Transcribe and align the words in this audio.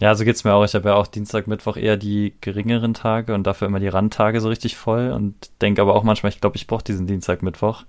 Ja, 0.00 0.14
so 0.14 0.24
geht's 0.24 0.44
mir 0.44 0.52
auch. 0.52 0.64
Ich 0.64 0.74
habe 0.74 0.90
ja 0.90 0.94
auch 0.94 1.06
Dienstag, 1.06 1.46
Mittwoch 1.46 1.76
eher 1.76 1.96
die 1.96 2.34
geringeren 2.40 2.92
Tage 2.92 3.34
und 3.34 3.46
dafür 3.46 3.66
immer 3.66 3.80
die 3.80 3.88
Randtage 3.88 4.40
so 4.40 4.48
richtig 4.48 4.76
voll 4.76 5.10
und 5.10 5.34
denke 5.62 5.80
aber 5.80 5.94
auch 5.94 6.02
manchmal, 6.02 6.30
ich 6.30 6.40
glaube, 6.40 6.56
ich 6.56 6.66
brauche 6.66 6.84
diesen 6.84 7.06
Dienstag, 7.06 7.42
Mittwoch, 7.42 7.84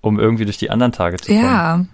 um 0.00 0.20
irgendwie 0.20 0.44
durch 0.44 0.58
die 0.58 0.70
anderen 0.70 0.92
Tage 0.92 1.16
zu 1.16 1.32
kommen. 1.32 1.44
Ja. 1.44 1.84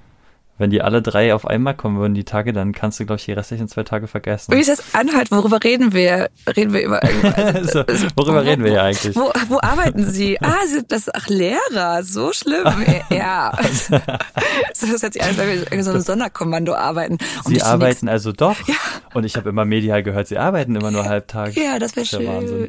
Wenn 0.56 0.70
die 0.70 0.82
alle 0.82 1.02
drei 1.02 1.34
auf 1.34 1.46
einmal 1.48 1.74
kommen 1.74 1.98
würden, 1.98 2.14
die 2.14 2.22
Tage, 2.22 2.52
dann 2.52 2.70
kannst 2.72 3.00
du, 3.00 3.06
glaube 3.06 3.18
ich, 3.18 3.24
die 3.24 3.32
restlichen 3.32 3.66
zwei 3.66 3.82
Tage 3.82 4.06
vergessen. 4.06 4.54
Wie 4.54 4.60
ist 4.60 4.68
das 4.68 4.94
anhalten? 4.94 5.36
Worüber 5.36 5.62
reden 5.64 5.92
wir? 5.92 6.30
Reden 6.56 6.72
wir 6.72 6.82
über 6.82 7.02
irgendwas? 7.02 7.72
so, 7.72 7.82
worüber 8.14 8.44
reden 8.44 8.62
wir 8.62 8.70
ja 8.72 8.82
eigentlich? 8.84 9.16
Wo, 9.16 9.32
wo 9.48 9.58
arbeiten 9.60 10.08
Sie? 10.08 10.40
Ah, 10.40 10.54
Sie 10.66 10.74
sind 10.74 10.92
das, 10.92 11.12
ach, 11.12 11.26
Lehrer, 11.28 12.02
so 12.04 12.32
schlimm. 12.32 12.64
Ja. 13.10 13.52
so, 14.74 14.86
das 14.86 15.02
hört 15.02 15.12
sich 15.12 15.22
an, 15.22 15.36
wir 15.36 15.82
so 15.84 15.90
ein 15.90 16.00
Sonderkommando 16.00 16.74
arbeiten. 16.74 17.18
Und 17.44 17.54
Sie 17.54 17.60
arbeiten 17.62 18.06
nix- 18.06 18.12
also 18.12 18.32
doch? 18.32 18.56
Ja. 18.68 18.74
Und 19.12 19.24
ich 19.24 19.36
habe 19.36 19.48
immer 19.48 19.64
medial 19.64 20.02
gehört, 20.02 20.28
sie 20.28 20.38
arbeiten 20.38 20.76
immer 20.76 20.90
nur 20.90 21.04
halbtags. 21.04 21.54
Ja, 21.56 21.78
das 21.78 21.96
wäre 21.96 22.06
schön. 22.06 22.26
Wahnsinn. 22.26 22.68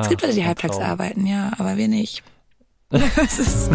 Es 0.00 0.08
gibt 0.08 0.22
Ah, 0.22 0.26
Leute, 0.26 0.34
die 0.38 0.46
halbtags 0.46 0.78
arbeiten, 0.78 1.26
ja, 1.26 1.50
aber 1.58 1.76
wir 1.76 1.88
nicht. 1.88 2.22
Das 2.90 3.38
ist, 3.38 3.70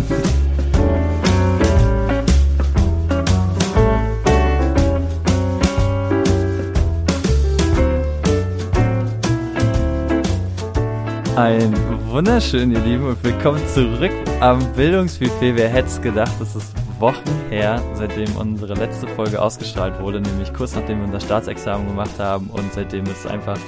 Ein 11.35 11.75
wunderschön, 12.07 12.71
ihr 12.71 12.79
Lieben, 12.79 13.07
und 13.07 13.21
willkommen 13.21 13.61
zurück 13.67 14.13
am 14.39 14.57
Bildungsbuffet. 14.71 15.57
Wer 15.57 15.67
hätte 15.67 15.89
es 15.89 16.01
gedacht, 16.01 16.31
es 16.39 16.55
ist 16.55 16.73
Wochen 16.97 17.29
her, 17.49 17.83
seitdem 17.93 18.33
unsere 18.37 18.73
letzte 18.73 19.05
Folge 19.05 19.41
ausgestrahlt 19.41 19.99
wurde, 19.99 20.21
nämlich 20.21 20.53
kurz 20.53 20.75
nachdem 20.75 20.99
wir 20.99 21.05
unser 21.07 21.19
Staatsexamen 21.19 21.87
gemacht 21.87 22.17
haben 22.19 22.49
und 22.51 22.71
seitdem 22.71 23.03
ist 23.07 23.27
einfach 23.27 23.59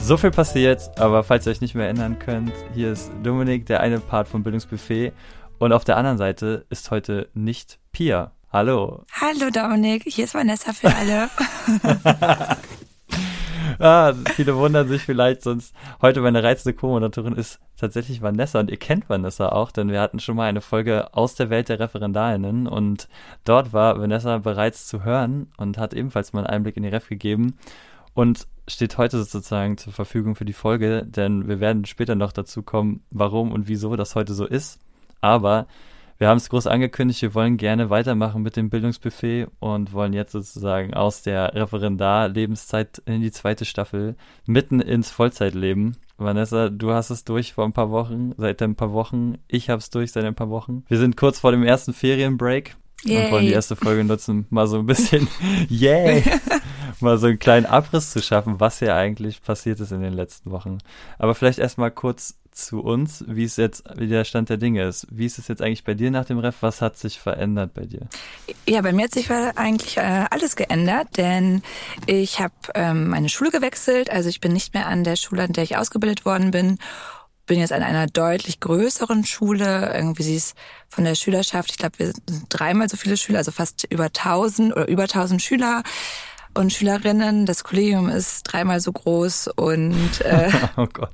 so 0.00 0.16
viel 0.16 0.32
passiert. 0.32 0.90
Aber 0.98 1.22
falls 1.22 1.46
ihr 1.46 1.52
euch 1.52 1.60
nicht 1.60 1.76
mehr 1.76 1.84
erinnern 1.84 2.18
könnt, 2.18 2.52
hier 2.74 2.90
ist 2.90 3.12
Dominik, 3.22 3.66
der 3.66 3.82
eine 3.82 4.00
Part 4.00 4.26
vom 4.26 4.42
Bildungsbuffet 4.42 5.12
und 5.60 5.72
auf 5.72 5.84
der 5.84 5.98
anderen 5.98 6.18
Seite 6.18 6.66
ist 6.70 6.90
heute 6.90 7.28
nicht 7.34 7.78
Pia. 7.92 8.32
Hallo. 8.52 9.04
Hallo 9.12 9.50
Dominik, 9.52 10.02
hier 10.06 10.24
ist 10.24 10.34
Vanessa 10.34 10.72
für 10.72 10.92
alle. 10.92 11.28
Ah, 13.86 14.14
viele 14.34 14.56
wundern 14.56 14.88
sich 14.88 15.02
vielleicht, 15.02 15.42
sonst 15.42 15.72
heute 16.02 16.20
meine 16.20 16.42
reizende 16.42 16.74
Co-Moderatorin 16.74 17.34
ist 17.34 17.60
tatsächlich 17.76 18.20
Vanessa 18.20 18.58
und 18.58 18.68
ihr 18.68 18.78
kennt 18.78 19.08
Vanessa 19.08 19.50
auch, 19.50 19.70
denn 19.70 19.90
wir 19.90 20.00
hatten 20.00 20.18
schon 20.18 20.34
mal 20.34 20.48
eine 20.48 20.60
Folge 20.60 21.14
aus 21.14 21.36
der 21.36 21.50
Welt 21.50 21.68
der 21.68 21.78
Referendarinnen 21.78 22.66
und 22.66 23.08
dort 23.44 23.72
war 23.72 24.00
Vanessa 24.00 24.38
bereits 24.38 24.88
zu 24.88 25.04
hören 25.04 25.52
und 25.56 25.78
hat 25.78 25.94
ebenfalls 25.94 26.32
mal 26.32 26.40
einen 26.40 26.48
Einblick 26.48 26.76
in 26.76 26.82
die 26.82 26.88
Ref 26.88 27.08
gegeben 27.08 27.58
und 28.12 28.48
steht 28.66 28.98
heute 28.98 29.22
sozusagen 29.22 29.78
zur 29.78 29.92
Verfügung 29.92 30.34
für 30.34 30.44
die 30.44 30.52
Folge, 30.52 31.06
denn 31.06 31.46
wir 31.46 31.60
werden 31.60 31.84
später 31.84 32.16
noch 32.16 32.32
dazu 32.32 32.64
kommen, 32.64 33.04
warum 33.12 33.52
und 33.52 33.68
wieso 33.68 33.94
das 33.94 34.16
heute 34.16 34.34
so 34.34 34.46
ist. 34.46 34.80
Aber 35.20 35.68
wir 36.18 36.28
haben 36.28 36.38
es 36.38 36.48
groß 36.48 36.66
angekündigt, 36.66 37.22
wir 37.22 37.34
wollen 37.34 37.56
gerne 37.56 37.90
weitermachen 37.90 38.42
mit 38.42 38.56
dem 38.56 38.70
Bildungsbuffet 38.70 39.48
und 39.58 39.92
wollen 39.92 40.12
jetzt 40.12 40.32
sozusagen 40.32 40.94
aus 40.94 41.22
der 41.22 41.54
Referendar-Lebenszeit 41.54 43.02
in 43.04 43.20
die 43.20 43.30
zweite 43.30 43.64
Staffel 43.64 44.16
mitten 44.46 44.80
ins 44.80 45.10
Vollzeitleben. 45.10 45.96
Vanessa, 46.18 46.70
du 46.70 46.92
hast 46.92 47.10
es 47.10 47.24
durch 47.24 47.52
vor 47.52 47.64
ein 47.64 47.74
paar 47.74 47.90
Wochen, 47.90 48.32
seit 48.38 48.62
ein 48.62 48.74
paar 48.74 48.92
Wochen. 48.92 49.34
Ich 49.48 49.68
habe 49.68 49.80
es 49.80 49.90
durch 49.90 50.12
seit 50.12 50.24
ein 50.24 50.34
paar 50.34 50.48
Wochen. 50.48 50.84
Wir 50.88 50.98
sind 50.98 51.16
kurz 51.16 51.40
vor 51.40 51.52
dem 51.52 51.62
ersten 51.62 51.92
Ferienbreak 51.92 52.76
und 53.04 53.30
wollen 53.30 53.42
die 53.42 53.48
Yay. 53.48 53.54
erste 53.54 53.76
Folge 53.76 54.04
nutzen, 54.04 54.46
mal 54.48 54.66
so 54.66 54.78
ein 54.78 54.86
bisschen, 54.86 55.28
yay, 55.68 56.22
mal 57.02 57.18
so 57.18 57.26
einen 57.26 57.38
kleinen 57.38 57.66
Abriss 57.66 58.10
zu 58.10 58.22
schaffen, 58.22 58.60
was 58.60 58.78
hier 58.78 58.94
eigentlich 58.94 59.42
passiert 59.42 59.80
ist 59.80 59.92
in 59.92 60.00
den 60.00 60.12
letzten 60.12 60.50
Wochen. 60.50 60.78
Aber 61.18 61.34
vielleicht 61.34 61.58
erstmal 61.58 61.90
kurz 61.90 62.36
zu 62.56 62.80
uns, 62.80 63.24
wie 63.28 63.44
es 63.44 63.56
jetzt, 63.56 63.84
wie 63.96 64.08
der 64.08 64.24
Stand 64.24 64.48
der 64.48 64.56
Dinge 64.56 64.82
ist. 64.84 65.06
Wie 65.10 65.26
ist 65.26 65.38
es 65.38 65.46
jetzt 65.48 65.60
eigentlich 65.62 65.84
bei 65.84 65.94
dir 65.94 66.10
nach 66.10 66.24
dem 66.24 66.38
Ref? 66.38 66.56
Was 66.60 66.80
hat 66.80 66.96
sich 66.96 67.20
verändert 67.20 67.74
bei 67.74 67.84
dir? 67.84 68.08
Ja, 68.66 68.80
bei 68.80 68.92
mir 68.92 69.04
hat 69.04 69.12
sich 69.12 69.30
eigentlich 69.30 69.98
äh, 69.98 70.24
alles 70.30 70.56
geändert, 70.56 71.08
denn 71.16 71.62
ich 72.06 72.40
habe 72.40 72.54
ähm, 72.74 73.08
meine 73.08 73.28
Schule 73.28 73.50
gewechselt. 73.50 74.10
Also 74.10 74.28
ich 74.28 74.40
bin 74.40 74.52
nicht 74.52 74.74
mehr 74.74 74.86
an 74.86 75.04
der 75.04 75.16
Schule, 75.16 75.42
an 75.42 75.52
der 75.52 75.64
ich 75.64 75.76
ausgebildet 75.76 76.24
worden 76.24 76.50
bin. 76.50 76.78
Bin 77.44 77.60
jetzt 77.60 77.72
an 77.72 77.82
einer 77.82 78.06
deutlich 78.06 78.58
größeren 78.58 79.24
Schule. 79.24 79.92
Irgendwie 79.94 80.22
sie 80.22 80.36
ist 80.36 80.56
von 80.88 81.04
der 81.04 81.14
Schülerschaft, 81.14 81.70
ich 81.70 81.78
glaube, 81.78 81.98
wir 81.98 82.06
sind 82.06 82.46
dreimal 82.48 82.88
so 82.88 82.96
viele 82.96 83.16
Schüler, 83.16 83.38
also 83.38 83.52
fast 83.52 83.86
über 83.90 84.06
1000 84.06 84.72
oder 84.72 84.88
über 84.88 85.02
1000 85.02 85.42
Schüler 85.42 85.82
und 86.56 86.72
Schülerinnen. 86.72 87.46
Das 87.46 87.64
Kollegium 87.64 88.08
ist 88.08 88.42
dreimal 88.44 88.80
so 88.80 88.92
groß 88.92 89.48
und 89.56 90.20
äh, 90.22 90.50
Oh 90.76 90.86
Gott. 90.92 91.10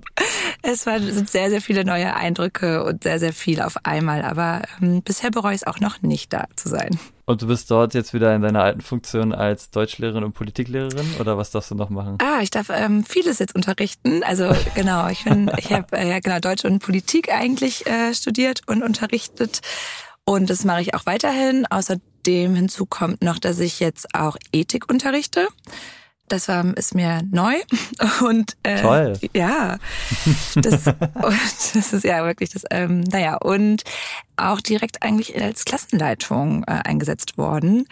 es 0.63 0.87
war, 0.87 1.01
sind 1.01 1.29
sehr, 1.29 1.51
sehr 1.51 1.61
viele 1.61 1.85
neue 1.85 2.15
Eindrücke 2.15 2.85
und 2.85 3.03
sehr, 3.03 3.19
sehr 3.19 3.33
viel 3.33 3.61
auf 3.61 3.77
einmal. 3.85 4.23
Aber 4.23 4.63
ähm, 4.81 5.03
bisher 5.03 5.31
bereue 5.31 5.55
ich 5.55 5.63
es 5.63 5.67
auch 5.67 5.81
noch 5.81 6.03
nicht, 6.03 6.33
da 6.33 6.47
zu 6.57 6.69
sein. 6.69 6.99
Und 7.25 7.43
du 7.43 7.47
bist 7.47 7.71
dort 7.71 7.95
jetzt 7.95 8.15
wieder 8.15 8.35
in 8.35 8.43
deiner 8.43 8.63
alten 8.63 8.81
Funktion 8.81 9.33
als 9.33 9.71
Deutschlehrerin 9.71 10.25
und 10.25 10.33
Politiklehrerin 10.33 11.17
oder 11.21 11.39
was 11.39 11.51
darfst 11.51 11.71
du 11.71 11.75
noch 11.75 11.89
machen? 11.89 12.19
Ah, 12.21 12.41
ich 12.43 12.51
darf 12.51 12.69
ähm, 12.71 13.05
vieles 13.05 13.39
jetzt 13.39 13.55
unterrichten. 13.55 14.23
Also 14.25 14.51
genau, 14.75 15.09
ich 15.09 15.25
bin, 15.25 15.51
ich 15.57 15.73
habe 15.73 15.97
äh, 15.97 16.09
ja 16.09 16.21
genau 16.21 16.41
Deutsch 16.41 16.65
und 16.65 16.81
Politik 16.81 17.33
eigentlich 17.33 17.87
äh, 17.87 18.15
studiert 18.15 18.63
und 18.67 18.83
unterrichtet. 18.83 19.61
Und 20.25 20.51
das 20.51 20.65
mache 20.65 20.83
ich 20.83 20.95
auch 20.95 21.07
weiterhin. 21.07 21.67
Außerdem 22.22 22.55
hinzu 22.55 22.87
kommt 22.87 23.21
noch, 23.22 23.41
dass 23.41 23.59
ich 23.59 23.81
jetzt 23.81 24.15
auch 24.15 24.37
Ethik 24.53 24.88
unterrichte. 24.88 25.49
Das 26.28 26.47
war, 26.47 26.65
ist 26.77 26.94
mir 26.94 27.22
neu. 27.28 27.55
Und 28.25 28.56
äh, 28.62 28.81
Toll. 28.81 29.19
ja, 29.34 29.78
das, 30.55 30.87
und 30.87 31.75
das 31.75 31.93
ist 31.93 32.05
ja 32.05 32.25
wirklich 32.25 32.50
das. 32.50 32.62
Ähm, 32.71 33.00
naja, 33.00 33.37
und 33.37 33.82
auch 34.37 34.61
direkt 34.61 35.03
eigentlich 35.03 35.41
als 35.41 35.65
Klassenleitung 35.65 36.62
äh, 36.65 36.81
eingesetzt 36.84 37.38
worden. 37.38 37.87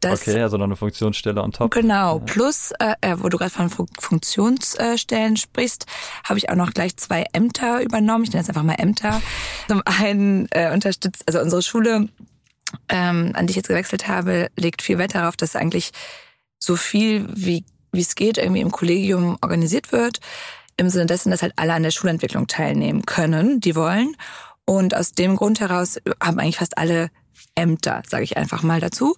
Das, 0.00 0.22
Okay, 0.22 0.40
also 0.40 0.56
noch 0.56 0.64
eine 0.64 0.76
Funktionsstelle 0.76 1.42
on 1.42 1.52
top. 1.52 1.70
Genau, 1.72 2.20
plus, 2.20 2.72
äh, 2.78 2.94
äh, 3.02 3.16
wo 3.18 3.28
du 3.28 3.36
gerade 3.36 3.50
von 3.50 3.68
Fun 3.68 3.86
Funktionsstellen 3.98 5.36
sprichst, 5.36 5.84
habe 6.24 6.38
ich 6.38 6.48
auch 6.48 6.54
noch 6.54 6.72
gleich 6.72 6.96
zwei 6.96 7.26
Ämter 7.34 7.82
übernommen. 7.82 8.24
Ich 8.24 8.30
nenne 8.30 8.42
es 8.42 8.48
einfach 8.48 8.62
mal 8.62 8.76
Ämter. 8.78 9.20
Zum 9.68 9.82
einen 9.84 10.48
äh, 10.52 10.72
unterstützt, 10.72 11.24
also 11.26 11.40
unsere 11.40 11.60
Schule, 11.60 12.08
ähm, 12.88 13.32
an 13.34 13.46
die 13.46 13.52
ich 13.52 13.56
jetzt 13.56 13.68
gewechselt 13.68 14.08
habe, 14.08 14.50
legt 14.56 14.82
viel 14.82 14.98
Wert 14.98 15.14
darauf, 15.14 15.36
dass 15.36 15.56
eigentlich 15.56 15.90
so 16.58 16.76
viel 16.76 17.26
wie 17.34 17.64
wie 17.92 18.00
es 18.00 18.14
geht 18.14 18.38
irgendwie 18.38 18.60
im 18.60 18.70
Kollegium 18.70 19.36
organisiert 19.42 19.92
wird. 19.92 20.20
Im 20.76 20.88
Sinne 20.88 21.06
dessen, 21.06 21.30
dass 21.30 21.42
halt 21.42 21.54
alle 21.56 21.74
an 21.74 21.82
der 21.82 21.90
Schulentwicklung 21.90 22.46
teilnehmen 22.46 23.04
können, 23.04 23.60
die 23.60 23.74
wollen. 23.74 24.16
Und 24.64 24.94
aus 24.94 25.12
dem 25.12 25.36
Grund 25.36 25.60
heraus 25.60 25.98
haben 26.22 26.38
eigentlich 26.38 26.58
fast 26.58 26.78
alle 26.78 27.10
Ämter, 27.54 28.02
sage 28.08 28.24
ich 28.24 28.36
einfach 28.36 28.62
mal 28.62 28.80
dazu. 28.80 29.16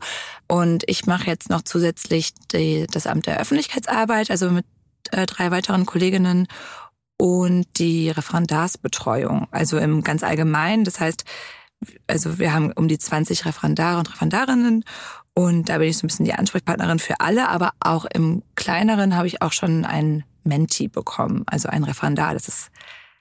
Und 0.49 0.85
ich 0.87 1.07
mache 1.07 1.27
jetzt 1.27 1.51
noch 1.51 1.63
zusätzlich 1.63 2.33
die, 2.53 2.87
das 2.91 3.07
Amt 3.07 3.27
der 3.27 3.39
Öffentlichkeitsarbeit, 3.39 4.31
also 4.31 4.51
mit 4.51 4.65
äh, 5.11 5.27
drei 5.27 5.51
weiteren 5.51 5.87
Kolleginnen 5.87 6.49
und 7.19 7.67
die 7.79 8.11
Referendarsbetreuung, 8.11 9.47
also 9.51 9.79
im 9.79 10.03
ganz 10.03 10.25
allgemein. 10.25 10.85
Das 10.85 10.99
heißt, 10.99 11.25
also 12.07 12.39
wir 12.39 12.53
haben 12.53 12.73
um 12.73 12.89
die 12.89 12.99
20 12.99 13.45
Referendare 13.45 13.99
und 13.99 14.13
Referendarinnen 14.13 14.85
und 15.35 15.69
da 15.69 15.79
bin 15.79 15.89
ich 15.89 15.99
so 15.99 16.07
ein 16.07 16.09
bisschen 16.09 16.27
die 16.27 16.35
Ansprechpartnerin 16.35 16.99
für 16.99 17.21
alle, 17.21 17.49
aber 17.49 17.73
auch 17.81 18.05
im 18.05 18.43
kleineren 18.55 19.17
habe 19.17 19.27
ich 19.27 19.41
auch 19.43 19.53
schon 19.53 19.85
einen 19.85 20.25
Menti 20.45 20.89
bekommen, 20.89 21.45
also 21.47 21.69
ein 21.69 21.85
Referendar. 21.85 22.35
Das 22.35 22.49
ist 22.49 22.71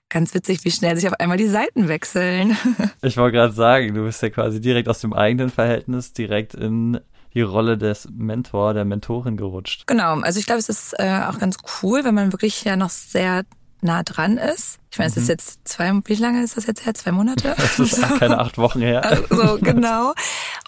ganz 0.09 0.33
witzig, 0.33 0.66
wie 0.66 0.72
schnell 0.72 0.95
sich 0.95 1.07
auf 1.07 1.19
einmal 1.19 1.38
die 1.38 1.47
Seiten 1.47 1.88
wechseln. 1.88 2.57
Ich 3.03 3.17
wollte 3.17 3.38
gerade 3.38 3.53
sagen, 3.53 3.95
du 3.95 4.03
bist 4.03 4.22
ja 4.22 4.29
quasi 4.29 4.61
direkt 4.61 4.88
aus 4.88 4.99
dem 4.99 5.13
eigenen 5.13 5.49
Verhältnis 5.49 6.13
direkt 6.13 6.53
in 6.53 6.99
die 7.33 7.41
Rolle 7.41 7.78
des 7.78 8.07
Mentor, 8.11 8.73
der 8.73 8.85
Mentorin 8.85 9.38
gerutscht. 9.38 9.88
Genau, 9.88 10.19
also 10.19 10.39
ich 10.39 10.45
glaube, 10.45 10.59
es 10.59 10.69
ist 10.69 10.93
äh, 10.99 11.22
auch 11.28 11.39
ganz 11.39 11.57
cool, 11.81 12.03
wenn 12.03 12.13
man 12.13 12.31
wirklich 12.31 12.63
ja 12.63 12.75
noch 12.75 12.90
sehr 12.90 13.43
nah 13.81 14.03
dran 14.03 14.37
ist. 14.37 14.79
Ich 14.91 14.97
meine, 14.97 15.09
es 15.09 15.17
ist 15.17 15.29
jetzt 15.29 15.59
zwei, 15.63 15.91
wie 16.05 16.16
lange 16.16 16.43
ist 16.43 16.57
das 16.57 16.66
jetzt 16.66 16.85
her? 16.85 16.93
Zwei 16.93 17.11
Monate? 17.11 17.55
Das 17.57 17.79
ist 17.79 18.03
auch 18.03 18.19
keine 18.19 18.39
acht 18.39 18.57
Wochen 18.57 18.81
her. 18.81 19.23
so, 19.29 19.57
genau. 19.61 20.13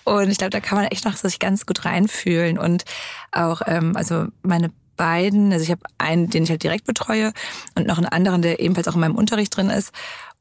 Und 0.04 0.30
ich 0.30 0.38
glaube, 0.38 0.52
da 0.52 0.60
kann 0.60 0.78
man 0.78 0.88
echt 0.88 1.06
noch 1.06 1.16
sich 1.16 1.40
ganz 1.40 1.66
gut 1.66 1.86
reinfühlen. 1.86 2.58
Und 2.58 2.84
auch, 3.32 3.62
ähm, 3.66 3.96
also 3.96 4.28
meine 4.42 4.72
beiden, 4.96 5.52
also 5.52 5.64
ich 5.64 5.72
habe 5.72 5.82
einen, 5.98 6.30
den 6.30 6.44
ich 6.44 6.50
halt 6.50 6.64
direkt 6.64 6.86
betreue 6.86 7.34
und 7.76 7.88
noch 7.88 7.98
einen 7.98 8.08
anderen, 8.08 8.42
der 8.42 8.60
ebenfalls 8.60 8.88
auch 8.88 8.96
in 8.96 9.02
meinem 9.02 9.16
Unterricht 9.16 9.56
drin 9.56 9.70
ist 9.70 9.92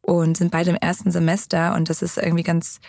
und 0.02 0.36
sind 0.36 0.50
beide 0.50 0.70
im 0.70 0.76
ersten 0.76 1.10
Semester 1.10 1.74
und 1.74 1.88
das 1.88 2.02
ist 2.02 2.18
irgendwie 2.18 2.42
ganz 2.42 2.80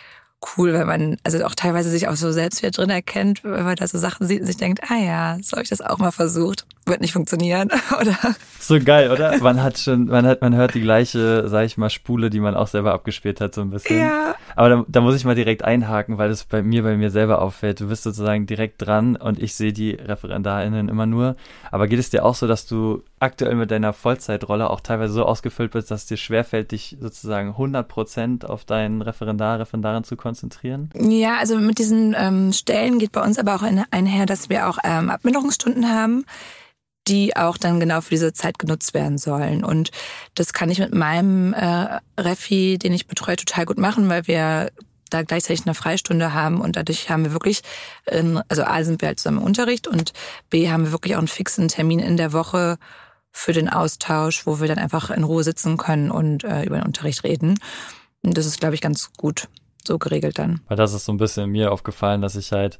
cool, 0.56 0.74
weil 0.74 0.84
man 0.84 1.16
also 1.24 1.42
auch 1.44 1.54
teilweise 1.54 1.90
sich 1.90 2.08
auch 2.08 2.16
so 2.16 2.32
selbst 2.32 2.62
wieder 2.62 2.70
drin 2.70 2.90
erkennt, 2.90 3.44
wenn 3.44 3.64
man 3.64 3.76
da 3.76 3.86
so 3.86 3.98
Sachen 3.98 4.26
sieht 4.26 4.40
und 4.40 4.46
sich 4.46 4.56
denkt, 4.56 4.82
ah 4.90 4.96
ja, 4.96 5.38
so 5.42 5.52
habe 5.52 5.62
ich 5.62 5.70
das 5.70 5.80
auch 5.80 5.98
mal 5.98 6.10
versucht. 6.10 6.66
Wird 6.86 7.00
nicht 7.00 7.12
funktionieren, 7.12 7.70
oder? 8.00 8.16
So 8.60 8.78
geil, 8.80 9.10
oder? 9.10 9.38
Man 9.38 9.62
hat 9.62 9.78
schon, 9.78 10.06
man 10.06 10.26
hat, 10.26 10.40
man 10.40 10.54
hört 10.54 10.74
die 10.74 10.80
gleiche, 10.80 11.48
sag 11.48 11.66
ich 11.66 11.76
mal, 11.76 11.90
Spule, 11.90 12.30
die 12.30 12.40
man 12.40 12.54
auch 12.54 12.66
selber 12.66 12.92
abgespielt 12.92 13.40
hat, 13.40 13.54
so 13.54 13.60
ein 13.60 13.70
bisschen. 13.70 14.00
Ja. 14.00 14.34
Aber 14.56 14.68
da, 14.68 14.84
da 14.88 15.00
muss 15.00 15.16
ich 15.16 15.24
mal 15.24 15.34
direkt 15.34 15.64
einhaken, 15.64 16.18
weil 16.18 16.28
das 16.28 16.44
bei 16.44 16.62
mir, 16.62 16.82
bei 16.82 16.96
mir 16.96 17.10
selber 17.10 17.42
auffällt. 17.42 17.80
Du 17.80 17.88
bist 17.88 18.04
sozusagen 18.04 18.46
direkt 18.46 18.80
dran 18.80 19.16
und 19.16 19.38
ich 19.38 19.54
sehe 19.54 19.72
die 19.72 19.92
ReferendarInnen 19.92 20.88
immer 20.88 21.06
nur. 21.06 21.36
Aber 21.70 21.88
geht 21.88 21.98
es 21.98 22.10
dir 22.10 22.24
auch 22.24 22.34
so, 22.34 22.46
dass 22.46 22.66
du 22.66 23.02
aktuell 23.24 23.54
mit 23.54 23.70
deiner 23.70 23.92
Vollzeitrolle 23.92 24.70
auch 24.70 24.80
teilweise 24.80 25.14
so 25.14 25.24
ausgefüllt 25.24 25.72
bist, 25.72 25.90
dass 25.90 26.02
es 26.02 26.06
dir 26.06 26.16
schwerfällt, 26.16 26.72
dich 26.72 26.96
sozusagen 27.00 27.50
100 27.50 27.88
Prozent 27.88 28.48
auf 28.48 28.64
deinen 28.64 29.02
Referendar, 29.02 29.58
Referendarin 29.58 30.04
zu 30.04 30.16
konzentrieren? 30.16 30.90
Ja, 30.94 31.38
also 31.38 31.56
mit 31.58 31.78
diesen 31.78 32.14
ähm, 32.16 32.52
Stellen 32.52 32.98
geht 32.98 33.12
bei 33.12 33.22
uns 33.22 33.38
aber 33.38 33.54
auch 33.54 33.64
einher, 33.90 34.26
dass 34.26 34.48
wir 34.50 34.68
auch 34.68 34.78
ähm, 34.84 35.10
Abminderungsstunden 35.10 35.90
haben 35.90 36.24
die 37.06 37.36
auch 37.36 37.58
dann 37.58 37.80
genau 37.80 38.00
für 38.00 38.10
diese 38.10 38.32
Zeit 38.32 38.58
genutzt 38.58 38.94
werden 38.94 39.18
sollen. 39.18 39.64
Und 39.64 39.90
das 40.34 40.52
kann 40.52 40.70
ich 40.70 40.78
mit 40.78 40.94
meinem 40.94 41.52
äh, 41.52 42.00
Refi, 42.18 42.78
den 42.78 42.92
ich 42.92 43.06
betreue, 43.06 43.36
total 43.36 43.66
gut 43.66 43.78
machen, 43.78 44.08
weil 44.08 44.26
wir 44.26 44.70
da 45.10 45.22
gleichzeitig 45.22 45.66
eine 45.66 45.74
Freistunde 45.74 46.34
haben 46.34 46.60
und 46.60 46.76
dadurch 46.76 47.08
haben 47.10 47.24
wir 47.24 47.32
wirklich, 47.32 47.62
in, 48.10 48.40
also 48.48 48.64
A 48.64 48.82
sind 48.82 49.00
wir 49.00 49.08
halt 49.08 49.20
zusammen 49.20 49.38
im 49.38 49.44
Unterricht 49.44 49.86
und 49.86 50.12
B 50.50 50.70
haben 50.70 50.84
wir 50.84 50.92
wirklich 50.92 51.14
auch 51.14 51.18
einen 51.18 51.28
fixen 51.28 51.68
Termin 51.68 52.00
in 52.00 52.16
der 52.16 52.32
Woche 52.32 52.78
für 53.30 53.52
den 53.52 53.68
Austausch, 53.68 54.46
wo 54.46 54.60
wir 54.60 54.68
dann 54.68 54.78
einfach 54.78 55.10
in 55.10 55.24
Ruhe 55.24 55.44
sitzen 55.44 55.76
können 55.76 56.10
und 56.10 56.44
äh, 56.44 56.64
über 56.64 56.78
den 56.78 56.86
Unterricht 56.86 57.24
reden. 57.24 57.58
Und 58.22 58.38
das 58.38 58.46
ist, 58.46 58.60
glaube 58.60 58.74
ich, 58.74 58.80
ganz 58.80 59.12
gut 59.16 59.48
so 59.86 59.98
geregelt 59.98 60.38
dann. 60.38 60.60
Weil 60.68 60.76
das 60.76 60.94
ist 60.94 61.04
so 61.04 61.12
ein 61.12 61.18
bisschen 61.18 61.50
mir 61.50 61.72
aufgefallen, 61.72 62.22
dass 62.22 62.36
ich 62.36 62.52
halt 62.52 62.78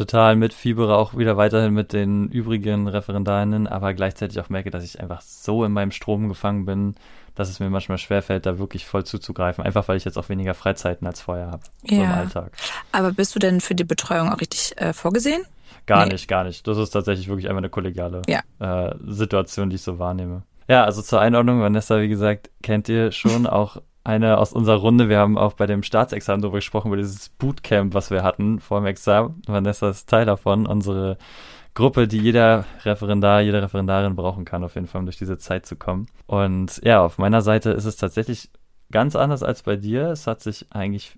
total 0.00 0.34
mitfiebere, 0.34 0.96
auch 0.96 1.16
wieder 1.16 1.36
weiterhin 1.36 1.74
mit 1.74 1.92
den 1.92 2.28
übrigen 2.28 2.88
Referendarinnen, 2.88 3.66
aber 3.66 3.92
gleichzeitig 3.92 4.40
auch 4.40 4.48
merke, 4.48 4.70
dass 4.70 4.82
ich 4.82 4.98
einfach 4.98 5.20
so 5.20 5.62
in 5.64 5.72
meinem 5.72 5.90
Strom 5.90 6.28
gefangen 6.28 6.64
bin, 6.64 6.94
dass 7.34 7.50
es 7.50 7.60
mir 7.60 7.68
manchmal 7.68 7.98
schwerfällt, 7.98 8.46
da 8.46 8.58
wirklich 8.58 8.86
voll 8.86 9.04
zuzugreifen, 9.04 9.62
einfach 9.62 9.88
weil 9.88 9.98
ich 9.98 10.06
jetzt 10.06 10.16
auch 10.16 10.30
weniger 10.30 10.54
Freizeiten 10.54 11.06
als 11.06 11.20
vorher 11.20 11.50
habe 11.50 11.62
ja. 11.84 11.96
so 11.96 12.02
im 12.02 12.10
Alltag. 12.10 12.52
Aber 12.92 13.12
bist 13.12 13.34
du 13.34 13.38
denn 13.38 13.60
für 13.60 13.74
die 13.74 13.84
Betreuung 13.84 14.30
auch 14.30 14.40
richtig 14.40 14.80
äh, 14.80 14.94
vorgesehen? 14.94 15.42
Gar 15.84 16.06
nee. 16.06 16.12
nicht, 16.12 16.28
gar 16.28 16.44
nicht. 16.44 16.66
Das 16.66 16.78
ist 16.78 16.90
tatsächlich 16.90 17.28
wirklich 17.28 17.48
einfach 17.48 17.58
eine 17.58 17.70
kollegiale 17.70 18.22
ja. 18.26 18.40
äh, 18.58 18.94
Situation, 19.06 19.68
die 19.68 19.76
ich 19.76 19.82
so 19.82 19.98
wahrnehme. 19.98 20.42
Ja, 20.66 20.84
also 20.84 21.02
zur 21.02 21.20
Einordnung, 21.20 21.60
Vanessa, 21.60 22.00
wie 22.00 22.08
gesagt, 22.08 22.50
kennt 22.62 22.88
ihr 22.88 23.12
schon 23.12 23.46
auch 23.46 23.78
eine 24.04 24.38
aus 24.38 24.52
unserer 24.52 24.76
Runde. 24.76 25.08
Wir 25.08 25.18
haben 25.18 25.36
auch 25.36 25.54
bei 25.54 25.66
dem 25.66 25.82
Staatsexamen 25.82 26.42
darüber 26.42 26.58
gesprochen, 26.58 26.88
über 26.88 26.96
dieses 26.96 27.28
Bootcamp, 27.28 27.94
was 27.94 28.10
wir 28.10 28.22
hatten 28.22 28.60
vor 28.60 28.80
dem 28.80 28.86
Examen. 28.86 29.42
Vanessa 29.46 29.90
ist 29.90 30.08
Teil 30.08 30.24
davon. 30.26 30.66
Unsere 30.66 31.18
Gruppe, 31.74 32.08
die 32.08 32.18
jeder 32.18 32.64
Referendar, 32.84 33.40
jede 33.42 33.62
Referendarin 33.62 34.16
brauchen 34.16 34.44
kann, 34.44 34.64
auf 34.64 34.74
jeden 34.74 34.86
Fall, 34.86 35.00
um 35.00 35.06
durch 35.06 35.18
diese 35.18 35.38
Zeit 35.38 35.66
zu 35.66 35.76
kommen. 35.76 36.06
Und 36.26 36.80
ja, 36.84 37.02
auf 37.04 37.18
meiner 37.18 37.42
Seite 37.42 37.70
ist 37.70 37.84
es 37.84 37.96
tatsächlich 37.96 38.50
ganz 38.90 39.14
anders 39.16 39.42
als 39.42 39.62
bei 39.62 39.76
dir. 39.76 40.08
Es 40.08 40.26
hat 40.26 40.40
sich 40.40 40.66
eigentlich 40.70 41.16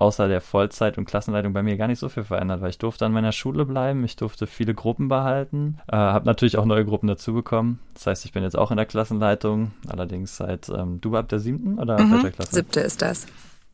außer 0.00 0.28
der 0.28 0.40
Vollzeit 0.40 0.98
und 0.98 1.04
Klassenleitung 1.04 1.52
bei 1.52 1.62
mir 1.62 1.76
gar 1.76 1.86
nicht 1.86 1.98
so 1.98 2.08
viel 2.08 2.24
verändert, 2.24 2.62
weil 2.62 2.70
ich 2.70 2.78
durfte 2.78 3.04
an 3.04 3.12
meiner 3.12 3.32
Schule 3.32 3.66
bleiben, 3.66 4.02
ich 4.02 4.16
durfte 4.16 4.46
viele 4.46 4.74
Gruppen 4.74 5.08
behalten, 5.08 5.78
äh, 5.88 5.96
habe 5.96 6.26
natürlich 6.26 6.56
auch 6.56 6.64
neue 6.64 6.84
Gruppen 6.84 7.06
dazu 7.06 7.34
bekommen. 7.34 7.80
Das 7.94 8.06
heißt, 8.06 8.24
ich 8.24 8.32
bin 8.32 8.42
jetzt 8.42 8.56
auch 8.56 8.70
in 8.70 8.78
der 8.78 8.86
Klassenleitung, 8.86 9.72
allerdings 9.88 10.36
seit 10.36 10.70
ähm, 10.70 11.00
du 11.00 11.16
ab 11.16 11.28
der 11.28 11.38
siebten 11.38 11.78
oder 11.78 12.00
mhm, 12.00 12.12
welcher 12.12 12.30
Klasse? 12.30 12.54
Siebte 12.56 12.80
ist 12.80 13.02
das. 13.02 13.26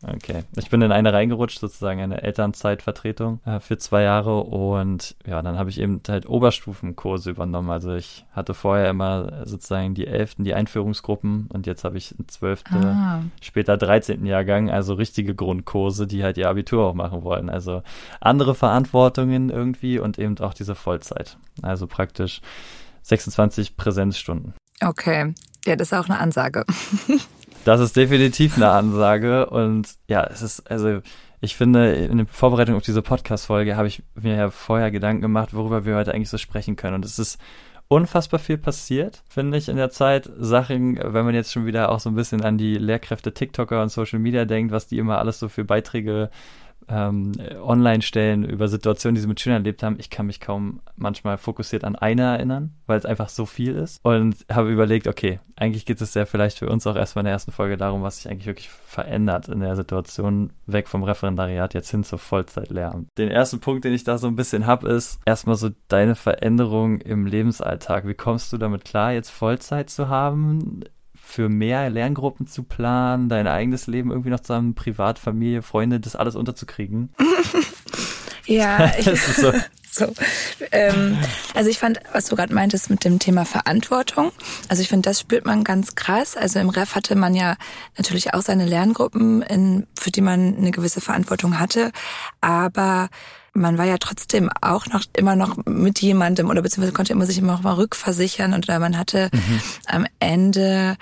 Okay. 0.02 0.44
Ich 0.56 0.68
bin 0.68 0.82
in 0.82 0.92
eine 0.92 1.12
reingerutscht, 1.12 1.58
sozusagen 1.58 2.00
eine 2.00 2.22
Elternzeitvertretung 2.22 3.40
äh, 3.46 3.60
für 3.60 3.78
zwei 3.78 4.02
Jahre 4.02 4.42
und 4.42 5.16
ja, 5.26 5.40
dann 5.40 5.58
habe 5.58 5.70
ich 5.70 5.80
eben 5.80 6.02
halt 6.06 6.28
Oberstufenkurse 6.28 7.30
übernommen. 7.30 7.70
Also 7.70 7.94
ich 7.94 8.26
hatte 8.32 8.52
vorher 8.52 8.90
immer 8.90 9.46
sozusagen 9.46 9.94
die 9.94 10.06
elften, 10.06 10.44
die 10.44 10.54
Einführungsgruppen 10.54 11.48
und 11.52 11.66
jetzt 11.66 11.84
habe 11.84 11.96
ich 11.96 12.14
einen 12.16 12.28
zwölfte, 12.28 12.76
ah. 12.76 13.22
später 13.40 13.78
dreizehnten 13.78 14.26
Jahrgang, 14.26 14.70
also 14.70 14.94
richtige 14.94 15.34
Grundkurse, 15.34 16.06
die 16.06 16.22
halt 16.22 16.36
ihr 16.36 16.48
Abitur 16.48 16.84
auch 16.84 16.94
machen 16.94 17.22
wollen. 17.22 17.48
Also 17.48 17.82
andere 18.20 18.54
Verantwortungen 18.54 19.48
irgendwie 19.48 19.98
und 19.98 20.18
eben 20.18 20.38
auch 20.38 20.54
diese 20.54 20.74
Vollzeit. 20.74 21.38
Also 21.62 21.86
praktisch 21.86 22.42
26 23.02 23.76
Präsenzstunden. 23.76 24.52
Okay. 24.82 25.32
Ja, 25.64 25.74
das 25.74 25.90
ist 25.90 25.98
auch 25.98 26.08
eine 26.08 26.18
Ansage. 26.18 26.64
Das 27.66 27.80
ist 27.80 27.96
definitiv 27.96 28.54
eine 28.56 28.70
Ansage 28.70 29.50
und 29.50 29.88
ja, 30.06 30.22
es 30.22 30.40
ist, 30.40 30.70
also 30.70 31.00
ich 31.40 31.56
finde, 31.56 31.94
in 31.94 32.18
der 32.18 32.26
Vorbereitung 32.28 32.76
auf 32.76 32.84
diese 32.84 33.02
Podcast-Folge 33.02 33.74
habe 33.74 33.88
ich 33.88 34.04
mir 34.14 34.36
ja 34.36 34.50
vorher 34.50 34.92
Gedanken 34.92 35.22
gemacht, 35.22 35.52
worüber 35.52 35.84
wir 35.84 35.96
heute 35.96 36.14
eigentlich 36.14 36.30
so 36.30 36.38
sprechen 36.38 36.76
können. 36.76 36.94
Und 36.94 37.04
es 37.04 37.18
ist 37.18 37.40
unfassbar 37.88 38.38
viel 38.38 38.56
passiert, 38.56 39.24
finde 39.28 39.58
ich, 39.58 39.68
in 39.68 39.74
der 39.74 39.90
Zeit. 39.90 40.30
Sachen, 40.38 40.96
wenn 40.96 41.24
man 41.24 41.34
jetzt 41.34 41.50
schon 41.50 41.66
wieder 41.66 41.90
auch 41.90 41.98
so 41.98 42.08
ein 42.08 42.14
bisschen 42.14 42.44
an 42.44 42.56
die 42.56 42.76
Lehrkräfte 42.76 43.34
TikToker 43.34 43.82
und 43.82 43.88
Social 43.88 44.20
Media 44.20 44.44
denkt, 44.44 44.70
was 44.70 44.86
die 44.86 44.98
immer 44.98 45.18
alles 45.18 45.40
so 45.40 45.48
für 45.48 45.64
Beiträge 45.64 46.30
ähm, 46.88 47.32
online 47.62 48.02
stellen 48.02 48.44
über 48.44 48.68
Situationen, 48.68 49.14
die 49.14 49.20
sie 49.20 49.26
mit 49.26 49.40
Schülern 49.40 49.62
erlebt 49.62 49.82
haben. 49.82 49.96
Ich 49.98 50.10
kann 50.10 50.26
mich 50.26 50.40
kaum 50.40 50.80
manchmal 50.96 51.38
fokussiert 51.38 51.84
an 51.84 51.96
eine 51.96 52.22
erinnern, 52.22 52.74
weil 52.86 52.98
es 52.98 53.06
einfach 53.06 53.28
so 53.28 53.46
viel 53.46 53.74
ist. 53.74 54.04
Und 54.04 54.36
habe 54.50 54.70
überlegt, 54.70 55.06
okay, 55.06 55.40
eigentlich 55.56 55.86
geht 55.86 56.00
es 56.00 56.14
ja 56.14 56.26
vielleicht 56.26 56.58
für 56.58 56.68
uns 56.68 56.86
auch 56.86 56.96
erstmal 56.96 57.22
in 57.22 57.26
der 57.26 57.32
ersten 57.32 57.52
Folge 57.52 57.76
darum, 57.76 58.02
was 58.02 58.18
sich 58.18 58.30
eigentlich 58.30 58.46
wirklich 58.46 58.68
verändert 58.68 59.48
in 59.48 59.60
der 59.60 59.76
Situation, 59.76 60.52
weg 60.66 60.88
vom 60.88 61.02
Referendariat 61.02 61.74
jetzt 61.74 61.90
hin 61.90 62.04
zur 62.04 62.18
Vollzeitlehramt. 62.18 63.08
Den 63.18 63.30
ersten 63.30 63.60
Punkt, 63.60 63.84
den 63.84 63.92
ich 63.92 64.04
da 64.04 64.18
so 64.18 64.26
ein 64.26 64.36
bisschen 64.36 64.66
habe, 64.66 64.88
ist 64.88 65.20
erstmal 65.24 65.56
so 65.56 65.70
deine 65.88 66.14
Veränderung 66.14 67.00
im 67.00 67.26
Lebensalltag. 67.26 68.06
Wie 68.06 68.14
kommst 68.14 68.52
du 68.52 68.58
damit 68.58 68.84
klar, 68.84 69.12
jetzt 69.12 69.30
Vollzeit 69.30 69.90
zu 69.90 70.08
haben? 70.08 70.80
Für 71.26 71.48
mehr 71.48 71.90
Lerngruppen 71.90 72.46
zu 72.46 72.62
planen, 72.62 73.28
dein 73.28 73.48
eigenes 73.48 73.88
Leben 73.88 74.10
irgendwie 74.10 74.30
noch 74.30 74.40
zusammen, 74.40 74.74
Privat, 74.74 75.18
Familie, 75.18 75.60
Freunde, 75.60 75.98
das 75.98 76.14
alles 76.14 76.36
unterzukriegen? 76.36 77.12
ja, 78.46 78.92
ich, 78.98 79.20
so. 79.20 79.52
so. 79.90 80.14
Ähm, 80.70 81.18
also 81.52 81.68
ich 81.68 81.80
fand, 81.80 81.98
was 82.12 82.26
du 82.26 82.36
gerade 82.36 82.54
meintest 82.54 82.90
mit 82.90 83.04
dem 83.04 83.18
Thema 83.18 83.44
Verantwortung, 83.44 84.30
also 84.68 84.80
ich 84.80 84.88
finde, 84.88 85.10
das 85.10 85.20
spürt 85.20 85.44
man 85.44 85.64
ganz 85.64 85.96
krass. 85.96 86.36
Also 86.36 86.60
im 86.60 86.68
Ref 86.68 86.94
hatte 86.94 87.16
man 87.16 87.34
ja 87.34 87.56
natürlich 87.98 88.32
auch 88.32 88.42
seine 88.42 88.64
Lerngruppen, 88.64 89.42
in, 89.42 89.88
für 89.98 90.12
die 90.12 90.22
man 90.22 90.56
eine 90.56 90.70
gewisse 90.70 91.00
Verantwortung 91.00 91.58
hatte, 91.58 91.90
aber 92.40 93.08
man 93.56 93.78
war 93.78 93.84
ja 93.86 93.96
trotzdem 93.98 94.50
auch 94.60 94.86
noch 94.86 95.02
immer 95.16 95.36
noch 95.36 95.56
mit 95.66 96.00
jemandem 96.00 96.50
oder 96.50 96.62
beziehungsweise 96.62 96.92
konnte 96.92 97.12
immer 97.12 97.26
sich 97.26 97.38
immer 97.38 97.52
noch 97.52 97.62
mal 97.62 97.74
rückversichern 97.74 98.52
und 98.52 98.68
man 98.68 98.98
hatte 98.98 99.30
mhm. 99.32 99.60
am 99.86 100.06
Ende 100.20 100.96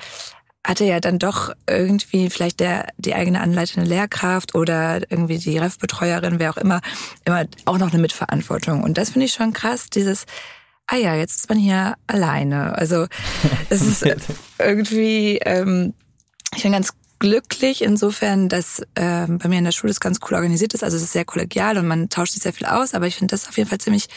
hatte 0.67 0.85
ja 0.85 0.99
dann 0.99 1.19
doch 1.19 1.53
irgendwie 1.69 2.31
vielleicht 2.31 2.59
der 2.61 2.87
die 2.97 3.15
eigene 3.15 3.41
anleitende 3.41 3.89
Lehrkraft 3.89 4.55
oder 4.55 5.03
irgendwie 5.11 5.39
die 5.39 5.59
Refbetreuerin, 5.59 6.39
wer 6.39 6.51
auch 6.51 6.56
immer, 6.56 6.81
immer 7.27 7.45
auch 7.67 7.77
noch 7.77 7.93
eine 7.93 8.01
Mitverantwortung. 8.01 8.83
Und 8.83 8.97
das 8.97 9.11
finde 9.11 9.27
ich 9.27 9.33
schon 9.35 9.53
krass, 9.53 9.91
dieses 9.91 10.25
ah 10.87 10.97
ja, 10.97 11.15
jetzt 11.15 11.37
ist 11.37 11.49
man 11.49 11.59
hier 11.59 11.95
alleine. 12.07 12.77
Also 12.77 13.07
es 13.71 13.83
ist 13.83 14.07
irgendwie, 14.59 15.38
ähm, 15.45 15.95
ich 16.55 16.62
bin 16.62 16.73
ganz 16.73 16.93
glücklich 17.18 17.83
insofern, 17.83 18.49
dass 18.49 18.80
äh, 18.94 19.26
bei 19.26 19.49
mir 19.49 19.59
in 19.59 19.64
der 19.64 19.73
Schule 19.73 19.90
es 19.90 20.00
ganz 20.00 20.18
cool 20.23 20.35
organisiert 20.35 20.75
ist. 20.75 20.85
Also 20.85 20.97
es 20.97 21.02
ist 21.02 21.12
sehr 21.12 21.25
kollegial 21.25 21.78
und 21.78 21.87
man 21.87 22.09
tauscht 22.09 22.33
sich 22.33 22.42
sehr 22.42 22.52
viel 22.52 22.66
aus, 22.66 22.94
aber 22.94 23.06
ich 23.06 23.16
finde 23.16 23.33
das 23.33 23.49
auf 23.49 23.56
jeden 23.56 23.68
Fall 23.68 23.78
ziemlich, 23.78 24.09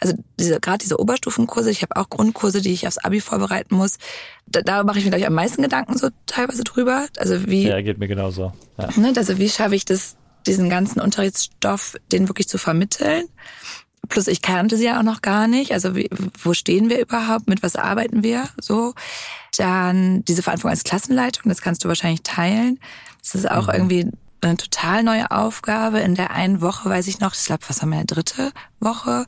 also 0.00 0.14
diese, 0.38 0.60
gerade 0.60 0.78
diese 0.78 0.98
Oberstufenkurse, 0.98 1.70
ich 1.70 1.82
habe 1.82 1.96
auch 1.96 2.08
Grundkurse, 2.08 2.60
die 2.60 2.72
ich 2.72 2.86
aufs 2.86 2.98
Abi 2.98 3.20
vorbereiten 3.20 3.76
muss. 3.76 3.98
Da, 4.46 4.62
da 4.62 4.82
mache 4.84 4.98
ich 4.98 5.04
mir, 5.04 5.10
glaube 5.10 5.20
ich, 5.20 5.26
am 5.26 5.34
meisten 5.34 5.62
Gedanken 5.62 5.96
so 5.96 6.08
teilweise 6.26 6.64
drüber. 6.64 7.06
Also 7.16 7.46
wie. 7.46 7.68
Ja, 7.68 7.80
geht 7.80 7.98
mir 7.98 8.08
genauso. 8.08 8.52
Ja. 8.78 8.88
Ne, 8.96 9.12
also 9.16 9.38
wie 9.38 9.48
schaffe 9.48 9.74
ich 9.74 9.84
das, 9.84 10.16
diesen 10.46 10.68
ganzen 10.68 11.00
Unterrichtsstoff, 11.00 11.96
den 12.12 12.28
wirklich 12.28 12.48
zu 12.48 12.58
vermitteln? 12.58 13.24
Plus 14.08 14.26
ich 14.26 14.42
kannte 14.42 14.76
sie 14.76 14.84
ja 14.84 14.98
auch 14.98 15.04
noch 15.04 15.22
gar 15.22 15.48
nicht. 15.48 15.72
Also 15.72 15.94
wie, 15.94 16.08
wo 16.42 16.54
stehen 16.54 16.90
wir 16.90 17.00
überhaupt? 17.00 17.48
Mit 17.48 17.62
was 17.62 17.76
arbeiten 17.76 18.22
wir? 18.22 18.48
So. 18.60 18.94
Dann 19.56 20.24
diese 20.24 20.42
Verantwortung 20.42 20.70
als 20.70 20.84
Klassenleitung, 20.84 21.48
das 21.48 21.60
kannst 21.60 21.84
du 21.84 21.88
wahrscheinlich 21.88 22.22
teilen. 22.22 22.78
Das 23.22 23.34
ist 23.34 23.50
auch 23.50 23.68
mhm. 23.68 23.74
irgendwie 23.74 24.10
eine 24.42 24.56
total 24.56 25.02
neue 25.02 25.30
Aufgabe. 25.30 26.00
In 26.00 26.14
der 26.14 26.30
einen 26.30 26.60
Woche 26.60 26.88
weiß 26.88 27.06
ich 27.08 27.20
noch, 27.20 27.34
ich 27.34 27.44
glaube, 27.44 27.64
was 27.68 27.82
haben 27.82 27.90
wir, 27.90 28.04
dritte 28.04 28.52
Woche. 28.80 29.26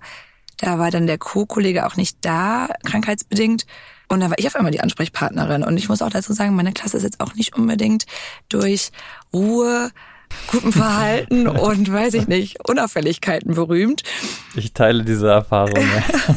Da 0.58 0.78
war 0.78 0.90
dann 0.90 1.06
der 1.06 1.18
Co-Kollege 1.18 1.86
auch 1.86 1.96
nicht 1.96 2.18
da, 2.22 2.68
krankheitsbedingt. 2.84 3.64
Und 4.08 4.20
da 4.20 4.30
war 4.30 4.38
ich 4.38 4.46
auf 4.46 4.56
einmal 4.56 4.72
die 4.72 4.80
Ansprechpartnerin. 4.80 5.62
Und 5.62 5.76
ich 5.76 5.88
muss 5.88 6.02
auch 6.02 6.10
dazu 6.10 6.32
sagen, 6.32 6.56
meine 6.56 6.72
Klasse 6.72 6.96
ist 6.96 7.02
jetzt 7.02 7.20
auch 7.20 7.34
nicht 7.34 7.56
unbedingt 7.56 8.06
durch 8.48 8.90
Ruhe, 9.32 9.90
gutem 10.48 10.72
Verhalten 10.72 11.48
und 11.48 11.92
weiß 11.92 12.14
ich 12.14 12.28
nicht, 12.28 12.68
Unauffälligkeiten 12.68 13.54
berühmt. 13.54 14.02
Ich 14.54 14.72
teile 14.72 15.04
diese 15.04 15.28
Erfahrung. 15.28 15.84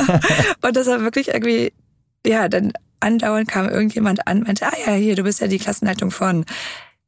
und 0.62 0.75
das 0.75 0.88
war 0.88 1.01
wirklich 1.01 1.29
irgendwie, 1.29 1.74
ja, 2.25 2.48
dann 2.50 2.74
andauernd 3.00 3.48
kam 3.48 3.67
irgendjemand 3.67 4.27
an, 4.27 4.41
meinte, 4.41 4.65
ah 4.67 4.74
ja, 4.86 4.93
hier, 4.93 5.15
du 5.15 5.24
bist 5.24 5.41
ja 5.41 5.48
die 5.48 5.60
Klassenleitung 5.60 6.12
von. 6.12 6.45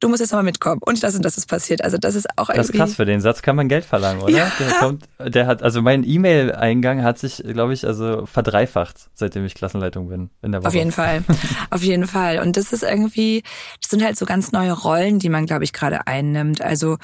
Du 0.03 0.09
musst 0.09 0.19
jetzt 0.19 0.31
nochmal 0.31 0.43
mitkommen 0.43 0.81
und 0.83 1.01
das 1.01 1.15
und 1.15 1.23
das 1.23 1.37
ist 1.37 1.47
passiert. 1.47 1.83
Also 1.83 1.97
das 1.97 2.15
ist 2.15 2.27
auch 2.37 2.49
irgendwie. 2.49 2.57
Das 2.57 2.69
ist 2.69 2.75
krass, 2.75 2.95
für 2.95 3.05
den 3.05 3.21
Satz 3.21 3.41
kann 3.41 3.55
man 3.55 3.69
Geld 3.69 3.85
verlangen, 3.85 4.21
oder? 4.21 4.33
Ja. 4.33 4.51
Der 4.59 4.67
kommt, 4.79 5.05
der 5.19 5.47
hat, 5.47 5.63
also 5.63 5.81
mein 5.81 6.03
E-Mail-Eingang 6.03 7.03
hat 7.03 7.17
sich, 7.17 7.37
glaube 7.37 7.73
ich, 7.73 7.87
also 7.87 8.25
verdreifacht, 8.25 9.09
seitdem 9.13 9.45
ich 9.45 9.55
Klassenleitung 9.55 10.09
bin 10.09 10.29
in 10.41 10.51
der 10.51 10.61
Woche. 10.61 10.67
Auf 10.67 10.75
jeden 10.75 10.91
Fall. 10.91 11.23
Auf 11.69 11.83
jeden 11.83 12.07
Fall. 12.07 12.39
Und 12.39 12.57
das 12.57 12.73
ist 12.73 12.83
irgendwie, 12.83 13.43
das 13.81 13.89
sind 13.89 14.03
halt 14.03 14.17
so 14.17 14.25
ganz 14.25 14.51
neue 14.51 14.73
Rollen, 14.73 15.19
die 15.19 15.29
man, 15.29 15.45
glaube 15.45 15.63
ich, 15.63 15.71
gerade 15.71 16.05
einnimmt. 16.05 16.61
Also 16.61 16.97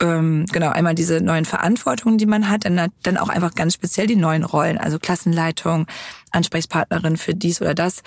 ähm, 0.00 0.46
genau, 0.52 0.70
einmal 0.70 0.94
diese 0.94 1.20
neuen 1.20 1.44
Verantwortungen, 1.44 2.18
die 2.18 2.26
man 2.26 2.48
hat, 2.48 2.64
dann, 2.64 2.92
dann 3.02 3.16
auch 3.16 3.28
einfach 3.28 3.54
ganz 3.54 3.74
speziell 3.74 4.06
die 4.06 4.16
neuen 4.16 4.44
Rollen, 4.44 4.78
also 4.78 4.98
Klassenleitung, 4.98 5.86
Ansprechpartnerin 6.30 7.16
für 7.16 7.34
dies 7.34 7.60
oder 7.60 7.74
das. 7.74 8.02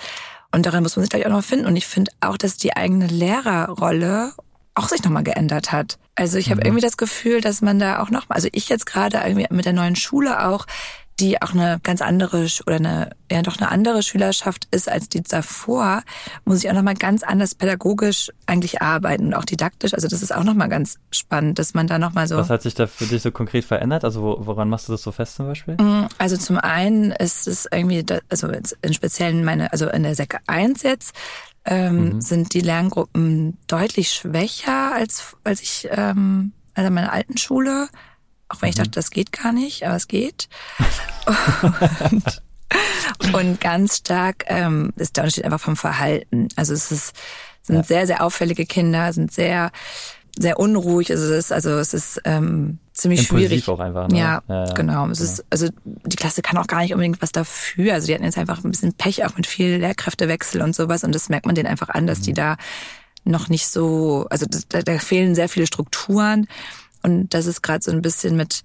Und 0.54 0.66
darin 0.66 0.82
muss 0.82 0.96
man 0.96 1.02
sich 1.02 1.10
gleich 1.10 1.26
auch 1.26 1.30
noch 1.30 1.44
finden. 1.44 1.66
Und 1.66 1.76
ich 1.76 1.86
finde 1.86 2.10
auch, 2.20 2.36
dass 2.36 2.56
die 2.56 2.76
eigene 2.76 3.06
Lehrerrolle 3.06 4.32
auch 4.74 4.88
sich 4.88 5.02
nochmal 5.02 5.22
geändert 5.22 5.72
hat. 5.72 5.98
Also 6.14 6.38
ich 6.38 6.50
habe 6.50 6.60
mhm. 6.60 6.66
irgendwie 6.66 6.82
das 6.82 6.96
Gefühl, 6.96 7.40
dass 7.40 7.60
man 7.60 7.78
da 7.78 8.02
auch 8.02 8.10
nochmal, 8.10 8.36
also 8.36 8.48
ich 8.52 8.68
jetzt 8.68 8.86
gerade 8.86 9.18
irgendwie 9.18 9.46
mit 9.50 9.64
der 9.64 9.72
neuen 9.72 9.96
Schule 9.96 10.46
auch 10.46 10.66
die 11.22 11.40
auch 11.40 11.52
eine 11.52 11.78
ganz 11.82 12.02
andere 12.02 12.46
oder 12.66 12.76
eine 12.76 13.10
ja 13.30 13.42
doch 13.42 13.56
eine 13.58 13.70
andere 13.70 14.02
Schülerschaft 14.02 14.66
ist 14.72 14.90
als 14.90 15.08
die 15.08 15.22
davor, 15.22 16.02
muss 16.44 16.62
ich 16.62 16.68
auch 16.68 16.74
noch 16.74 16.82
mal 16.82 16.94
ganz 16.94 17.22
anders 17.22 17.54
pädagogisch 17.54 18.30
eigentlich 18.46 18.82
arbeiten 18.82 19.26
und 19.26 19.34
auch 19.34 19.44
didaktisch. 19.44 19.94
Also 19.94 20.08
das 20.08 20.20
ist 20.20 20.34
auch 20.34 20.42
noch 20.42 20.54
mal 20.54 20.66
ganz 20.66 20.98
spannend, 21.12 21.58
dass 21.60 21.74
man 21.74 21.86
da 21.86 21.98
noch 21.98 22.12
mal 22.12 22.26
so. 22.26 22.36
Was 22.36 22.50
hat 22.50 22.62
sich 22.62 22.74
da 22.74 22.88
für 22.88 23.06
dich 23.06 23.22
so 23.22 23.30
konkret 23.30 23.64
verändert? 23.64 24.04
Also 24.04 24.36
woran 24.40 24.68
machst 24.68 24.88
du 24.88 24.92
das 24.92 25.02
so 25.02 25.12
fest 25.12 25.36
zum 25.36 25.46
Beispiel? 25.46 25.76
Mm, 25.76 26.08
also 26.18 26.36
zum 26.36 26.58
einen 26.58 27.12
ist 27.12 27.46
es 27.46 27.68
irgendwie, 27.70 28.04
also 28.28 28.48
in 28.82 28.92
speziellen 28.92 29.44
meine, 29.44 29.72
also 29.72 29.88
in 29.88 30.02
der 30.02 30.16
Sek 30.16 30.40
1 30.48 30.82
jetzt 30.82 31.14
ähm, 31.64 32.14
mhm. 32.14 32.20
sind 32.20 32.52
die 32.54 32.60
Lerngruppen 32.60 33.56
deutlich 33.68 34.10
schwächer 34.10 34.92
als 34.92 35.36
als 35.44 35.62
ich 35.62 35.88
ähm, 35.92 36.52
also 36.74 36.90
meine 36.90 37.12
alten 37.12 37.38
Schule. 37.38 37.88
Auch 38.52 38.60
wenn 38.60 38.68
ich 38.68 38.74
dachte, 38.74 38.90
mhm. 38.90 38.94
das 38.94 39.10
geht 39.10 39.32
gar 39.32 39.52
nicht, 39.52 39.84
aber 39.84 39.96
es 39.96 40.08
geht. 40.08 40.48
und, 42.10 42.42
und 43.32 43.60
ganz 43.60 43.98
stark 43.98 44.44
ähm, 44.48 44.92
ist 44.96 45.16
der 45.16 45.24
Unterschied 45.24 45.44
einfach 45.44 45.60
vom 45.60 45.76
Verhalten. 45.76 46.48
Also 46.56 46.74
es 46.74 46.92
ist, 46.92 47.14
sind 47.62 47.76
ja. 47.76 47.82
sehr, 47.82 48.06
sehr 48.06 48.22
auffällige 48.22 48.66
Kinder, 48.66 49.12
sind 49.12 49.32
sehr, 49.32 49.70
sehr 50.38 50.58
unruhig. 50.58 51.10
Also 51.10 51.24
es 51.24 51.46
ist, 51.46 51.52
also 51.52 51.70
es 51.78 51.94
ist 51.94 52.20
ähm, 52.24 52.78
ziemlich 52.92 53.20
Impulsiv 53.20 53.48
schwierig. 53.48 53.68
auch 53.68 53.80
einfach. 53.80 54.08
Ne? 54.08 54.18
Ja, 54.18 54.42
ja, 54.48 54.66
ja, 54.66 54.72
genau. 54.74 55.08
Es 55.08 55.20
ist, 55.20 55.44
also 55.48 55.68
die 55.84 56.16
Klasse 56.16 56.42
kann 56.42 56.58
auch 56.58 56.66
gar 56.66 56.80
nicht 56.80 56.92
unbedingt 56.92 57.22
was 57.22 57.32
dafür. 57.32 57.94
Also 57.94 58.06
die 58.06 58.14
hatten 58.14 58.24
jetzt 58.24 58.38
einfach 58.38 58.62
ein 58.62 58.70
bisschen 58.70 58.92
Pech 58.94 59.24
auch 59.24 59.36
mit 59.36 59.46
viel 59.46 59.76
Lehrkräftewechsel 59.76 60.60
und 60.60 60.74
sowas. 60.74 61.04
Und 61.04 61.14
das 61.14 61.30
merkt 61.30 61.46
man 61.46 61.54
denen 61.54 61.68
einfach 61.68 61.88
an, 61.88 62.06
dass 62.06 62.20
mhm. 62.20 62.24
die 62.24 62.32
da 62.34 62.56
noch 63.24 63.48
nicht 63.48 63.68
so, 63.68 64.26
also 64.30 64.46
da, 64.68 64.82
da 64.82 64.98
fehlen 64.98 65.34
sehr 65.34 65.48
viele 65.48 65.66
Strukturen. 65.66 66.48
Und 67.02 67.34
das 67.34 67.46
ist 67.46 67.62
gerade 67.62 67.82
so 67.82 67.90
ein 67.90 68.02
bisschen 68.02 68.36
mit 68.36 68.62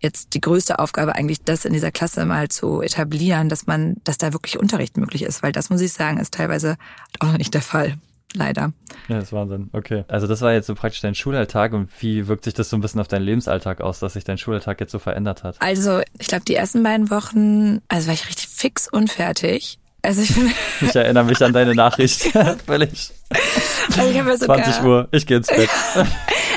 jetzt 0.00 0.34
die 0.34 0.40
größte 0.40 0.78
Aufgabe 0.78 1.14
eigentlich, 1.14 1.42
das 1.42 1.64
in 1.64 1.72
dieser 1.72 1.90
Klasse 1.90 2.24
mal 2.24 2.48
zu 2.48 2.82
etablieren, 2.82 3.48
dass 3.48 3.66
man, 3.66 3.96
dass 4.04 4.18
da 4.18 4.32
wirklich 4.32 4.58
Unterricht 4.58 4.96
möglich 4.96 5.22
ist, 5.22 5.42
weil 5.42 5.52
das 5.52 5.70
muss 5.70 5.80
ich 5.80 5.92
sagen, 5.92 6.18
ist 6.18 6.34
teilweise 6.34 6.76
auch 7.18 7.28
noch 7.28 7.38
nicht 7.38 7.54
der 7.54 7.62
Fall. 7.62 7.96
Leider. 8.34 8.72
Ja, 9.08 9.16
das 9.16 9.24
ist 9.24 9.32
Wahnsinn. 9.32 9.70
Okay. 9.72 10.04
Also 10.06 10.26
das 10.26 10.42
war 10.42 10.52
jetzt 10.52 10.66
so 10.66 10.74
praktisch 10.74 11.00
dein 11.00 11.14
Schulalltag 11.14 11.72
und 11.72 11.90
wie 12.00 12.28
wirkt 12.28 12.44
sich 12.44 12.52
das 12.52 12.68
so 12.68 12.76
ein 12.76 12.82
bisschen 12.82 13.00
auf 13.00 13.08
deinen 13.08 13.24
Lebensalltag 13.24 13.80
aus, 13.80 14.00
dass 14.00 14.12
sich 14.12 14.24
dein 14.24 14.36
Schulalltag 14.36 14.80
jetzt 14.80 14.92
so 14.92 14.98
verändert 14.98 15.44
hat? 15.44 15.56
Also 15.60 16.02
ich 16.18 16.26
glaube, 16.26 16.44
die 16.44 16.54
ersten 16.54 16.82
beiden 16.82 17.10
Wochen, 17.10 17.80
also 17.88 18.06
war 18.06 18.14
ich 18.14 18.28
richtig 18.28 18.48
fix 18.48 18.86
und 18.86 19.10
fertig. 19.10 19.78
Also 20.02 20.20
ich, 20.20 20.34
ich 20.82 20.94
erinnere 20.94 21.24
mich 21.24 21.42
an 21.42 21.54
deine 21.54 21.74
Nachricht. 21.74 22.20
Völlig. 22.66 23.12
Also 23.30 24.10
ich 24.10 24.38
sogar, 24.38 24.62
20 24.62 24.82
Uhr, 24.84 25.08
ich 25.12 25.26
gehe 25.26 25.38
ins 25.38 25.48
Bett. 25.48 25.68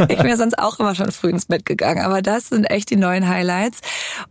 ich 0.09 0.17
bin 0.17 0.27
ja 0.27 0.37
sonst 0.37 0.57
auch 0.59 0.79
immer 0.79 0.95
schon 0.95 1.11
früh 1.11 1.29
ins 1.29 1.45
Bett 1.45 1.65
gegangen, 1.65 2.03
aber 2.03 2.21
das 2.21 2.49
sind 2.49 2.65
echt 2.65 2.89
die 2.89 2.95
neuen 2.95 3.27
Highlights. 3.27 3.79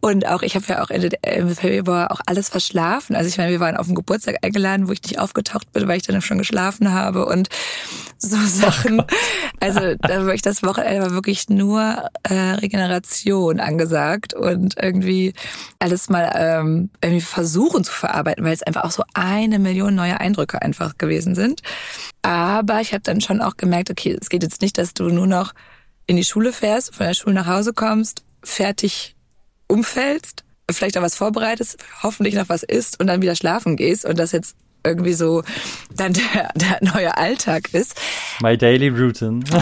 Und 0.01 0.27
auch, 0.27 0.43
ich 0.43 0.55
habe 0.55 0.65
ja 0.69 0.83
auch 0.83 0.91
Ende 0.91 1.11
im 1.23 1.55
Februar 1.55 2.13
auch 2.13 2.21
alles 2.27 2.49
verschlafen. 2.49 3.17
Also 3.17 3.29
ich 3.29 3.39
meine, 3.39 3.51
wir 3.51 3.61
waren 3.61 3.77
auf 3.77 3.87
den 3.87 3.95
Geburtstag 3.95 4.37
eingeladen, 4.43 4.89
wo 4.89 4.93
ich 4.93 5.03
nicht 5.03 5.19
aufgetaucht 5.19 5.73
bin, 5.73 5.89
weil 5.89 5.99
ich 5.99 6.03
dann 6.05 6.21
schon 6.23 6.39
geschlafen 6.39 6.93
habe 6.93 7.27
und 7.27 7.49
so 8.19 8.37
Sachen. 8.37 9.03
Also 9.61 9.95
da 9.97 10.27
war 10.27 10.35
ich 10.35 10.43
das 10.43 10.63
Wochenende 10.63 11.03
war 11.03 11.11
wirklich 11.13 11.49
nur 11.49 12.05
äh, 12.23 12.35
Regeneration 12.35 13.61
angesagt 13.61 14.35
und 14.35 14.77
irgendwie 14.81 15.33
alles 15.79 16.09
mal 16.09 16.31
ähm, 16.35 16.91
irgendwie 17.03 17.23
versuchen 17.23 17.85
zu 17.85 17.93
verarbeiten, 17.93 18.45
weil 18.45 18.53
es 18.53 18.63
einfach 18.63 18.85
auch 18.85 18.91
so 18.91 19.05
eine 19.15 19.59
Million 19.59 19.95
neue 19.95 20.21
Eindrücke 20.21 20.61
einfach 20.61 20.99
gewesen 20.99 21.35
sind. 21.35 21.63
Aber 22.23 22.81
ich 22.81 22.93
habe 22.93 23.03
dann 23.03 23.21
schon 23.21 23.41
auch 23.41 23.57
gemerkt, 23.57 23.91
okay, 23.91 24.17
es 24.21 24.29
geht 24.29 24.43
jetzt 24.43 24.63
nicht, 24.63 24.79
dass 24.79 24.95
du 24.95 25.09
nur 25.09 25.27
noch 25.27 25.55
in 26.07 26.17
die 26.17 26.25
Schule 26.25 26.53
fährst, 26.53 26.95
von 26.95 27.07
der 27.07 27.15
Schule 27.15 27.35
nach 27.35 27.47
Hause 27.47 27.73
kommst, 27.73 28.25
fertig 28.43 29.17
umfällst, 29.69 30.45
vielleicht 30.71 30.99
auch 30.99 31.03
was 31.03 31.15
vorbereitest, 31.15 31.79
hoffentlich 32.03 32.35
noch 32.35 32.49
was 32.49 32.63
isst 32.63 33.01
und 33.01 33.07
dann 33.07 33.23
wieder 33.23 33.37
schlafen 33.37 33.77
gehst 33.77 34.05
und 34.05 34.19
das 34.19 34.33
jetzt 34.33 34.57
irgendwie 34.85 35.13
so 35.13 35.43
dann 35.95 36.13
der, 36.13 36.51
der 36.55 36.79
neue 36.81 37.17
Alltag 37.17 37.73
ist. 37.75 38.01
My 38.41 38.57
daily 38.57 38.89
routine. 38.89 39.45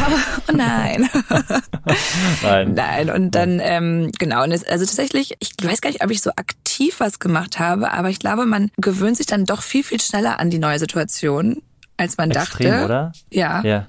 Oh, 0.50 0.53
nein. 0.55 1.11
nein. 2.43 2.75
Nein. 2.75 3.11
Und 3.11 3.35
dann, 3.35 3.61
ähm, 3.62 4.11
genau, 4.19 4.45
und 4.45 4.53
es, 4.53 4.65
also 4.65 4.87
tatsächlich, 4.87 5.35
ich 5.41 5.53
weiß 5.62 5.83
gar 5.83 5.91
nicht, 5.91 6.03
ob 6.03 6.11
ich 6.11 6.23
so 6.23 6.31
aktiv 6.31 7.00
was 7.00 7.19
gemacht 7.19 7.59
habe, 7.59 7.93
aber 7.93 8.09
ich 8.09 8.19
glaube, 8.19 8.47
man 8.47 8.71
gewöhnt 8.79 9.19
sich 9.19 9.27
dann 9.27 9.45
doch 9.45 9.62
viel, 9.62 9.85
viel 9.85 10.00
schneller 10.00 10.41
an 10.41 10.49
die 10.49 10.59
neue 10.59 10.79
Situation 10.79 11.61
als 11.99 12.17
man 12.17 12.31
Extrem, 12.31 12.71
dachte. 12.71 12.85
oder? 12.85 13.12
Ja. 13.31 13.62
Ja. 13.62 13.87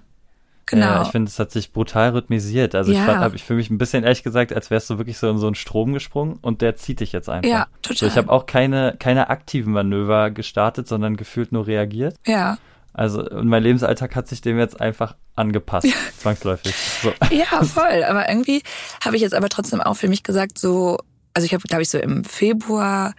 Genau. 0.66 0.86
Ja, 0.86 1.01
ich 1.01 1.08
finde, 1.08 1.30
es 1.30 1.39
hat 1.39 1.51
sich 1.51 1.74
brutal 1.74 2.10
rhythmisiert. 2.10 2.75
Also 2.75 2.92
ja. 2.92 3.01
ich 3.01 3.08
habe 3.08 3.36
ich 3.36 3.44
für 3.44 3.56
mich 3.56 3.72
ein 3.72 3.80
bisschen 3.80 4.04
ehrlich 4.04 4.22
gesagt, 4.22 4.54
als 4.54 4.70
wärst 4.70 4.89
du 4.89 5.00
wirklich 5.00 5.18
so 5.18 5.28
in 5.28 5.39
so 5.39 5.48
einen 5.48 5.56
Strom 5.56 5.94
gesprungen 5.94 6.38
und 6.42 6.62
der 6.62 6.75
zieht 6.75 7.00
dich 7.00 7.12
jetzt 7.12 7.28
einfach. 7.28 7.50
Ja, 7.50 7.68
total. 7.82 7.98
So, 7.98 8.06
ich 8.06 8.18
habe 8.18 8.30
auch 8.30 8.46
keine, 8.46 8.96
keine 9.00 9.30
aktiven 9.30 9.74
Manöver 9.74 10.30
gestartet, 10.30 10.88
sondern 10.88 11.18
gefühlt 11.18 11.51
nur 11.51 11.66
reagiert. 11.66 12.16
Ja. 12.28 12.60
Also 12.94 13.28
und 13.28 13.48
mein 13.48 13.63
Lebensalltag 13.63 14.16
hat 14.16 14.28
sich 14.28 14.42
dem 14.42 14.60
jetzt 14.60 14.80
einfach 14.80 15.16
angepasst, 15.36 15.88
ja. 15.88 15.94
zwangsläufig. 16.18 16.75
So. 17.01 17.13
Ja, 17.36 17.63
voll. 17.63 18.04
Aber 18.04 18.30
irgendwie 18.30 18.62
habe 19.04 19.16
ich 19.16 19.24
jetzt 19.24 19.34
aber 19.34 19.50
trotzdem 19.50 19.82
auch 19.82 19.96
für 19.96 20.08
mich 20.08 20.22
gesagt, 20.22 20.60
so, 20.60 21.00
also 21.34 21.46
ich 21.46 21.54
habe, 21.54 21.63
glaube 21.68 21.82
ich, 21.82 21.89
so 21.89 21.98
im 21.98 22.24
Februar 22.24 23.13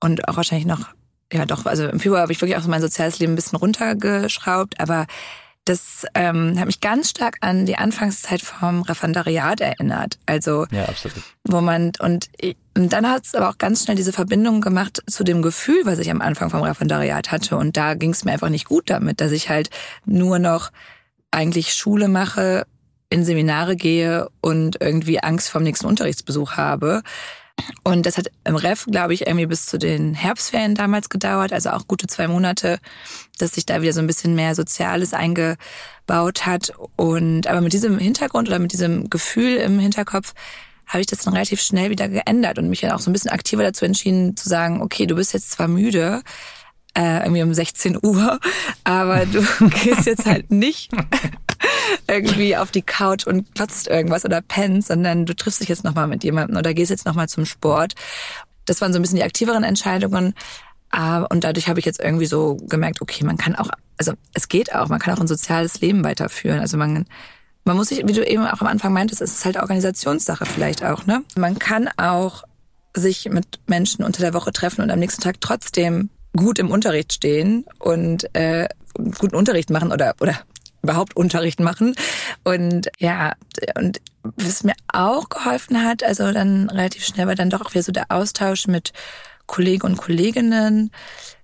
und 0.00 0.28
auch 0.28 0.36
wahrscheinlich 0.36 0.66
noch 0.66 0.95
ja 1.32 1.44
doch, 1.46 1.66
also 1.66 1.88
im 1.88 2.00
Februar 2.00 2.22
habe 2.22 2.32
ich 2.32 2.40
wirklich 2.40 2.56
auch 2.56 2.62
so 2.62 2.70
mein 2.70 2.80
soziales 2.80 3.18
Leben 3.18 3.32
ein 3.32 3.36
bisschen 3.36 3.58
runtergeschraubt, 3.58 4.80
aber 4.80 5.06
das 5.66 6.06
ähm, 6.14 6.58
hat 6.58 6.66
mich 6.66 6.80
ganz 6.80 7.10
stark 7.10 7.38
an 7.40 7.66
die 7.66 7.76
Anfangszeit 7.76 8.40
vom 8.40 8.82
Referendariat 8.82 9.60
erinnert. 9.60 10.16
Also 10.24 10.66
ja, 10.70 10.84
absolut. 10.84 11.16
wo 11.42 11.60
man 11.60 11.90
und, 11.98 12.30
und 12.76 12.92
dann 12.92 13.10
hat 13.10 13.24
es 13.24 13.34
aber 13.34 13.48
auch 13.48 13.58
ganz 13.58 13.82
schnell 13.82 13.96
diese 13.96 14.12
Verbindung 14.12 14.60
gemacht 14.60 15.02
zu 15.08 15.24
dem 15.24 15.42
Gefühl, 15.42 15.80
was 15.84 15.98
ich 15.98 16.08
am 16.10 16.20
Anfang 16.20 16.50
vom 16.50 16.62
Referendariat 16.62 17.32
hatte. 17.32 17.56
Und 17.56 17.76
da 17.76 17.94
ging 17.94 18.10
es 18.10 18.24
mir 18.24 18.30
einfach 18.32 18.48
nicht 18.48 18.66
gut 18.66 18.88
damit, 18.90 19.20
dass 19.20 19.32
ich 19.32 19.48
halt 19.48 19.70
nur 20.04 20.38
noch 20.38 20.70
eigentlich 21.32 21.74
Schule 21.74 22.06
mache, 22.06 22.64
in 23.10 23.24
Seminare 23.24 23.74
gehe 23.74 24.28
und 24.40 24.80
irgendwie 24.80 25.20
Angst 25.20 25.48
vom 25.48 25.64
nächsten 25.64 25.86
Unterrichtsbesuch 25.86 26.52
habe. 26.52 27.02
Und 27.84 28.04
das 28.04 28.18
hat 28.18 28.30
im 28.44 28.56
Ref, 28.56 28.86
glaube 28.86 29.14
ich, 29.14 29.26
irgendwie 29.26 29.46
bis 29.46 29.66
zu 29.66 29.78
den 29.78 30.14
Herbstferien 30.14 30.74
damals 30.74 31.08
gedauert, 31.08 31.52
also 31.52 31.70
auch 31.70 31.86
gute 31.86 32.06
zwei 32.06 32.28
Monate, 32.28 32.78
dass 33.38 33.52
sich 33.52 33.64
da 33.64 33.80
wieder 33.80 33.92
so 33.92 34.00
ein 34.00 34.06
bisschen 34.06 34.34
mehr 34.34 34.54
Soziales 34.54 35.14
eingebaut 35.14 36.46
hat. 36.46 36.72
Und 36.96 37.46
aber 37.46 37.60
mit 37.60 37.72
diesem 37.72 37.98
Hintergrund 37.98 38.48
oder 38.48 38.58
mit 38.58 38.72
diesem 38.72 39.08
Gefühl 39.08 39.56
im 39.56 39.78
Hinterkopf 39.78 40.34
habe 40.86 41.00
ich 41.00 41.06
das 41.06 41.20
dann 41.20 41.34
relativ 41.34 41.60
schnell 41.60 41.90
wieder 41.90 42.08
geändert 42.08 42.58
und 42.58 42.68
mich 42.68 42.80
dann 42.80 42.92
auch 42.92 43.00
so 43.00 43.10
ein 43.10 43.12
bisschen 43.12 43.30
aktiver 43.30 43.62
dazu 43.62 43.84
entschieden 43.84 44.36
zu 44.36 44.48
sagen, 44.48 44.82
okay, 44.82 45.06
du 45.06 45.16
bist 45.16 45.32
jetzt 45.32 45.50
zwar 45.50 45.66
müde, 45.66 46.22
äh, 46.96 47.22
irgendwie 47.22 47.42
um 47.42 47.52
16 47.52 47.98
Uhr, 48.02 48.38
aber 48.84 49.26
du 49.26 49.42
gehst 49.82 50.06
jetzt 50.06 50.26
halt 50.26 50.50
nicht 50.50 50.90
irgendwie 52.08 52.56
auf 52.56 52.70
die 52.70 52.82
Couch 52.82 53.26
und 53.26 53.54
klotzt 53.54 53.88
irgendwas 53.88 54.24
oder 54.24 54.40
pennst, 54.40 54.88
sondern 54.88 55.26
du 55.26 55.34
triffst 55.34 55.60
dich 55.60 55.68
jetzt 55.68 55.84
nochmal 55.84 56.06
mit 56.06 56.24
jemandem 56.24 56.56
oder 56.56 56.74
gehst 56.74 56.90
jetzt 56.90 57.06
nochmal 57.06 57.28
zum 57.28 57.46
Sport. 57.46 57.94
Das 58.64 58.80
waren 58.80 58.92
so 58.92 58.98
ein 58.98 59.02
bisschen 59.02 59.18
die 59.18 59.24
aktiveren 59.24 59.64
Entscheidungen. 59.64 60.34
Und 61.28 61.44
dadurch 61.44 61.68
habe 61.68 61.78
ich 61.78 61.84
jetzt 61.84 62.00
irgendwie 62.00 62.26
so 62.26 62.56
gemerkt, 62.68 63.02
okay, 63.02 63.24
man 63.24 63.36
kann 63.36 63.54
auch, 63.54 63.68
also 63.98 64.12
es 64.32 64.48
geht 64.48 64.74
auch, 64.74 64.88
man 64.88 64.98
kann 64.98 65.14
auch 65.14 65.20
ein 65.20 65.26
soziales 65.26 65.80
Leben 65.80 66.04
weiterführen. 66.04 66.60
Also 66.60 66.76
man, 66.76 67.06
man 67.64 67.76
muss 67.76 67.88
sich, 67.88 68.06
wie 68.06 68.12
du 68.12 68.24
eben 68.24 68.46
auch 68.46 68.60
am 68.60 68.66
Anfang 68.66 68.92
meintest, 68.92 69.20
es 69.20 69.34
ist 69.34 69.44
halt 69.44 69.56
Organisationssache 69.56 70.46
vielleicht 70.46 70.84
auch, 70.84 71.04
ne? 71.04 71.22
Man 71.36 71.58
kann 71.58 71.88
auch 71.96 72.44
sich 72.94 73.28
mit 73.28 73.60
Menschen 73.66 74.04
unter 74.04 74.22
der 74.22 74.32
Woche 74.32 74.52
treffen 74.52 74.80
und 74.80 74.90
am 74.90 74.98
nächsten 74.98 75.20
Tag 75.20 75.40
trotzdem 75.40 76.08
gut 76.34 76.58
im 76.58 76.70
Unterricht 76.70 77.12
stehen 77.12 77.66
und 77.78 78.34
äh, 78.34 78.68
guten 79.18 79.36
Unterricht 79.36 79.70
machen 79.70 79.92
oder 79.92 80.14
oder 80.20 80.38
überhaupt 80.86 81.16
Unterricht 81.16 81.60
machen. 81.60 81.94
Und 82.44 82.88
ja, 82.98 83.34
und 83.76 84.00
was 84.22 84.64
mir 84.64 84.74
auch 84.92 85.28
geholfen 85.28 85.84
hat, 85.84 86.02
also 86.02 86.32
dann 86.32 86.70
relativ 86.70 87.04
schnell 87.04 87.26
war 87.26 87.34
dann 87.34 87.50
doch 87.50 87.60
auch 87.60 87.70
wieder 87.72 87.82
so 87.82 87.92
der 87.92 88.10
Austausch 88.10 88.66
mit 88.66 88.92
Kollegen 89.46 89.86
und 89.86 89.96
Kolleginnen, 89.96 90.90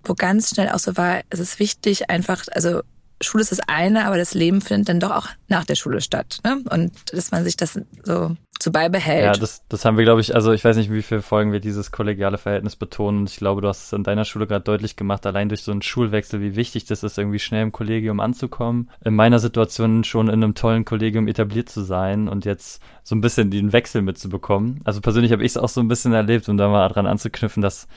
wo 0.05 0.15
ganz 0.15 0.51
schnell 0.51 0.71
auch 0.71 0.79
so 0.79 0.97
war, 0.97 1.21
es 1.31 1.39
ist 1.39 1.59
wichtig, 1.59 2.11
einfach, 2.11 2.45
also 2.53 2.83
Schule 3.21 3.43
ist 3.43 3.53
das 3.53 3.61
eine, 3.61 4.07
aber 4.07 4.17
das 4.17 4.35
Leben 4.35 4.61
findet 4.61 4.89
dann 4.89 5.01
doch 5.01 5.13
auch 5.13 5.29
nach 5.49 5.65
der 5.65 5.77
Schule 5.77 6.01
statt. 6.01 6.39
Ne? 6.45 6.63
Und 6.71 6.93
dass 7.13 7.31
man 7.31 7.45
sich 7.45 7.57
das 7.57 7.79
so 8.03 8.37
so 8.63 8.71
beibehält. 8.71 9.25
Ja, 9.25 9.33
das, 9.33 9.67
das 9.69 9.85
haben 9.85 9.97
wir, 9.97 10.05
glaube 10.05 10.21
ich, 10.21 10.35
also 10.35 10.53
ich 10.53 10.65
weiß 10.65 10.77
nicht, 10.77 10.93
wie 10.93 11.03
viele 11.03 11.23
Folgen 11.23 11.53
wir 11.53 11.61
dieses 11.61 11.93
kollegiale 11.93 12.39
Verhältnis 12.39 12.77
betonen. 12.77 13.27
Ich 13.27 13.37
glaube, 13.37 13.61
du 13.61 13.69
hast 13.69 13.87
es 13.87 13.93
in 13.93 14.05
deiner 14.05 14.25
Schule 14.25 14.47
gerade 14.47 14.65
deutlich 14.65 14.97
gemacht, 14.97 15.27
allein 15.27 15.49
durch 15.49 15.63
so 15.63 15.73
einen 15.73 15.83
Schulwechsel, 15.83 16.41
wie 16.41 16.57
wichtig 16.57 16.85
das 16.85 17.03
ist, 17.03 17.19
irgendwie 17.19 17.39
schnell 17.39 17.63
im 17.63 17.73
Kollegium 17.73 18.21
anzukommen. 18.21 18.91
In 19.05 19.15
meiner 19.15 19.39
Situation 19.39 20.05
schon 20.05 20.29
in 20.29 20.43
einem 20.43 20.55
tollen 20.55 20.85
Kollegium 20.85 21.29
etabliert 21.29 21.69
zu 21.69 21.83
sein 21.83 22.29
und 22.29 22.45
jetzt 22.45 22.83
so 23.03 23.15
ein 23.15 23.21
bisschen 23.21 23.51
den 23.51 23.73
Wechsel 23.73 24.03
mitzubekommen. 24.03 24.81
Also 24.85 25.01
persönlich 25.01 25.33
habe 25.33 25.45
ich 25.45 25.53
es 25.53 25.57
auch 25.57 25.69
so 25.69 25.81
ein 25.81 25.89
bisschen 25.89 26.13
erlebt, 26.13 26.49
um 26.49 26.57
da 26.57 26.69
mal 26.69 26.89
dran 26.89 27.07
anzuknüpfen, 27.07 27.63
dass 27.63 27.89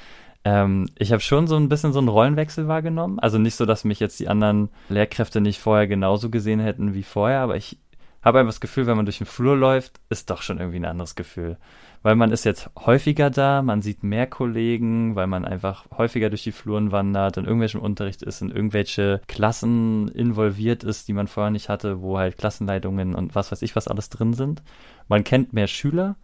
ähm, 0.45 0.87
ich 0.97 1.11
habe 1.11 1.21
schon 1.21 1.47
so 1.47 1.55
ein 1.55 1.69
bisschen 1.69 1.91
so 1.91 1.99
einen 1.99 2.07
Rollenwechsel 2.07 2.67
wahrgenommen. 2.67 3.19
Also 3.19 3.39
nicht 3.39 3.55
so, 3.55 3.65
dass 3.65 3.83
mich 3.83 3.99
jetzt 3.99 4.19
die 4.19 4.27
anderen 4.27 4.69
Lehrkräfte 4.89 5.41
nicht 5.41 5.59
vorher 5.59 5.87
genauso 5.87 6.29
gesehen 6.29 6.59
hätten 6.59 6.93
wie 6.93 7.03
vorher, 7.03 7.39
aber 7.39 7.57
ich 7.57 7.79
habe 8.25 8.39
einfach 8.39 8.53
das 8.53 8.59
Gefühl, 8.59 8.87
wenn 8.87 8.97
man 8.97 9.05
durch 9.05 9.19
den 9.19 9.27
Flur 9.27 9.55
läuft, 9.55 10.01
ist 10.09 10.29
doch 10.29 10.41
schon 10.41 10.57
irgendwie 10.57 10.79
ein 10.79 10.85
anderes 10.85 11.15
Gefühl. 11.15 11.57
Weil 12.01 12.15
man 12.15 12.31
ist 12.31 12.43
jetzt 12.43 12.69
häufiger 12.75 13.29
da, 13.29 13.61
man 13.61 13.81
sieht 13.81 14.03
mehr 14.03 14.27
Kollegen, 14.27 15.15
weil 15.15 15.27
man 15.27 15.45
einfach 15.45 15.85
häufiger 15.97 16.29
durch 16.29 16.43
die 16.43 16.51
Fluren 16.51 16.91
wandert, 16.91 17.37
in 17.37 17.45
irgendwelchem 17.45 17.81
Unterricht 17.81 18.21
ist, 18.21 18.41
in 18.41 18.51
irgendwelche 18.51 19.21
Klassen 19.27 20.07
involviert 20.09 20.83
ist, 20.83 21.07
die 21.07 21.13
man 21.13 21.27
vorher 21.27 21.51
nicht 21.51 21.69
hatte, 21.69 22.01
wo 22.01 22.17
halt 22.17 22.37
Klassenleitungen 22.37 23.15
und 23.15 23.33
was 23.33 23.51
weiß 23.51 23.61
ich 23.61 23.75
was 23.75 23.87
alles 23.87 24.09
drin 24.09 24.33
sind. 24.33 24.61
Man 25.07 25.23
kennt 25.23 25.53
mehr 25.53 25.67
Schüler, 25.67 26.15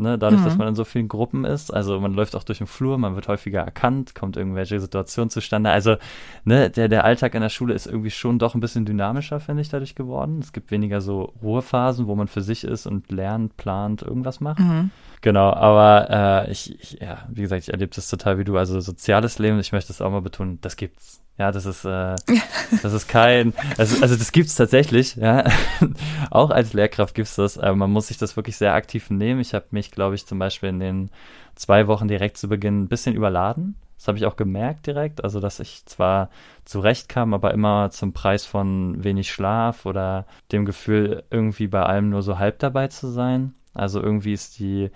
Ne, 0.00 0.16
dadurch, 0.16 0.42
mhm. 0.42 0.44
dass 0.44 0.56
man 0.56 0.68
in 0.68 0.76
so 0.76 0.84
vielen 0.84 1.08
Gruppen 1.08 1.44
ist, 1.44 1.74
also 1.74 1.98
man 1.98 2.14
läuft 2.14 2.36
auch 2.36 2.44
durch 2.44 2.58
den 2.58 2.68
Flur, 2.68 2.98
man 2.98 3.16
wird 3.16 3.26
häufiger 3.26 3.62
erkannt, 3.62 4.14
kommt 4.14 4.36
irgendwelche 4.36 4.78
Situationen 4.78 5.28
zustande. 5.28 5.70
Also 5.70 5.96
ne, 6.44 6.70
der, 6.70 6.86
der 6.86 7.04
Alltag 7.04 7.34
in 7.34 7.40
der 7.40 7.48
Schule 7.48 7.74
ist 7.74 7.86
irgendwie 7.86 8.12
schon 8.12 8.38
doch 8.38 8.54
ein 8.54 8.60
bisschen 8.60 8.84
dynamischer, 8.84 9.40
finde 9.40 9.62
ich, 9.62 9.70
dadurch 9.70 9.96
geworden. 9.96 10.38
Es 10.40 10.52
gibt 10.52 10.70
weniger 10.70 11.00
so 11.00 11.32
Ruhephasen, 11.42 12.06
wo 12.06 12.14
man 12.14 12.28
für 12.28 12.42
sich 12.42 12.62
ist 12.62 12.86
und 12.86 13.10
lernt, 13.10 13.56
plant, 13.56 14.02
irgendwas 14.02 14.38
macht. 14.38 14.60
Mhm. 14.60 14.92
Genau, 15.20 15.52
aber 15.52 16.46
äh, 16.46 16.52
ich, 16.52 16.80
ich, 16.80 17.00
ja, 17.00 17.26
wie 17.28 17.42
gesagt, 17.42 17.62
ich 17.62 17.72
erlebe 17.72 17.94
das 17.94 18.08
total 18.08 18.38
wie 18.38 18.44
du. 18.44 18.56
Also 18.56 18.80
soziales 18.80 19.38
Leben, 19.38 19.58
ich 19.58 19.72
möchte 19.72 19.88
das 19.88 20.00
auch 20.00 20.10
mal 20.10 20.22
betonen, 20.22 20.60
das 20.60 20.76
gibt's. 20.76 21.22
Ja, 21.38 21.52
das 21.52 21.66
ist, 21.66 21.84
äh, 21.84 22.16
das 22.82 22.92
ist 22.92 23.08
kein, 23.08 23.54
also, 23.76 24.02
also 24.02 24.16
das 24.16 24.32
gibt's 24.32 24.56
tatsächlich, 24.56 25.14
ja. 25.16 25.44
Auch 26.30 26.50
als 26.50 26.72
Lehrkraft 26.72 27.14
gibt's 27.14 27.36
das, 27.36 27.58
aber 27.58 27.76
man 27.76 27.92
muss 27.92 28.08
sich 28.08 28.18
das 28.18 28.36
wirklich 28.36 28.56
sehr 28.56 28.74
aktiv 28.74 29.08
nehmen. 29.10 29.40
Ich 29.40 29.54
habe 29.54 29.66
mich, 29.70 29.92
glaube 29.92 30.16
ich, 30.16 30.26
zum 30.26 30.40
Beispiel 30.40 30.68
in 30.68 30.80
den 30.80 31.10
zwei 31.54 31.86
Wochen 31.86 32.08
direkt 32.08 32.38
zu 32.38 32.48
Beginn 32.48 32.82
ein 32.82 32.88
bisschen 32.88 33.14
überladen. 33.14 33.76
Das 33.98 34.06
habe 34.06 34.18
ich 34.18 34.26
auch 34.26 34.36
gemerkt 34.36 34.86
direkt, 34.86 35.24
also 35.24 35.40
dass 35.40 35.58
ich 35.58 35.84
zwar 35.86 36.30
zurechtkam, 36.64 37.34
aber 37.34 37.52
immer 37.52 37.90
zum 37.90 38.12
Preis 38.12 38.46
von 38.46 39.02
wenig 39.02 39.32
Schlaf 39.32 39.86
oder 39.86 40.24
dem 40.52 40.64
Gefühl, 40.64 41.24
irgendwie 41.30 41.66
bei 41.66 41.82
allem 41.82 42.10
nur 42.10 42.22
so 42.22 42.38
halb 42.38 42.60
dabei 42.60 42.86
zu 42.88 43.08
sein. 43.08 43.54
Also 43.78 44.02
irgendwie 44.02 44.32
ist 44.32 44.58
die, 44.58 44.90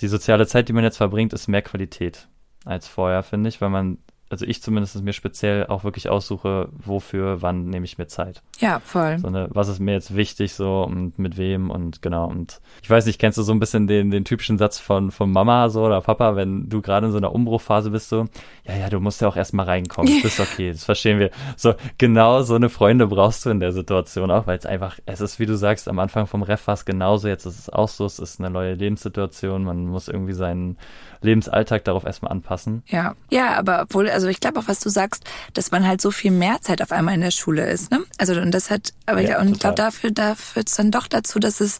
die 0.00 0.08
soziale 0.08 0.46
Zeit, 0.46 0.68
die 0.68 0.72
man 0.72 0.84
jetzt 0.84 0.98
verbringt, 0.98 1.32
ist 1.32 1.48
mehr 1.48 1.62
Qualität 1.62 2.28
als 2.64 2.88
vorher, 2.88 3.22
finde 3.22 3.48
ich, 3.48 3.60
weil 3.60 3.70
man 3.70 3.98
also 4.28 4.44
ich 4.44 4.62
zumindest 4.62 5.00
mir 5.02 5.12
speziell 5.12 5.66
auch 5.66 5.84
wirklich 5.84 6.08
aussuche, 6.08 6.68
wofür, 6.72 7.42
wann 7.42 7.66
nehme 7.66 7.84
ich 7.84 7.96
mir 7.96 8.08
Zeit. 8.08 8.42
Ja, 8.58 8.80
voll. 8.80 9.18
So 9.18 9.28
eine, 9.28 9.48
was 9.52 9.68
ist 9.68 9.78
mir 9.78 9.92
jetzt 9.92 10.16
wichtig 10.16 10.54
so 10.54 10.82
und 10.82 11.18
mit 11.18 11.36
wem 11.36 11.70
und 11.70 12.02
genau. 12.02 12.26
Und 12.26 12.60
ich 12.82 12.90
weiß 12.90 13.06
nicht, 13.06 13.20
kennst 13.20 13.38
du 13.38 13.42
so 13.42 13.52
ein 13.52 13.60
bisschen 13.60 13.86
den, 13.86 14.10
den 14.10 14.24
typischen 14.24 14.58
Satz 14.58 14.78
von, 14.78 15.12
von 15.12 15.30
Mama 15.30 15.68
so 15.68 15.84
oder 15.84 16.00
Papa, 16.00 16.34
wenn 16.34 16.68
du 16.68 16.82
gerade 16.82 17.06
in 17.06 17.12
so 17.12 17.18
einer 17.18 17.32
Umbruchphase 17.32 17.90
bist, 17.90 18.08
so, 18.08 18.26
ja, 18.64 18.76
ja, 18.76 18.88
du 18.88 18.98
musst 18.98 19.20
ja 19.20 19.28
auch 19.28 19.36
erstmal 19.36 19.66
reinkommen. 19.66 20.12
Das 20.22 20.32
ist 20.38 20.40
okay, 20.40 20.72
das 20.72 20.84
verstehen 20.84 21.20
wir. 21.20 21.30
So, 21.56 21.74
genau 21.98 22.42
so 22.42 22.54
eine 22.56 22.68
Freunde 22.68 23.06
brauchst 23.06 23.46
du 23.46 23.50
in 23.50 23.60
der 23.60 23.72
Situation 23.72 24.30
auch, 24.32 24.46
weil 24.48 24.58
es 24.58 24.66
einfach, 24.66 24.98
es 25.06 25.20
ist, 25.20 25.38
wie 25.38 25.46
du 25.46 25.56
sagst, 25.56 25.88
am 25.88 26.00
Anfang 26.00 26.26
vom 26.26 26.42
Ref 26.42 26.66
war 26.66 26.74
es 26.74 26.84
genauso, 26.84 27.28
jetzt 27.28 27.46
ist 27.46 27.58
es 27.58 27.70
auch 27.70 27.88
so, 27.88 28.04
es 28.04 28.18
ist 28.18 28.40
eine 28.40 28.50
neue 28.50 28.74
Lebenssituation, 28.74 29.62
man 29.62 29.86
muss 29.86 30.08
irgendwie 30.08 30.32
seinen 30.32 30.78
Lebensalltag 31.20 31.84
darauf 31.84 32.04
erstmal 32.04 32.32
anpassen. 32.32 32.82
Ja, 32.86 33.14
ja, 33.30 33.54
aber 33.58 33.82
obwohl, 33.82 34.06
also 34.16 34.28
ich 34.28 34.40
glaube 34.40 34.58
auch, 34.58 34.66
was 34.66 34.80
du 34.80 34.88
sagst, 34.88 35.24
dass 35.52 35.70
man 35.70 35.86
halt 35.86 36.00
so 36.00 36.10
viel 36.10 36.30
mehr 36.30 36.60
Zeit 36.62 36.80
auf 36.80 36.90
einmal 36.90 37.14
in 37.14 37.20
der 37.20 37.30
Schule 37.30 37.68
ist, 37.68 37.90
ne? 37.90 38.02
Also 38.16 38.32
und 38.40 38.50
das 38.50 38.70
hat, 38.70 38.94
aber 39.04 39.20
ja, 39.20 39.40
und 39.40 39.52
ich 39.52 39.58
glaube, 39.60 39.76
dafür, 39.76 40.10
da 40.10 40.34
führt 40.34 40.68
es 40.68 40.76
dann 40.76 40.90
doch 40.90 41.06
dazu, 41.06 41.38
dass 41.38 41.60
es 41.60 41.78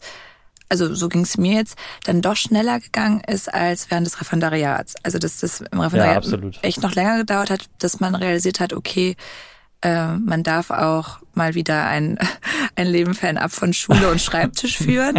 also 0.69 0.93
so 0.93 1.07
ging 1.09 1.21
es 1.21 1.37
mir 1.37 1.53
jetzt, 1.53 1.77
dann 2.03 2.21
doch 2.21 2.35
schneller 2.35 2.79
gegangen 2.79 3.21
ist 3.21 3.51
als 3.51 3.89
während 3.89 4.05
des 4.05 4.19
Referendariats. 4.19 4.95
Also 5.01 5.17
dass 5.17 5.39
das 5.39 5.61
im 5.61 5.79
Referendariat 5.79 6.25
ja, 6.25 6.61
echt 6.61 6.83
noch 6.83 6.93
länger 6.93 7.17
gedauert 7.19 7.49
hat, 7.49 7.65
dass 7.79 8.01
man 8.01 8.15
realisiert 8.15 8.59
hat, 8.59 8.73
okay, 8.73 9.15
äh, 9.81 10.13
man 10.17 10.43
darf 10.43 10.71
auch 10.71 11.19
mal 11.33 11.53
wieder 11.55 11.87
ein, 11.87 12.17
ein 12.75 12.87
Leben 12.87 13.13
fernab 13.13 13.51
von 13.51 13.73
Schule 13.73 14.09
und 14.11 14.21
Schreibtisch 14.21 14.77
führen. 14.77 15.17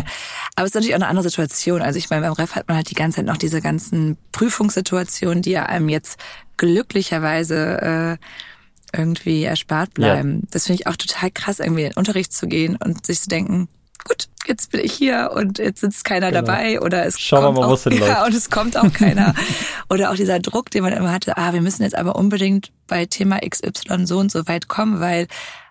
Aber 0.55 0.65
es 0.65 0.71
ist 0.71 0.75
natürlich 0.75 0.95
auch 0.95 1.01
eine 1.01 1.09
andere 1.09 1.29
Situation. 1.29 1.81
Also 1.81 1.99
ich 1.99 2.11
meine, 2.11 2.23
beim 2.23 2.33
Ref 2.33 2.55
hat 2.55 2.69
man 2.69 2.77
halt 2.77 2.91
die 2.91 2.95
ganze 2.95 3.17
Zeit 3.17 3.27
noch 3.27 3.37
diese 3.37 3.61
ganzen 3.61 4.19
Prüfungssituationen, 4.33 5.43
die 5.43 5.53
ja 5.53 5.65
einem 5.65 5.89
jetzt 5.89 6.19
glücklicherweise 6.59 8.19
äh, 8.21 8.97
irgendwie 8.97 9.45
erspart 9.45 9.95
bleiben. 9.95 10.41
Ja. 10.43 10.49
Das 10.51 10.67
finde 10.67 10.83
ich 10.83 10.87
auch 10.87 10.97
total 10.97 11.31
krass, 11.31 11.61
irgendwie 11.61 11.83
in 11.83 11.91
den 11.91 11.97
Unterricht 11.97 12.33
zu 12.33 12.47
gehen 12.47 12.77
und 12.77 13.07
sich 13.07 13.21
zu 13.21 13.29
denken, 13.29 13.69
gut, 14.05 14.29
jetzt 14.47 14.73
bin 14.73 14.81
ich 14.81 14.93
hier 14.93 15.31
und 15.35 15.59
jetzt 15.59 15.81
sitzt 15.81 16.05
keiner 16.05 16.31
genau. 16.31 16.43
dabei 16.43 16.81
oder 16.81 17.05
es 17.07 17.21
Schauen 17.21 17.45
kommt 17.45 17.59
wir 17.59 17.67
mal, 17.67 17.73
auch, 17.73 17.87
ja, 18.09 18.25
und 18.25 18.35
es 18.35 18.51
kommt 18.51 18.77
auch 18.77 18.93
keiner. 18.93 19.35
oder 19.91 20.11
auch 20.11 20.17
dieser 20.17 20.41
Druck, 20.41 20.71
den 20.71 20.83
man 20.83 20.93
immer 20.93 21.13
hatte, 21.13 21.37
ah, 21.37 21.53
wir 21.53 21.61
müssen 21.61 21.83
jetzt 21.83 21.97
aber 21.97 22.17
unbedingt 22.17 22.73
bei 22.87 23.07
Thema 23.07 23.39
XY 23.39 24.07
so 24.07 24.19
und 24.19 24.33
so 24.33 24.47
weit 24.49 24.69
kommen, 24.69 25.01
weil 25.01 25.29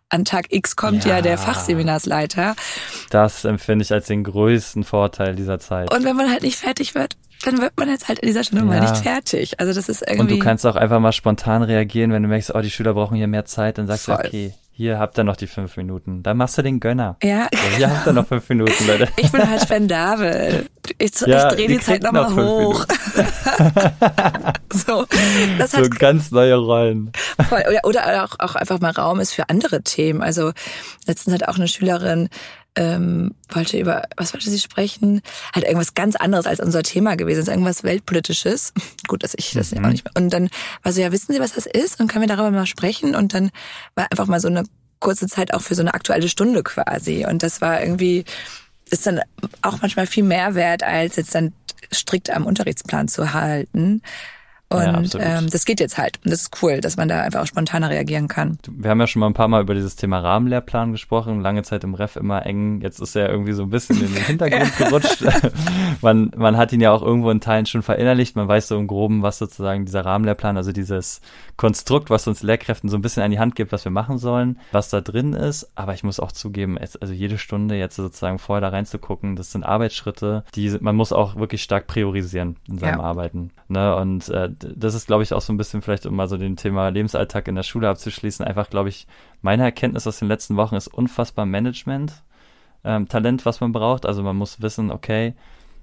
an 0.10 0.23
Tag 0.23 0.54
X 0.54 0.76
kommt 0.76 1.04
ja, 1.04 1.17
ja 1.17 1.21
der 1.21 1.38
Fachseminarsleiter. 1.38 2.56
Das 3.10 3.43
empfinde 3.43 3.84
ich 3.84 3.91
als 3.91 4.08
den 4.08 4.23
größten 4.23 4.86
Vorteil 4.86 5.36
dieser 5.36 5.60
Zeit. 5.60 5.93
Und 5.93 6.06
wenn 6.06 6.15
man 6.15 6.32
halt 6.32 6.43
nicht 6.43 6.58
fertig 6.58 6.95
wird, 6.95 7.17
dann 7.43 7.62
wird 7.62 7.73
man 7.78 7.89
jetzt 7.89 8.08
halt 8.08 8.19
in 8.19 8.28
dieser 8.28 8.43
Stunde 8.43 8.65
ja. 8.65 8.69
mal 8.69 8.82
nicht 8.82 8.97
fertig. 8.97 9.60
Also 9.60 9.73
das 9.73 9.89
ist 9.89 10.02
irgendwie. 10.02 10.21
Und 10.21 10.32
du 10.32 10.39
kannst 10.39 10.65
auch 10.65 10.76
einfach 10.76 11.00
mal 11.00 11.12
spontan 11.12 11.63
reagieren, 11.63 12.12
wenn 12.12 12.23
du 12.23 12.30
merkst, 12.30 12.54
oh, 12.54 12.62
die 12.62 12.71
Schüler 12.71 12.93
brauchen 12.93 13.15
hier 13.15 13.28
mehr 13.28 13.45
Zeit, 13.45 13.78
dann 13.78 13.88
sagst 13.88 14.06
Voll. 14.06 14.17
du, 14.17 14.28
okay, 14.28 14.54
hier 14.78 15.00
habt 15.00 15.17
ihr 15.17 15.23
noch 15.23 15.38
die 15.38 15.47
fünf 15.47 15.76
Minuten. 15.76 16.21
Dann 16.21 16.38
machst 16.38 16.56
du 16.56 16.62
den 16.62 16.80
Gönner. 16.80 17.17
Ja. 17.23 17.47
So, 17.52 17.78
hier 17.78 17.89
habt 17.89 18.06
ihr 18.06 18.13
noch 18.13 18.28
fünf 18.28 18.47
Minuten, 18.47 18.86
Leute. 18.86 19.08
Ich 19.17 19.32
bin 19.32 19.50
halt 19.50 19.63
spendabel. 19.63 20.67
Ich, 21.00 21.19
ja, 21.21 21.47
ich 21.47 21.56
drehe 21.56 21.67
die, 21.67 21.78
die 21.78 21.80
Zeit 21.80 22.04
nochmal 22.04 22.32
hoch. 22.36 22.86
so, 24.71 25.08
das 25.58 25.71
so 25.71 25.80
hat, 25.80 25.97
ganz 25.97 26.30
neue 26.30 26.58
Rollen. 26.58 27.12
Voll. 27.50 27.63
Oder, 27.67 27.80
oder 27.86 28.23
auch, 28.23 28.36
auch 28.38 28.54
einfach 28.54 28.80
mal 28.80 28.91
Raum 28.91 29.19
ist 29.19 29.34
für 29.34 29.50
andere 29.50 29.82
Themen. 29.82 30.21
Also 30.21 30.52
letztens 31.08 31.34
hat 31.34 31.47
auch 31.47 31.56
eine 31.56 31.67
Schülerin 31.67 32.30
ähm, 32.78 33.32
wollte 33.50 33.80
über, 33.80 34.04
was 34.16 34.34
wollte 34.34 34.50
sie 34.50 34.60
sprechen? 34.60 35.22
Halt 35.54 35.66
irgendwas 35.66 35.96
ganz 35.96 36.16
anderes 36.16 36.46
als 36.46 36.60
unser 36.60 36.84
Thema 36.84 37.18
gewesen 37.18 37.42
ist, 37.42 37.48
irgendwas 37.48 37.84
Weltpolitisches. 37.84 38.72
Gut, 39.08 39.24
dass 39.24 39.34
ich 39.36 39.52
das 39.52 39.72
mhm. 39.72 39.84
auch 39.84 39.90
nicht 39.90 40.06
mehr. 40.06 40.13
Und 40.16 40.30
dann 40.30 40.50
war 40.84 40.94
so, 40.94 41.02
ja, 41.02 41.12
wissen 41.12 41.34
Sie, 41.34 41.40
was 41.40 41.54
das 41.54 41.66
ist? 41.66 42.00
Und 42.00 42.08
können 42.08 42.22
wir 42.22 42.36
darüber 42.36 42.52
mal 42.52 42.68
sprechen? 42.68 43.16
Und 43.16 43.34
dann 43.34 43.50
war 43.96 44.08
einfach 44.12 44.28
mal 44.28 44.40
so 44.40 44.48
eine 44.48 44.63
kurze 45.00 45.28
Zeit 45.28 45.54
auch 45.54 45.62
für 45.62 45.74
so 45.74 45.82
eine 45.82 45.94
aktuelle 45.96 46.30
Stunde 46.30 46.62
quasi. 46.62 47.26
Und 47.26 47.42
das 47.42 47.62
war 47.62 47.82
irgendwie, 47.82 48.26
ist 48.92 49.08
dann 49.08 49.22
auch 49.63 49.82
manchmal 49.82 50.06
viel 50.06 50.24
mehr 50.24 50.54
wert, 50.54 50.84
als 50.84 51.16
jetzt 51.16 51.34
dann 51.34 51.54
strikt 51.92 52.30
am 52.30 52.46
Unterrichtsplan 52.46 53.08
zu 53.08 53.34
halten. 53.34 54.04
Und 54.69 55.13
ja, 55.13 55.19
ähm, 55.39 55.49
das 55.49 55.63
geht 55.63 55.80
jetzt 55.80 55.97
halt. 55.97 56.19
Und 56.25 56.32
das 56.32 56.41
ist 56.41 56.62
cool, 56.62 56.82
dass 56.82 56.97
man 56.97 57.08
da 57.08 57.21
einfach 57.21 57.41
auch 57.41 57.47
spontaner 57.47 57.89
reagieren 57.89 58.27
kann. 58.27 58.60
Wir 58.69 58.89
haben 58.89 58.99
ja 58.99 59.08
schon 59.08 59.21
mal 59.21 59.27
ein 59.27 59.34
paar 59.34 59.47
Mal 59.47 59.62
über 59.62 59.73
dieses 59.73 59.95
Thema 59.95 60.19
Rahmenlehrplan 60.19 60.91
gesprochen. 60.91 61.39
Lange 61.39 61.63
Zeit 61.63 61.86
im 61.86 61.93
Ref 61.93 62.17
immer 62.17 62.45
eng. 62.45 62.82
Jetzt 62.82 62.99
ist 62.99 63.15
er 63.15 63.30
irgendwie 63.30 63.53
so 63.53 63.63
ein 63.63 63.69
bisschen 63.69 64.01
in 64.01 64.13
den 64.13 64.23
Hintergrund 64.25 64.75
gerutscht. 64.77 65.23
man, 66.01 66.32
man 66.36 66.58
hat 66.58 66.73
ihn 66.73 66.82
ja 66.82 66.91
auch 66.91 67.01
irgendwo 67.01 67.32
in 67.32 67.39
Teilen 67.39 67.65
schon 67.65 67.82
verinnerlicht. 67.82 68.36
Man 68.36 68.49
weiß 68.49 68.67
so 68.67 68.77
im 68.77 68.88
Groben, 68.88 69.21
was 69.21 69.38
sozusagen 69.38 69.86
dieser 69.86 70.03
Rahmenlehrplan, 70.03 70.58
also 70.58 70.73
dieses 70.73 71.21
Konstrukt, 71.58 72.12
was 72.12 72.28
uns 72.28 72.43
Lehrkräften 72.43 72.88
so 72.88 72.98
ein 72.98 73.02
bisschen 73.02 73.24
an 73.24 73.32
die 73.32 73.39
Hand 73.39 73.56
gibt, 73.56 73.72
was 73.72 73.84
wir 73.84 73.91
machen 73.91 74.20
sollen, 74.20 74.60
was 74.72 74.89
da 74.89 75.02
drin 75.02 75.34
ist. 75.34 75.72
Aber 75.76 75.96
ich 75.96 76.04
muss 76.04 76.20
auch 76.20 76.32
zugeben, 76.32 76.78
also 76.78 77.13
jede 77.13 77.39
Stunde 77.39 77.76
jetzt 77.76 77.96
sozusagen 77.96 78.38
vorher 78.38 78.62
da 78.62 78.70
reinzugucken, 78.70 79.36
das 79.36 79.52
sind 79.52 79.63
Arbeitsschritte, 79.63 80.43
die 80.54 80.78
man 80.80 80.96
muss 80.96 81.12
auch 81.12 81.36
wirklich 81.36 81.63
stark 81.63 81.88
priorisieren 81.88 82.58
in 82.67 82.78
seinem 82.78 83.00
ja. 83.00 83.04
Arbeiten. 83.04 83.52
Ne? 83.70 83.96
Und 83.96 84.30
äh, 84.30 84.50
das 84.60 84.93
ist, 84.93 85.08
glaube 85.08 85.24
ich, 85.24 85.34
auch 85.34 85.41
so 85.41 85.52
ein 85.52 85.58
bisschen 85.58 85.82
vielleicht, 85.82 86.06
um 86.06 86.15
mal 86.15 86.30
so 86.30 86.38
den 86.38 86.58
Thema 86.58 86.89
Lebensalltag 86.89 87.48
in 87.48 87.56
der 87.56 87.63
Schule 87.63 87.89
abzuschließen, 87.89 88.46
einfach, 88.46 88.70
glaube 88.70 88.89
ich, 88.89 89.08
meine 89.41 89.63
Erkenntnis 89.63 90.06
aus 90.06 90.20
den 90.20 90.28
letzten 90.28 90.58
Wochen 90.58 90.76
ist 90.76 90.88
unfassbar 90.88 91.48
Management. 91.48 92.24
Ähm, 92.84 93.08
Talent, 93.08 93.46
was 93.48 93.62
man 93.62 93.72
braucht. 93.72 94.06
Also 94.06 94.22
man 94.22 94.36
muss 94.36 94.62
wissen, 94.62 94.91
okay, 94.91 95.34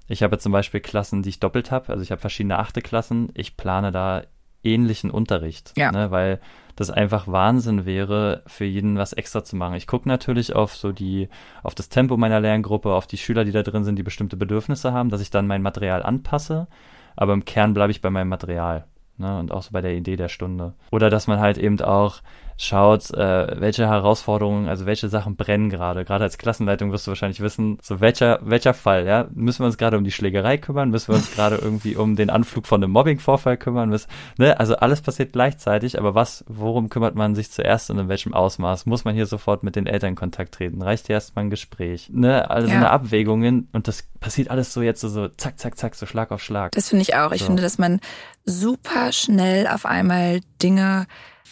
ich 0.07 0.23
habe 0.23 0.37
zum 0.37 0.51
Beispiel 0.51 0.79
Klassen, 0.79 1.21
die 1.21 1.29
ich 1.29 1.39
doppelt 1.39 1.71
habe. 1.71 1.89
Also 1.89 2.01
ich 2.01 2.11
habe 2.11 2.21
verschiedene 2.21 2.59
achte 2.59 2.81
Klassen. 2.81 3.29
Ich 3.33 3.57
plane 3.57 3.91
da 3.91 4.23
ähnlichen 4.65 5.11
Unterricht, 5.11 5.73
ja. 5.77 5.91
ne, 5.91 6.11
weil 6.11 6.39
das 6.75 6.89
einfach 6.89 7.27
Wahnsinn 7.27 7.85
wäre, 7.85 8.43
für 8.47 8.65
jeden 8.65 8.97
was 8.97 9.13
extra 9.13 9.43
zu 9.43 9.55
machen. 9.55 9.75
Ich 9.75 9.87
gucke 9.87 10.09
natürlich 10.09 10.55
auf 10.55 10.75
so 10.75 10.91
die, 10.91 11.29
auf 11.63 11.73
das 11.73 11.87
Tempo 11.87 12.17
meiner 12.17 12.41
Lerngruppe, 12.41 12.93
auf 12.93 13.07
die 13.07 13.17
Schüler, 13.17 13.45
die 13.45 13.53
da 13.53 13.63
drin 13.63 13.85
sind, 13.85 13.97
die 13.97 14.03
bestimmte 14.03 14.35
Bedürfnisse 14.35 14.91
haben, 14.91 15.09
dass 15.09 15.21
ich 15.21 15.29
dann 15.29 15.47
mein 15.47 15.61
Material 15.61 16.03
anpasse 16.03 16.67
aber 17.15 17.33
im 17.33 17.45
Kern 17.45 17.73
bleibe 17.73 17.91
ich 17.91 18.01
bei 18.01 18.09
meinem 18.09 18.29
Material. 18.29 18.85
Ne, 19.17 19.39
und 19.39 19.53
auch 19.53 19.61
so 19.61 19.71
bei 19.71 19.79
der 19.79 19.95
Idee 19.95 20.17
der 20.17 20.27
Stunde. 20.27 20.73
Oder 20.91 21.09
dass 21.09 21.27
man 21.27 21.39
halt 21.39 21.57
eben 21.57 21.79
auch 21.79 22.21
schaut, 22.57 23.11
äh, 23.13 23.59
welche 23.59 23.87
Herausforderungen, 23.87 24.67
also 24.67 24.85
welche 24.85 25.09
Sachen 25.09 25.35
brennen 25.35 25.69
gerade. 25.69 26.05
Gerade 26.05 26.23
als 26.23 26.37
Klassenleitung 26.37 26.91
wirst 26.91 27.05
du 27.05 27.11
wahrscheinlich 27.11 27.41
wissen, 27.41 27.77
so 27.81 27.99
welcher, 27.99 28.39
welcher 28.43 28.73
Fall, 28.73 29.05
ja, 29.05 29.27
müssen 29.33 29.59
wir 29.59 29.67
uns 29.67 29.77
gerade 29.77 29.97
um 29.97 30.03
die 30.03 30.11
Schlägerei 30.11 30.57
kümmern, 30.57 30.89
müssen 30.89 31.09
wir 31.09 31.15
uns 31.15 31.33
gerade 31.33 31.57
irgendwie 31.57 31.95
um 31.95 32.15
den 32.15 32.29
Anflug 32.29 32.65
von 32.67 32.81
einem 32.81 32.91
Mobbing-Vorfall 32.93 33.57
kümmern, 33.57 33.89
müssen, 33.89 34.09
ne, 34.37 34.59
also 34.59 34.75
alles 34.77 35.01
passiert 35.01 35.33
gleichzeitig, 35.33 35.99
aber 35.99 36.15
was, 36.15 36.45
worum 36.47 36.89
kümmert 36.89 37.15
man 37.15 37.35
sich 37.35 37.51
zuerst 37.51 37.89
und 37.91 37.99
in 37.99 38.07
welchem 38.07 38.33
Ausmaß? 38.33 38.85
Muss 38.85 39.03
man 39.03 39.15
hier 39.15 39.25
sofort 39.25 39.63
mit 39.63 39.75
den 39.75 39.87
Eltern 39.87 40.11
in 40.11 40.15
Kontakt 40.15 40.53
treten? 40.53 40.81
Reicht 40.81 41.07
hier 41.07 41.15
erstmal 41.15 41.45
ein 41.45 41.49
Gespräch? 41.49 42.09
Ne, 42.11 42.49
also 42.49 42.69
ja. 42.69 42.75
eine 42.75 42.89
Abwägungen 42.89 43.67
und 43.73 43.87
das 43.87 44.03
passiert 44.19 44.49
alles 44.49 44.73
so 44.73 44.81
jetzt 44.81 45.01
so, 45.01 45.09
so 45.09 45.27
zack, 45.27 45.59
zack, 45.59 45.77
zack, 45.77 45.95
so 45.95 46.05
Schlag 46.05 46.31
auf 46.31 46.41
Schlag. 46.41 46.71
Das 46.71 46.89
finde 46.89 47.03
ich 47.03 47.15
auch. 47.15 47.31
Ich 47.31 47.41
so. 47.41 47.47
finde, 47.47 47.61
dass 47.61 47.77
man 47.77 47.99
super 48.45 49.11
schnell 49.11 49.67
auf 49.67 49.85
einmal 49.85 50.41
Dinge 50.61 51.07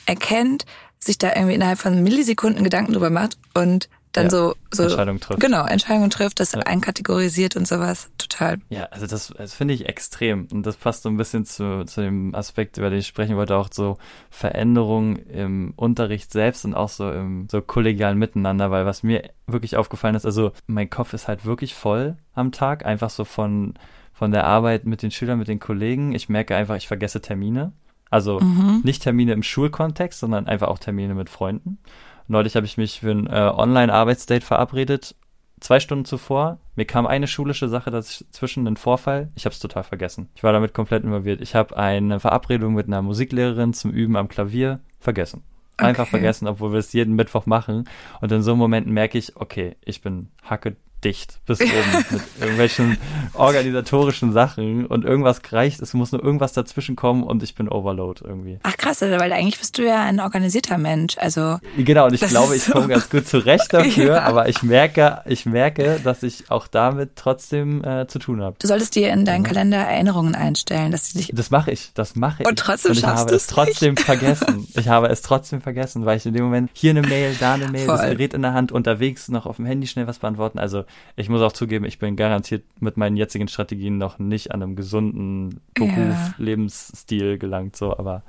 erkennt, 0.05 0.65
sich 0.99 1.17
da 1.17 1.33
irgendwie 1.35 1.55
innerhalb 1.55 1.79
von 1.79 2.01
Millisekunden 2.03 2.63
Gedanken 2.63 2.93
drüber 2.93 3.09
macht 3.09 3.37
und 3.53 3.89
dann 4.13 4.25
ja, 4.25 4.29
so, 4.29 4.55
so 4.71 4.83
Entscheidungen 4.83 5.19
trifft. 5.19 5.39
Genau, 5.39 5.65
Entscheidungen 5.65 6.11
trifft, 6.11 6.39
das 6.39 6.51
ja. 6.51 6.59
einkategorisiert 6.59 7.55
und 7.55 7.67
sowas. 7.67 8.11
Total. 8.19 8.59
Ja, 8.69 8.85
also 8.85 9.07
das, 9.07 9.33
das 9.35 9.55
finde 9.55 9.73
ich 9.73 9.87
extrem. 9.87 10.47
Und 10.51 10.65
das 10.65 10.77
passt 10.77 11.01
so 11.03 11.09
ein 11.09 11.17
bisschen 11.17 11.45
zu, 11.45 11.83
zu 11.85 12.01
dem 12.01 12.35
Aspekt, 12.35 12.77
über 12.77 12.91
den 12.91 12.99
ich 12.99 13.07
sprechen 13.07 13.35
wollte, 13.35 13.57
auch 13.57 13.69
so 13.71 13.97
Veränderungen 14.29 15.15
im 15.15 15.73
Unterricht 15.75 16.31
selbst 16.31 16.63
und 16.63 16.75
auch 16.75 16.89
so 16.89 17.11
im 17.11 17.47
so 17.49 17.61
kollegialen 17.61 18.19
Miteinander, 18.19 18.69
weil 18.69 18.85
was 18.85 19.01
mir 19.01 19.31
wirklich 19.47 19.77
aufgefallen 19.77 20.15
ist, 20.15 20.25
also 20.25 20.51
mein 20.67 20.91
Kopf 20.91 21.13
ist 21.13 21.27
halt 21.27 21.43
wirklich 21.43 21.73
voll 21.73 22.15
am 22.35 22.51
Tag, 22.51 22.85
einfach 22.85 23.09
so 23.09 23.25
von, 23.25 23.73
von 24.13 24.31
der 24.31 24.45
Arbeit 24.45 24.85
mit 24.85 25.01
den 25.01 25.11
Schülern, 25.11 25.39
mit 25.39 25.47
den 25.47 25.59
Kollegen. 25.59 26.13
Ich 26.13 26.29
merke 26.29 26.55
einfach, 26.55 26.75
ich 26.75 26.87
vergesse 26.87 27.21
Termine. 27.21 27.73
Also 28.09 28.39
mhm. 28.39 28.81
nicht 28.83 29.01
Termine 29.01 29.33
im 29.33 29.43
Schulkontext, 29.43 30.19
sondern 30.19 30.47
einfach 30.47 30.67
auch 30.67 30.79
Termine 30.79 31.15
mit 31.15 31.29
Freunden. 31.29 31.79
Neulich 32.27 32.55
habe 32.55 32.65
ich 32.65 32.77
mich 32.77 32.99
für 32.99 33.11
ein 33.11 33.27
äh, 33.27 33.51
Online-Arbeitsdate 33.53 34.45
verabredet, 34.45 35.15
zwei 35.59 35.79
Stunden 35.79 36.05
zuvor. 36.05 36.59
Mir 36.75 36.85
kam 36.85 37.07
eine 37.07 37.27
schulische 37.27 37.67
Sache 37.67 37.89
dazwischen, 37.89 38.67
ein 38.67 38.77
Vorfall. 38.77 39.29
Ich 39.35 39.45
habe 39.45 39.53
es 39.53 39.59
total 39.59 39.83
vergessen. 39.83 40.29
Ich 40.35 40.43
war 40.43 40.53
damit 40.53 40.73
komplett 40.73 41.03
involviert. 41.03 41.41
Ich 41.41 41.55
habe 41.55 41.75
eine 41.75 42.19
Verabredung 42.19 42.75
mit 42.75 42.87
einer 42.87 43.01
Musiklehrerin 43.01 43.73
zum 43.73 43.91
Üben 43.91 44.15
am 44.15 44.29
Klavier 44.29 44.79
vergessen. 44.99 45.43
Einfach 45.77 46.03
okay. 46.03 46.11
vergessen, 46.11 46.47
obwohl 46.47 46.71
wir 46.71 46.79
es 46.79 46.93
jeden 46.93 47.15
Mittwoch 47.15 47.45
machen. 47.45 47.89
Und 48.21 48.31
in 48.31 48.43
so 48.43 48.55
Momenten 48.55 48.93
merke 48.93 49.17
ich, 49.17 49.35
okay, 49.37 49.75
ich 49.83 50.01
bin 50.01 50.29
hacke 50.43 50.75
dicht 51.03 51.39
bis 51.45 51.59
oben 51.61 51.71
mit 52.11 52.21
irgendwelchen 52.39 52.97
organisatorischen 53.33 54.31
Sachen 54.31 54.85
und 54.85 55.03
irgendwas 55.05 55.41
reicht, 55.51 55.81
es 55.81 55.93
muss 55.93 56.11
nur 56.11 56.23
irgendwas 56.23 56.53
dazwischen 56.53 56.95
kommen 56.95 57.23
und 57.23 57.43
ich 57.43 57.55
bin 57.55 57.67
Overload 57.69 58.21
irgendwie. 58.23 58.59
Ach 58.63 58.77
krass, 58.77 59.01
weil 59.01 59.31
eigentlich 59.33 59.59
bist 59.59 59.77
du 59.77 59.83
ja 59.83 60.03
ein 60.03 60.19
organisierter 60.19 60.77
Mensch, 60.77 61.17
also. 61.17 61.57
Genau, 61.77 62.05
und 62.05 62.13
ich 62.13 62.21
glaube, 62.21 62.55
ich 62.55 62.65
komme 62.69 62.87
ganz 62.87 63.09
gut 63.09 63.27
zurecht 63.27 63.67
dafür, 63.73 64.15
ja. 64.15 64.23
aber 64.23 64.47
ich 64.47 64.63
merke, 64.63 65.21
ich 65.25 65.45
merke, 65.45 65.99
dass 66.03 66.23
ich 66.23 66.49
auch 66.49 66.67
damit 66.67 67.15
trotzdem 67.15 67.83
äh, 67.83 68.07
zu 68.07 68.19
tun 68.19 68.41
habe. 68.41 68.55
Du 68.59 68.67
solltest 68.67 68.95
dir 68.95 69.11
in 69.11 69.25
deinen 69.25 69.41
mhm. 69.41 69.47
Kalender 69.47 69.77
Erinnerungen 69.77 70.35
einstellen, 70.35 70.91
dass 70.91 71.07
sie 71.07 71.17
dich. 71.17 71.31
Das 71.33 71.51
mache 71.51 71.71
ich, 71.71 71.91
das 71.93 72.15
mache 72.15 72.43
ich. 72.43 72.47
Und 72.47 72.59
trotzdem 72.59 72.91
und 72.91 72.97
ich 72.97 73.03
schaffst 73.03 73.25
habe 73.25 73.35
es 73.35 73.47
trotzdem 73.47 73.93
nicht. 73.93 74.03
vergessen. 74.05 74.67
Ich 74.75 74.87
habe 74.87 75.07
es 75.07 75.21
trotzdem 75.21 75.61
vergessen, 75.61 76.05
weil 76.05 76.17
ich 76.17 76.25
in 76.25 76.33
dem 76.33 76.45
Moment 76.45 76.69
hier 76.73 76.91
eine 76.91 77.01
Mail, 77.01 77.35
da 77.39 77.53
eine 77.53 77.67
Mail, 77.69 77.85
Voll. 77.85 77.97
das 77.97 78.09
Gerät 78.09 78.33
in 78.33 78.41
der 78.41 78.53
Hand, 78.53 78.71
unterwegs 78.71 79.27
noch 79.29 79.45
auf 79.45 79.57
dem 79.57 79.65
Handy 79.65 79.87
schnell 79.87 80.07
was 80.07 80.19
beantworten. 80.19 80.59
Also 80.59 80.85
ich 81.15 81.29
muss 81.29 81.41
auch 81.41 81.51
zugeben, 81.51 81.85
ich 81.85 81.99
bin 81.99 82.15
garantiert 82.15 82.63
mit 82.79 82.97
meinen 82.97 83.17
jetzigen 83.17 83.47
Strategien 83.47 83.97
noch 83.97 84.19
nicht 84.19 84.51
an 84.51 84.63
einem 84.63 84.75
gesunden 84.75 85.59
Beruf, 85.73 85.91
ja. 85.97 86.33
Lebensstil 86.37 87.37
gelangt, 87.37 87.75
so, 87.75 87.97
aber 87.97 88.23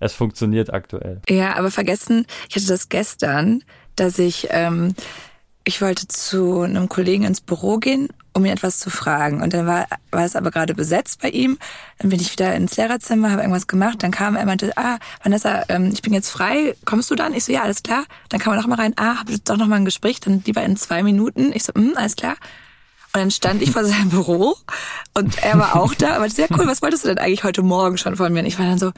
es 0.00 0.12
funktioniert 0.12 0.72
aktuell. 0.72 1.20
Ja, 1.28 1.56
aber 1.56 1.70
vergessen, 1.70 2.26
ich 2.48 2.56
hatte 2.56 2.66
das 2.66 2.88
gestern, 2.88 3.62
dass 3.96 4.18
ich, 4.18 4.48
ähm, 4.50 4.94
ich 5.64 5.80
wollte 5.80 6.08
zu 6.08 6.62
einem 6.62 6.88
Kollegen 6.88 7.24
ins 7.24 7.40
Büro 7.40 7.78
gehen, 7.78 8.08
um 8.34 8.44
ihn 8.44 8.52
etwas 8.52 8.78
zu 8.78 8.90
fragen. 8.90 9.40
Und 9.42 9.54
dann 9.54 9.66
war, 9.66 9.86
war 10.10 10.24
es 10.24 10.36
aber 10.36 10.50
gerade 10.50 10.74
besetzt 10.74 11.22
bei 11.22 11.30
ihm. 11.30 11.58
Dann 11.98 12.10
bin 12.10 12.20
ich 12.20 12.32
wieder 12.32 12.54
ins 12.54 12.76
Lehrerzimmer, 12.76 13.30
habe 13.30 13.42
irgendwas 13.42 13.68
gemacht. 13.68 14.02
Dann 14.02 14.10
kam 14.10 14.36
er 14.36 14.44
meinte, 14.44 14.76
ah, 14.76 14.98
Vanessa, 15.22 15.64
ähm, 15.68 15.90
ich 15.92 16.02
bin 16.02 16.12
jetzt 16.12 16.30
frei. 16.30 16.74
Kommst 16.84 17.10
du 17.10 17.14
dann? 17.14 17.32
Ich 17.32 17.44
so, 17.44 17.52
ja, 17.52 17.62
alles 17.62 17.82
klar. 17.82 18.04
Dann 18.28 18.40
kam 18.40 18.52
er 18.52 18.60
noch 18.60 18.66
mal 18.66 18.74
rein. 18.74 18.92
Ah, 18.96 19.20
hab 19.20 19.26
doch 19.44 19.56
noch 19.56 19.68
mal 19.68 19.76
ein 19.76 19.84
Gespräch. 19.84 20.20
Dann 20.20 20.42
lieber 20.44 20.62
in 20.62 20.76
zwei 20.76 21.02
Minuten. 21.02 21.52
Ich 21.54 21.62
so, 21.62 21.72
mm, 21.74 21.92
alles 21.96 22.16
klar. 22.16 22.36
Und 23.14 23.20
dann 23.20 23.30
stand 23.30 23.62
ich 23.62 23.70
vor 23.70 23.84
seinem 23.84 24.08
Büro 24.08 24.56
und 25.14 25.40
er 25.44 25.56
war 25.56 25.76
auch 25.76 25.94
da. 25.94 26.16
Aber 26.16 26.28
sehr 26.28 26.48
cool, 26.50 26.66
was 26.66 26.82
wolltest 26.82 27.04
du 27.04 27.08
denn 27.08 27.18
eigentlich 27.18 27.44
heute 27.44 27.62
Morgen 27.62 27.96
schon 27.96 28.16
von 28.16 28.32
mir? 28.32 28.40
Und 28.40 28.46
ich 28.46 28.58
war 28.58 28.66
dann 28.66 28.78
so, 28.78 28.90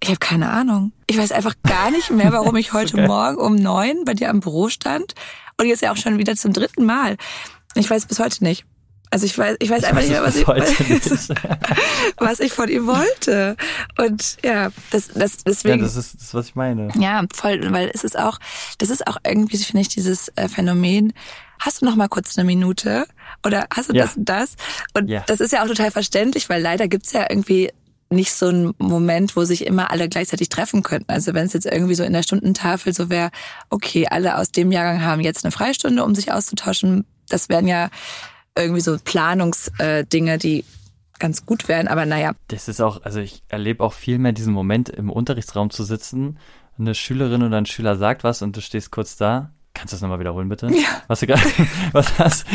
ich 0.00 0.08
habe 0.08 0.20
keine 0.20 0.50
Ahnung. 0.50 0.92
Ich 1.08 1.18
weiß 1.18 1.32
einfach 1.32 1.54
gar 1.66 1.90
nicht 1.90 2.12
mehr, 2.12 2.32
warum 2.32 2.54
ich 2.54 2.72
heute 2.72 2.96
okay. 2.96 3.08
Morgen 3.08 3.38
um 3.38 3.56
neun 3.56 4.04
bei 4.04 4.14
dir 4.14 4.30
am 4.30 4.38
Büro 4.38 4.68
stand. 4.68 5.14
Und 5.56 5.66
jetzt 5.66 5.82
ja 5.82 5.90
auch 5.90 5.96
schon 5.96 6.18
wieder 6.18 6.36
zum 6.36 6.52
dritten 6.52 6.86
Mal. 6.86 7.16
Ich 7.74 7.88
weiß 7.88 8.06
bis 8.06 8.18
heute 8.18 8.42
nicht. 8.44 8.64
Also 9.12 9.26
ich 9.26 9.36
weiß, 9.36 9.56
ich 9.58 9.68
weiß 9.68 9.82
ich 9.82 9.88
einfach 9.88 10.02
weiß 10.02 10.08
nicht 10.08 10.20
mehr, 10.20 10.24
was 10.24 11.30
ich, 11.30 11.36
was 12.16 12.40
ich 12.40 12.52
von 12.52 12.68
ihm 12.68 12.86
wollte. 12.86 13.56
Und 13.98 14.36
ja, 14.44 14.70
das, 14.90 15.08
das 15.08 15.38
deswegen. 15.38 15.80
Ja, 15.80 15.84
das 15.84 15.96
ist 15.96 16.20
das, 16.20 16.32
was 16.32 16.46
ich 16.46 16.54
meine. 16.54 16.90
Ja, 16.96 17.24
voll, 17.34 17.72
weil 17.72 17.90
es 17.92 18.04
ist 18.04 18.16
auch, 18.16 18.38
das 18.78 18.88
ist 18.88 19.06
auch 19.08 19.16
irgendwie, 19.26 19.56
finde 19.58 19.82
ich, 19.82 19.88
dieses 19.88 20.28
äh, 20.36 20.48
Phänomen. 20.48 21.12
Hast 21.58 21.82
du 21.82 21.86
noch 21.86 21.96
mal 21.96 22.08
kurz 22.08 22.38
eine 22.38 22.46
Minute? 22.46 23.04
Oder 23.44 23.66
hast 23.74 23.90
du 23.90 23.94
ja. 23.94 24.04
das 24.04 24.16
und 24.16 24.28
das? 24.28 24.54
Und 24.94 25.08
ja. 25.08 25.24
das 25.26 25.40
ist 25.40 25.52
ja 25.52 25.64
auch 25.64 25.68
total 25.68 25.90
verständlich, 25.90 26.48
weil 26.48 26.62
leider 26.62 26.86
gibt's 26.86 27.12
ja 27.12 27.26
irgendwie 27.28 27.72
nicht 28.10 28.32
so 28.32 28.48
ein 28.48 28.74
Moment, 28.78 29.36
wo 29.36 29.44
sich 29.44 29.66
immer 29.66 29.90
alle 29.90 30.08
gleichzeitig 30.08 30.48
treffen 30.48 30.82
könnten. 30.82 31.10
Also 31.10 31.32
wenn 31.32 31.46
es 31.46 31.52
jetzt 31.52 31.66
irgendwie 31.66 31.94
so 31.94 32.02
in 32.02 32.12
der 32.12 32.24
Stundentafel 32.24 32.92
so 32.92 33.08
wäre, 33.08 33.30
okay, 33.70 34.08
alle 34.08 34.36
aus 34.36 34.50
dem 34.50 34.72
Jahrgang 34.72 35.02
haben 35.02 35.20
jetzt 35.20 35.44
eine 35.44 35.52
Freistunde, 35.52 36.04
um 36.04 36.14
sich 36.14 36.32
auszutauschen. 36.32 37.04
Das 37.28 37.48
wären 37.48 37.68
ja 37.68 37.88
irgendwie 38.58 38.80
so 38.80 38.96
Planungsdinge, 39.02 40.38
die 40.38 40.64
ganz 41.20 41.46
gut 41.46 41.68
wären, 41.68 41.86
aber 41.86 42.06
naja. 42.06 42.32
Das 42.48 42.66
ist 42.66 42.80
auch, 42.80 43.02
also 43.02 43.20
ich 43.20 43.42
erlebe 43.48 43.84
auch 43.84 43.92
viel 43.92 44.18
mehr 44.18 44.32
diesen 44.32 44.52
Moment, 44.52 44.88
im 44.88 45.10
Unterrichtsraum 45.10 45.70
zu 45.70 45.84
sitzen, 45.84 46.38
eine 46.78 46.94
Schülerin 46.94 47.42
oder 47.42 47.58
ein 47.58 47.66
Schüler 47.66 47.96
sagt 47.96 48.24
was 48.24 48.42
und 48.42 48.56
du 48.56 48.60
stehst 48.60 48.90
kurz 48.90 49.16
da 49.16 49.52
Kannst 49.80 49.94
du 49.94 49.96
das 49.96 50.02
nochmal 50.02 50.20
wiederholen, 50.20 50.50
bitte? 50.50 50.66
Ja. 50.66 51.02
Was 51.08 51.20
du 51.20 51.26
gerade, 51.26 51.40
was 51.92 52.18
hast, 52.18 52.46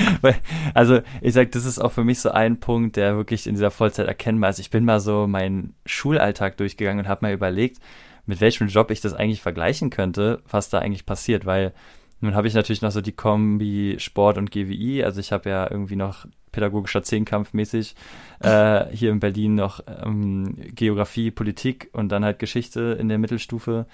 also 0.76 1.00
ich 1.22 1.34
sag, 1.34 1.52
das 1.54 1.66
ist 1.66 1.80
auch 1.80 1.92
für 1.92 2.04
mich 2.04 2.20
so 2.20 2.30
ein 2.30 2.60
Punkt, 2.60 2.98
der 2.98 3.18
wirklich 3.18 3.48
in 3.48 3.56
dieser 3.56 3.72
Vollzeit 3.72 4.08
erkennbar 4.08 4.52
ist. 4.52 4.60
Ich 4.60 4.70
bin 4.70 4.86
mal 4.86 5.00
so 5.00 5.26
meinen 5.26 5.74
Schulalltag 5.88 6.58
durchgegangen 6.58 7.00
und 7.04 7.10
habe 7.10 7.26
mal 7.26 7.34
überlegt, 7.34 7.80
mit 8.28 8.42
welchem 8.42 8.68
Job 8.68 8.92
ich 8.92 9.02
das 9.02 9.16
eigentlich 9.16 9.42
vergleichen 9.42 9.90
könnte, 9.90 10.44
was 10.48 10.70
da 10.70 10.78
eigentlich 10.80 11.08
passiert, 11.08 11.48
weil 11.48 11.74
nun 12.22 12.36
habe 12.36 12.48
ich 12.48 12.54
natürlich 12.54 12.84
noch 12.84 12.92
so 12.92 13.02
die 13.02 13.12
Kombi 13.12 13.96
Sport 13.98 14.38
und 14.38 14.52
GWI, 14.52 15.04
also 15.04 15.20
ich 15.20 15.32
habe 15.32 15.50
ja 15.50 15.70
irgendwie 15.70 15.96
noch 15.96 16.28
pädagogischer 16.52 17.04
Zehnkampf 17.04 17.54
mäßig 17.54 17.96
äh, 18.40 18.86
hier 18.92 19.12
in 19.12 19.20
Berlin 19.20 19.56
noch 19.56 19.82
ähm, 19.88 20.56
Geografie, 20.76 21.32
Politik 21.32 21.90
und 21.92 22.10
dann 22.10 22.24
halt 22.24 22.40
Geschichte 22.40 22.98
in 23.00 23.10
der 23.10 23.18
Mittelstufe 23.18 23.88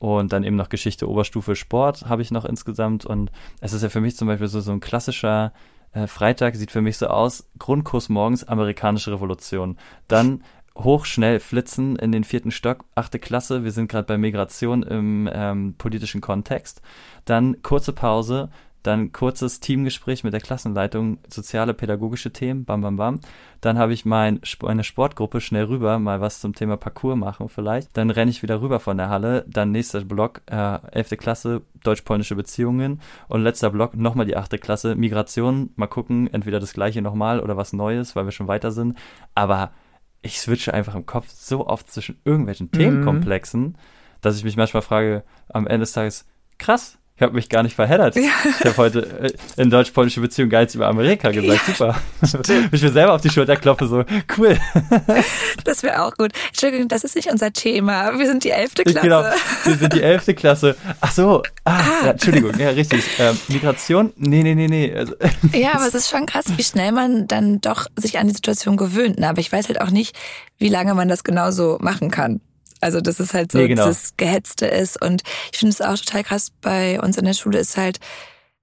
und 0.00 0.32
dann 0.32 0.44
eben 0.44 0.56
noch 0.56 0.70
Geschichte 0.70 1.08
Oberstufe 1.08 1.54
Sport 1.54 2.08
habe 2.08 2.22
ich 2.22 2.30
noch 2.30 2.46
insgesamt. 2.46 3.04
Und 3.04 3.30
es 3.60 3.74
ist 3.74 3.82
ja 3.82 3.90
für 3.90 4.00
mich 4.00 4.16
zum 4.16 4.28
Beispiel 4.28 4.48
so, 4.48 4.60
so 4.60 4.72
ein 4.72 4.80
klassischer 4.80 5.52
äh, 5.92 6.06
Freitag 6.06 6.56
sieht 6.56 6.70
für 6.70 6.80
mich 6.80 6.96
so 6.96 7.06
aus, 7.08 7.50
Grundkurs 7.58 8.08
morgens 8.08 8.42
amerikanische 8.44 9.12
Revolution, 9.12 9.76
dann 10.08 10.42
hochschnell 10.78 11.38
flitzen 11.38 11.96
in 11.96 12.12
den 12.12 12.24
vierten 12.24 12.50
Stock, 12.50 12.86
achte 12.94 13.18
Klasse, 13.18 13.62
wir 13.62 13.72
sind 13.72 13.90
gerade 13.90 14.06
bei 14.06 14.16
Migration 14.16 14.82
im 14.82 15.28
ähm, 15.30 15.74
politischen 15.76 16.22
Kontext, 16.22 16.80
dann 17.26 17.60
kurze 17.60 17.92
Pause, 17.92 18.48
dann 18.82 19.12
kurzes 19.12 19.60
Teamgespräch 19.60 20.24
mit 20.24 20.32
der 20.32 20.40
Klassenleitung, 20.40 21.18
soziale, 21.28 21.74
pädagogische 21.74 22.32
Themen, 22.32 22.64
bam, 22.64 22.80
bam, 22.80 22.96
bam. 22.96 23.20
Dann 23.60 23.78
habe 23.78 23.92
ich 23.92 24.04
mein, 24.04 24.40
meine 24.62 24.84
Sportgruppe 24.84 25.40
schnell 25.40 25.64
rüber, 25.64 25.98
mal 25.98 26.20
was 26.20 26.40
zum 26.40 26.54
Thema 26.54 26.76
Parcours 26.76 27.16
machen 27.16 27.48
vielleicht. 27.48 27.94
Dann 27.96 28.10
renne 28.10 28.30
ich 28.30 28.42
wieder 28.42 28.62
rüber 28.62 28.80
von 28.80 28.96
der 28.96 29.10
Halle. 29.10 29.44
Dann 29.48 29.70
nächster 29.70 30.00
Block, 30.02 30.40
äh, 30.46 30.78
11. 30.92 31.16
Klasse, 31.18 31.62
deutsch-polnische 31.82 32.36
Beziehungen. 32.36 33.00
Und 33.28 33.42
letzter 33.42 33.70
Block, 33.70 33.94
nochmal 33.94 34.26
die 34.26 34.36
8. 34.36 34.58
Klasse, 34.58 34.94
Migration. 34.94 35.70
Mal 35.76 35.86
gucken, 35.86 36.32
entweder 36.32 36.58
das 36.58 36.72
gleiche 36.72 37.02
nochmal 37.02 37.40
oder 37.40 37.56
was 37.56 37.72
Neues, 37.74 38.16
weil 38.16 38.24
wir 38.24 38.32
schon 38.32 38.48
weiter 38.48 38.70
sind. 38.70 38.96
Aber 39.34 39.72
ich 40.22 40.40
switche 40.40 40.74
einfach 40.74 40.94
im 40.94 41.06
Kopf 41.06 41.28
so 41.28 41.66
oft 41.66 41.90
zwischen 41.90 42.18
irgendwelchen 42.24 42.68
mhm. 42.72 42.78
Themenkomplexen, 42.78 43.76
dass 44.20 44.36
ich 44.36 44.44
mich 44.44 44.56
manchmal 44.56 44.82
frage, 44.82 45.22
am 45.48 45.66
Ende 45.66 45.80
des 45.80 45.92
Tages, 45.92 46.26
krass, 46.58 46.98
ich 47.20 47.22
habe 47.22 47.34
mich 47.34 47.50
gar 47.50 47.62
nicht 47.62 47.76
verheddert. 47.76 48.16
Ja. 48.16 48.30
Ich 48.60 48.64
habe 48.64 48.76
heute 48.78 49.00
äh, 49.20 49.60
in 49.60 49.68
deutsch-polnische 49.68 50.22
Beziehung 50.22 50.48
gar 50.48 50.60
nichts 50.60 50.74
über 50.74 50.86
Amerika 50.86 51.30
gesagt. 51.30 51.68
Ja, 51.68 51.74
Super. 51.74 51.98
ich 52.72 52.80
mir 52.80 52.90
selber 52.90 53.12
auf 53.12 53.20
die 53.20 53.28
Schulter 53.28 53.56
klopfe, 53.56 53.86
so 53.86 54.04
cool. 54.38 54.56
das 55.64 55.82
wäre 55.82 56.02
auch 56.02 56.16
gut. 56.16 56.32
Entschuldigung, 56.48 56.88
das 56.88 57.04
ist 57.04 57.16
nicht 57.16 57.30
unser 57.30 57.52
Thema. 57.52 58.18
Wir 58.18 58.26
sind 58.26 58.42
die 58.44 58.48
elfte 58.48 58.84
Klasse. 58.84 59.00
Genau, 59.02 59.22
wir 59.64 59.76
sind 59.76 59.92
die 59.92 60.00
elfte 60.00 60.32
Klasse. 60.32 60.76
Ach 61.02 61.12
so, 61.12 61.42
ah, 61.64 61.78
ah. 61.78 62.04
Ja, 62.04 62.10
Entschuldigung, 62.12 62.58
ja, 62.58 62.70
richtig. 62.70 63.04
Ähm, 63.18 63.38
Migration? 63.48 64.14
Nee, 64.16 64.42
nee, 64.42 64.54
nee, 64.54 64.68
nee. 64.68 64.94
Also, 64.94 65.12
ja, 65.52 65.74
aber 65.74 65.86
es 65.88 65.94
ist 65.94 66.08
schon 66.08 66.24
krass, 66.24 66.46
wie 66.56 66.64
schnell 66.64 66.92
man 66.92 67.28
dann 67.28 67.60
doch 67.60 67.86
sich 67.96 68.18
an 68.18 68.28
die 68.28 68.34
Situation 68.34 68.78
gewöhnt. 68.78 69.18
Ne? 69.18 69.28
Aber 69.28 69.40
ich 69.40 69.52
weiß 69.52 69.68
halt 69.68 69.82
auch 69.82 69.90
nicht, 69.90 70.16
wie 70.56 70.70
lange 70.70 70.94
man 70.94 71.08
das 71.08 71.22
genauso 71.22 71.76
machen 71.82 72.10
kann. 72.10 72.40
Also 72.80 73.00
das 73.00 73.20
ist 73.20 73.34
halt 73.34 73.52
so, 73.52 73.58
Nee, 73.58 73.68
genau. 73.68 73.86
dieses 73.86 74.16
Gehetzte 74.16 74.66
ist. 74.66 75.00
Und 75.02 75.22
ich 75.52 75.58
finde 75.58 75.72
es 75.72 75.80
auch 75.80 75.96
total 75.98 76.24
krass, 76.24 76.50
bei 76.60 77.00
uns 77.00 77.16
in 77.18 77.24
der 77.24 77.34
Schule 77.34 77.58
ist 77.58 77.76
halt, 77.76 77.98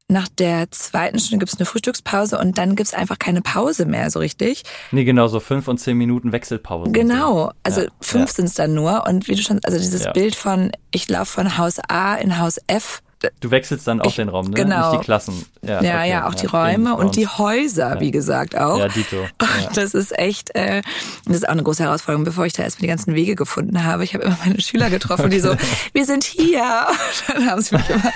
nach 0.10 0.30
der 0.30 0.72
zweiten 0.72 1.20
Stunde 1.20 1.40
gibt 1.44 1.52
es 1.52 1.60
eine 1.60 1.66
Frühstückspause 1.66 2.38
und 2.40 2.58
dann 2.58 2.78
gibt 2.78 2.88
es 2.88 2.94
einfach 2.94 3.20
keine 3.20 3.42
Pause 3.42 3.86
mehr 3.86 4.10
so 4.10 4.20
richtig. 4.20 4.64
Nee, 4.92 5.04
genau, 5.04 5.28
so 5.28 5.42
fünf 5.42 5.68
und 5.68 5.80
zehn 5.80 5.98
Minuten 5.98 6.32
Wechselpause. 6.32 6.92
Genau, 6.94 7.52
also 7.64 7.82
Ja, 7.82 7.88
fünf 8.00 8.30
ja. 8.30 8.34
sind 8.36 8.46
es 8.46 8.54
dann 8.54 8.74
nur. 8.74 9.06
Und 9.06 9.28
wie 9.28 9.36
du 9.36 9.42
schon, 9.42 9.60
also 9.66 9.78
dieses 9.78 10.06
Ja. 10.06 10.14
Bild 10.14 10.36
von, 10.36 10.72
ich 10.92 11.10
laufe 11.10 11.34
von 11.34 11.58
Haus 11.58 11.80
A 11.90 12.16
in 12.16 12.40
Haus 12.40 12.58
F. 12.68 13.02
Du 13.40 13.50
wechselst 13.50 13.88
dann 13.88 14.00
auch 14.00 14.06
Ich- 14.06 14.16
den 14.18 14.30
Raum, 14.30 14.46
ne? 14.48 14.54
genau. 14.54 14.92
Nicht 14.92 15.02
die 15.02 15.06
Klassen. 15.06 15.44
Ja, 15.64 15.82
Ja, 15.82 15.96
okay, 16.00 16.10
ja, 16.10 16.28
auch 16.28 16.36
die 16.36 16.46
Räume 16.46 16.96
und 16.96 17.16
die. 17.16 17.26
Häuser, 17.28 17.96
Ja. 17.96 18.00
wie 18.00 18.12
gesagt 18.12 18.56
auch. 18.56 18.78
Ja, 18.78 18.88
Dito. 18.90 19.16
Ja. 19.42 19.70
Das 19.74 19.94
ist 19.96 20.18
echt, 20.18 20.54
äh, 20.56 20.82
das 21.26 21.38
ist 21.38 21.46
auch 21.48 21.54
eine 21.54 21.64
große 21.64 21.84
Herausforderung, 21.84 22.26
bevor 22.26 22.46
ich 22.46 22.54
da 22.54 22.62
erstmal 22.64 22.82
die 22.84 22.88
ganzen 22.88 23.16
Wege 23.16 23.36
gefunden 23.36 23.84
habe. 23.84 24.04
Ich 24.04 24.14
habe 24.14 24.26
immer 24.26 24.38
meine 24.46 24.62
Schüler 24.62 24.90
getroffen, 24.92 25.32
die 25.32 25.40
so, 25.40 25.56
wir 25.94 26.06
sind 26.06 26.24
hier. 26.24 26.62
Und 27.28 27.38
dann 27.40 27.50
haben 27.50 27.62
sie 27.62 27.76
mich 27.76 27.90
immer, 27.90 28.12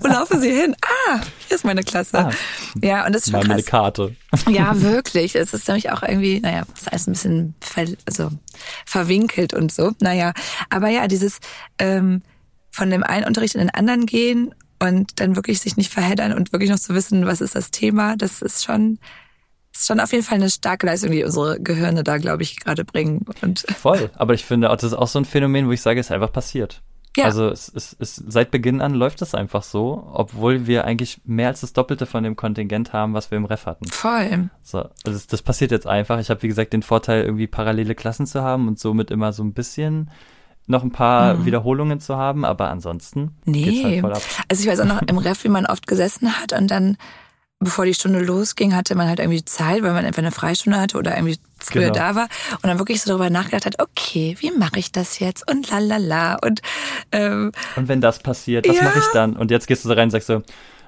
wo 0.00 0.08
laufen 0.08 0.40
sie 0.40 0.50
hin? 0.50 0.74
Ah, 1.10 1.20
hier 1.46 1.56
ist 1.56 1.64
meine 1.64 1.82
Klasse. 1.82 2.18
Ah. 2.18 2.30
ja, 2.82 3.04
und 3.06 3.12
das 3.14 3.22
ist 3.26 3.30
schon 3.32 3.40
Mal 3.46 3.52
eine 3.52 3.62
krass. 3.62 3.66
Karte. 3.70 4.16
Ja, 4.48 4.80
wirklich. 4.80 5.34
Es 5.36 5.52
ist 5.52 5.68
nämlich 5.68 5.90
auch 5.92 6.02
irgendwie, 6.02 6.40
naja, 6.40 6.62
es 6.74 6.82
ist 6.82 6.88
alles 6.92 7.06
ein 7.06 7.12
bisschen 7.12 7.54
ver 7.60 7.84
also 8.06 8.30
verwinkelt 8.86 9.52
und 9.54 9.72
so. 9.72 9.92
Naja, 10.00 10.32
aber 10.70 10.88
ja, 10.88 11.06
dieses 11.06 11.38
ähm, 11.78 12.22
von 12.76 12.90
dem 12.90 13.02
einen 13.02 13.24
Unterricht 13.24 13.54
in 13.54 13.60
den 13.60 13.70
anderen 13.70 14.04
gehen 14.04 14.54
und 14.78 15.18
dann 15.18 15.34
wirklich 15.34 15.60
sich 15.60 15.78
nicht 15.78 15.90
verheddern 15.90 16.34
und 16.34 16.52
wirklich 16.52 16.70
noch 16.70 16.78
zu 16.78 16.94
wissen, 16.94 17.26
was 17.26 17.40
ist 17.40 17.54
das 17.54 17.70
Thema, 17.70 18.16
das 18.16 18.42
ist 18.42 18.64
schon, 18.64 18.98
ist 19.74 19.86
schon 19.86 19.98
auf 19.98 20.12
jeden 20.12 20.24
Fall 20.24 20.36
eine 20.36 20.50
starke 20.50 20.84
Leistung, 20.84 21.10
die 21.10 21.24
unsere 21.24 21.58
Gehirne 21.58 22.04
da, 22.04 22.18
glaube 22.18 22.42
ich, 22.42 22.60
gerade 22.60 22.84
bringen. 22.84 23.24
Und 23.40 23.60
Voll. 23.78 24.10
Aber 24.16 24.34
ich 24.34 24.44
finde, 24.44 24.70
auch, 24.70 24.76
das 24.76 24.92
ist 24.92 24.94
auch 24.94 25.08
so 25.08 25.18
ein 25.18 25.24
Phänomen, 25.24 25.66
wo 25.66 25.72
ich 25.72 25.80
sage, 25.80 25.98
es 25.98 26.06
ist 26.06 26.12
einfach 26.12 26.32
passiert. 26.32 26.82
Ja. 27.16 27.24
Also 27.24 27.48
es, 27.48 27.72
es, 27.74 27.96
es, 27.98 28.16
seit 28.16 28.50
Beginn 28.50 28.82
an 28.82 28.92
läuft 28.92 29.22
es 29.22 29.34
einfach 29.34 29.62
so, 29.62 30.06
obwohl 30.12 30.66
wir 30.66 30.84
eigentlich 30.84 31.22
mehr 31.24 31.48
als 31.48 31.62
das 31.62 31.72
Doppelte 31.72 32.04
von 32.04 32.22
dem 32.24 32.36
Kontingent 32.36 32.92
haben, 32.92 33.14
was 33.14 33.30
wir 33.30 33.38
im 33.38 33.46
Ref 33.46 33.64
hatten. 33.64 33.86
voll. 33.88 34.50
So, 34.62 34.80
also 34.80 34.90
das, 35.04 35.26
das 35.26 35.40
passiert 35.40 35.70
jetzt 35.70 35.86
einfach. 35.86 36.20
Ich 36.20 36.28
habe, 36.28 36.42
wie 36.42 36.48
gesagt, 36.48 36.74
den 36.74 36.82
Vorteil, 36.82 37.24
irgendwie 37.24 37.46
parallele 37.46 37.94
Klassen 37.94 38.26
zu 38.26 38.42
haben 38.42 38.68
und 38.68 38.78
somit 38.78 39.10
immer 39.10 39.32
so 39.32 39.42
ein 39.42 39.54
bisschen 39.54 40.10
noch 40.66 40.82
ein 40.82 40.90
paar 40.90 41.44
Wiederholungen 41.44 42.00
zu 42.00 42.16
haben, 42.16 42.44
aber 42.44 42.70
ansonsten 42.70 43.36
geht's 43.44 43.84
halt 43.84 43.94
Nee. 43.94 44.00
voll 44.00 44.12
ab. 44.12 44.22
Also 44.48 44.62
ich 44.62 44.68
weiß 44.68 44.80
auch 44.80 44.84
noch 44.86 45.02
im 45.02 45.18
Ref, 45.18 45.44
wie 45.44 45.48
man 45.48 45.66
oft 45.66 45.86
gesessen 45.86 46.40
hat 46.40 46.52
und 46.52 46.70
dann, 46.70 46.96
bevor 47.60 47.84
die 47.86 47.94
Stunde 47.94 48.18
losging, 48.20 48.74
hatte 48.74 48.94
man 48.96 49.08
halt 49.08 49.20
irgendwie 49.20 49.44
Zeit, 49.44 49.82
weil 49.82 49.92
man 49.92 50.04
entweder 50.04 50.26
eine 50.26 50.32
Freistunde 50.34 50.80
hatte 50.80 50.98
oder 50.98 51.14
irgendwie 51.16 51.38
früher 51.60 51.82
Genau. 51.84 51.94
da 51.94 52.14
war 52.16 52.28
und 52.54 52.64
dann 52.66 52.78
wirklich 52.78 53.00
so 53.00 53.08
darüber 53.10 53.30
nachgedacht 53.30 53.64
hat, 53.66 53.80
okay, 53.80 54.36
wie 54.40 54.50
mache 54.50 54.78
ich 54.78 54.90
das 54.92 55.20
jetzt 55.20 55.48
und 55.50 55.70
lalala 55.70 56.34
und 56.42 56.60
ähm, 57.12 57.52
Und 57.76 57.88
wenn 57.88 58.00
das 58.00 58.18
passiert, 58.18 58.68
was 58.68 58.76
Ja. 58.76 58.82
mache 58.82 58.98
ich 58.98 59.06
dann? 59.12 59.36
Und 59.36 59.50
jetzt 59.50 59.66
gehst 59.68 59.84
du 59.84 59.88
so 59.88 59.94
rein 59.94 60.04
und 60.04 60.10
sagst 60.10 60.26
so, 60.26 60.42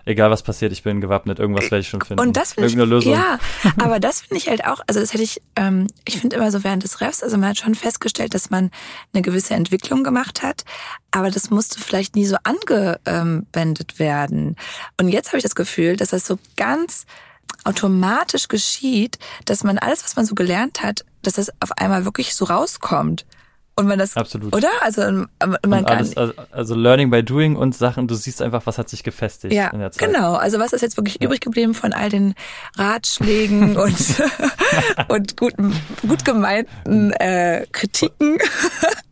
egal 0.05 0.31
was 0.31 0.43
passiert, 0.43 0.73
ich 0.73 0.83
bin 0.83 1.01
gewappnet, 1.01 1.39
irgendwas 1.39 1.65
werde 1.65 1.81
ich 1.81 1.89
schon 1.89 2.01
finden. 2.01 2.21
und 2.21 2.37
das 2.37 2.55
finde 2.55 2.69
ich, 2.69 2.75
Irgendeine 2.75 2.97
Lösung. 2.97 3.13
ja, 3.13 3.39
aber 3.79 4.01
das 4.01 4.21
finde 4.21 4.37
ich 4.37 4.49
halt 4.49 4.65
auch, 4.65 4.81
also 4.87 5.01
das 5.01 5.13
hätte 5.13 5.25
ich, 5.25 5.41
ähm, 5.57 5.87
ich 6.05 6.21
finde 6.21 6.37
immer 6.37 6.51
so 6.51 6.65
während 6.65 6.83
des 6.85 7.01
Refs, 7.01 7.23
also 7.23 7.37
man 7.37 7.51
hat 7.51 7.59
schon 7.59 7.75
festgestellt, 7.75 8.35
dass 8.35 8.51
man 8.51 8.71
eine 9.13 9.23
gewisse 9.23 9.55
Entwicklung 9.55 10.05
gemacht 10.05 10.43
hat, 10.43 10.65
aber 11.11 11.31
das 11.31 11.51
musste 11.51 11.81
vielleicht 11.81 12.17
nie 12.17 12.27
so 12.27 12.37
angewendet 12.43 13.99
werden. 13.99 14.57
Und 15.01 15.09
jetzt 15.09 15.29
habe 15.29 15.39
ich 15.39 15.43
das 15.43 15.55
Gefühl, 15.55 15.97
dass 15.97 16.11
das 16.11 16.27
so 16.27 16.39
ganz 16.57 17.07
automatisch 17.65 18.49
geschieht, 18.49 19.19
dass 19.45 19.65
man 19.65 19.79
alles, 19.79 20.05
was 20.05 20.17
man 20.17 20.25
so 20.25 20.35
gelernt 20.35 20.83
hat, 20.83 21.05
dass 21.23 21.35
das 21.35 21.51
auf 21.61 21.73
einmal 21.73 22.05
wirklich 22.05 22.35
so 22.35 22.45
rauskommt. 22.45 23.27
Und 23.79 23.87
man 23.87 23.97
das, 23.97 24.17
Absolut. 24.17 24.53
oder? 24.57 24.71
Also 24.81 25.03
ähm, 25.03 25.29
man 25.39 25.57
Und 25.63 25.71
kann, 25.87 25.99
alles, 25.99 26.17
also, 26.17 26.33
also 26.51 26.75
Learning 26.75 27.11
by 27.11 27.23
Doing 27.23 27.55
und 27.55 27.77
Sachen, 27.77 28.09
du 28.09 28.17
siehst 28.17 28.43
einfach, 28.43 28.67
was 28.67 28.77
hat 28.77 28.89
sich 28.89 29.05
gefestigt 29.05 29.55
ja, 29.55 29.69
in 29.69 29.79
der 29.79 29.93
Zeit. 29.93 30.09
genau. 30.09 30.35
Also 30.35 30.59
was 30.59 30.73
ist 30.73 30.81
jetzt 30.81 30.97
wirklich 30.97 31.23
übrig 31.23 31.41
geblieben 31.41 31.75
von 31.75 31.93
all 31.93 32.09
den 32.09 32.35
Ratschlägen 32.77 33.77
und 33.77 33.95
und 35.09 35.37
guten, 35.37 35.73
gut 36.09 36.25
gemeinten 36.25 37.13
äh, 37.13 37.67
Kritiken? 37.71 38.39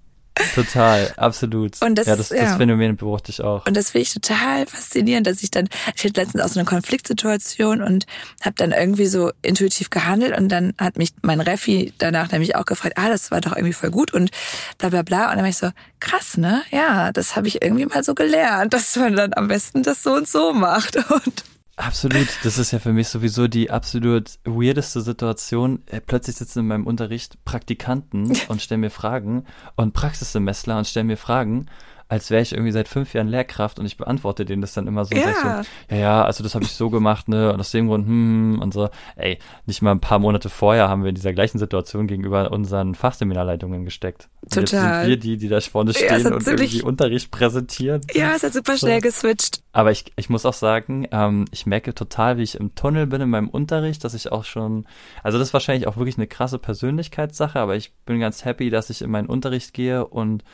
Total, 0.54 1.12
absolut. 1.16 1.80
Und 1.82 1.96
das- 1.96 2.06
ja, 2.06 2.16
das, 2.16 2.30
ja. 2.30 2.42
das 2.44 2.56
Phänomen 2.56 2.96
beobachte 2.96 3.30
ich 3.30 3.40
auch. 3.42 3.66
Und 3.66 3.76
das 3.76 3.90
finde 3.90 4.02
ich 4.02 4.12
total 4.12 4.66
faszinierend, 4.66 5.26
dass 5.26 5.42
ich 5.42 5.50
dann, 5.50 5.68
ich 5.94 6.04
hatte 6.04 6.20
letztens 6.20 6.42
auch 6.42 6.48
so 6.48 6.58
eine 6.60 6.68
Konfliktsituation 6.68 7.82
und 7.82 8.06
habe 8.42 8.54
dann 8.56 8.72
irgendwie 8.72 9.06
so 9.06 9.32
intuitiv 9.42 9.90
gehandelt 9.90 10.36
und 10.36 10.48
dann 10.48 10.74
hat 10.78 10.98
mich 10.98 11.12
mein 11.22 11.40
Refi 11.40 11.92
danach 11.98 12.30
nämlich 12.32 12.56
auch 12.56 12.64
gefragt, 12.64 12.98
ah, 12.98 13.08
das 13.08 13.30
war 13.30 13.40
doch 13.40 13.56
irgendwie 13.56 13.72
voll 13.72 13.90
gut 13.90 14.12
und 14.12 14.30
bla 14.78 14.88
bla 14.90 15.02
bla. 15.02 15.24
Und 15.30 15.36
dann 15.36 15.42
war 15.42 15.48
ich 15.48 15.56
so, 15.56 15.70
krass, 16.00 16.36
ne? 16.36 16.62
Ja, 16.70 17.12
das 17.12 17.36
habe 17.36 17.48
ich 17.48 17.62
irgendwie 17.62 17.86
mal 17.86 18.04
so 18.04 18.14
gelernt, 18.14 18.72
dass 18.74 18.96
man 18.96 19.16
dann 19.16 19.32
am 19.34 19.48
besten 19.48 19.82
das 19.82 20.02
so 20.02 20.12
und 20.14 20.28
so 20.28 20.52
macht. 20.52 20.96
Und 20.96 21.44
Absolut, 21.78 22.26
das 22.42 22.56
ist 22.56 22.70
ja 22.70 22.78
für 22.78 22.94
mich 22.94 23.08
sowieso 23.08 23.48
die 23.48 23.70
absolut 23.70 24.38
weirdeste 24.44 25.02
Situation. 25.02 25.82
Äh, 25.86 26.00
Plötzlich 26.00 26.36
sitzen 26.36 26.60
in 26.60 26.66
meinem 26.68 26.86
Unterricht 26.86 27.44
Praktikanten 27.44 28.32
und 28.48 28.62
stellen 28.62 28.80
mir 28.80 28.90
Fragen 28.90 29.44
und 29.76 29.92
Praxissemestler 29.92 30.78
und 30.78 30.86
stellen 30.86 31.06
mir 31.06 31.18
Fragen, 31.18 31.66
als 32.08 32.30
wäre 32.30 32.42
ich 32.42 32.52
irgendwie 32.52 32.72
seit 32.72 32.86
fünf 32.88 33.14
Jahren 33.14 33.28
Lehrkraft 33.28 33.78
und 33.78 33.86
ich 33.86 33.96
beantworte 33.96 34.44
denen 34.44 34.62
das 34.62 34.74
dann 34.74 34.86
immer 34.86 35.04
so. 35.04 35.14
und 35.14 35.20
Ja. 35.22 35.62
so 35.62 35.94
ja, 35.94 36.00
ja, 36.00 36.24
also 36.24 36.42
das 36.44 36.54
habe 36.54 36.64
ich 36.64 36.72
so 36.72 36.88
gemacht, 36.90 37.28
ne, 37.28 37.52
und 37.52 37.58
aus 37.60 37.70
dem 37.72 37.88
Grund, 37.88 38.06
hm, 38.06 38.58
und 38.62 38.72
so. 38.72 38.88
Ey, 39.16 39.38
nicht 39.66 39.82
mal 39.82 39.90
ein 39.90 40.00
paar 40.00 40.18
Monate 40.18 40.48
vorher 40.48 40.88
haben 40.88 41.02
wir 41.02 41.08
in 41.08 41.14
dieser 41.16 41.32
gleichen 41.32 41.58
Situation 41.58 42.06
gegenüber 42.06 42.52
unseren 42.52 42.94
Fachseminarleitungen 42.94 43.84
gesteckt. 43.84 44.28
Und 44.42 44.54
jetzt 44.56 44.70
Total. 44.70 45.00
sind 45.00 45.08
wir 45.08 45.16
die, 45.16 45.36
die 45.36 45.48
da 45.48 45.60
vorne 45.60 45.90
Ja, 45.92 45.98
stehen 45.98 46.24
hat 46.26 46.32
und 46.32 46.46
irgendwie 46.46 46.82
Unterricht 46.82 47.30
präsentieren. 47.30 48.02
ja, 48.14 48.34
es 48.36 48.42
hat 48.44 48.52
super 48.52 48.76
schnell 48.76 49.00
geswitcht. 49.00 49.62
Aber 49.72 49.90
ich, 49.90 50.04
ich 50.16 50.30
muss 50.30 50.46
auch 50.46 50.54
sagen, 50.54 51.06
ähm, 51.10 51.44
ich 51.50 51.66
merke 51.66 51.92
total, 51.94 52.38
wie 52.38 52.42
ich 52.42 52.54
im 52.58 52.74
Tunnel 52.74 53.06
bin 53.06 53.20
in 53.20 53.28
meinem 53.30 53.48
Unterricht, 53.48 54.04
dass 54.04 54.14
ich 54.14 54.30
auch 54.32 54.44
schon, 54.44 54.86
also 55.22 55.38
das 55.38 55.48
ist 55.48 55.52
wahrscheinlich 55.54 55.86
auch 55.88 55.96
wirklich 55.96 56.16
eine 56.16 56.26
krasse 56.28 56.58
Persönlichkeitssache, 56.58 57.58
aber 57.58 57.76
ich 57.76 57.92
bin 58.06 58.20
ganz 58.20 58.44
happy, 58.44 58.70
dass 58.70 58.90
ich 58.90 59.02
in 59.02 59.10
meinen 59.10 59.26
Unterricht 59.26 59.74
gehe 59.74 60.06
und 60.06 60.44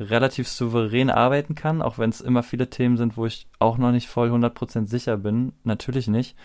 relativ 0.00 0.48
souverän 0.48 1.10
arbeiten 1.10 1.54
kann, 1.54 1.82
auch 1.82 1.98
wenn 1.98 2.10
es 2.10 2.20
immer 2.20 2.42
viele 2.42 2.70
Themen 2.70 2.96
sind, 2.96 3.16
wo 3.16 3.26
ich 3.26 3.48
auch 3.58 3.78
noch 3.78 3.90
nicht 3.90 4.08
voll 4.08 4.30
100% 4.30 4.86
sicher 4.86 5.16
bin. 5.16 5.52
Natürlich 5.64 6.08
nicht. 6.08 6.36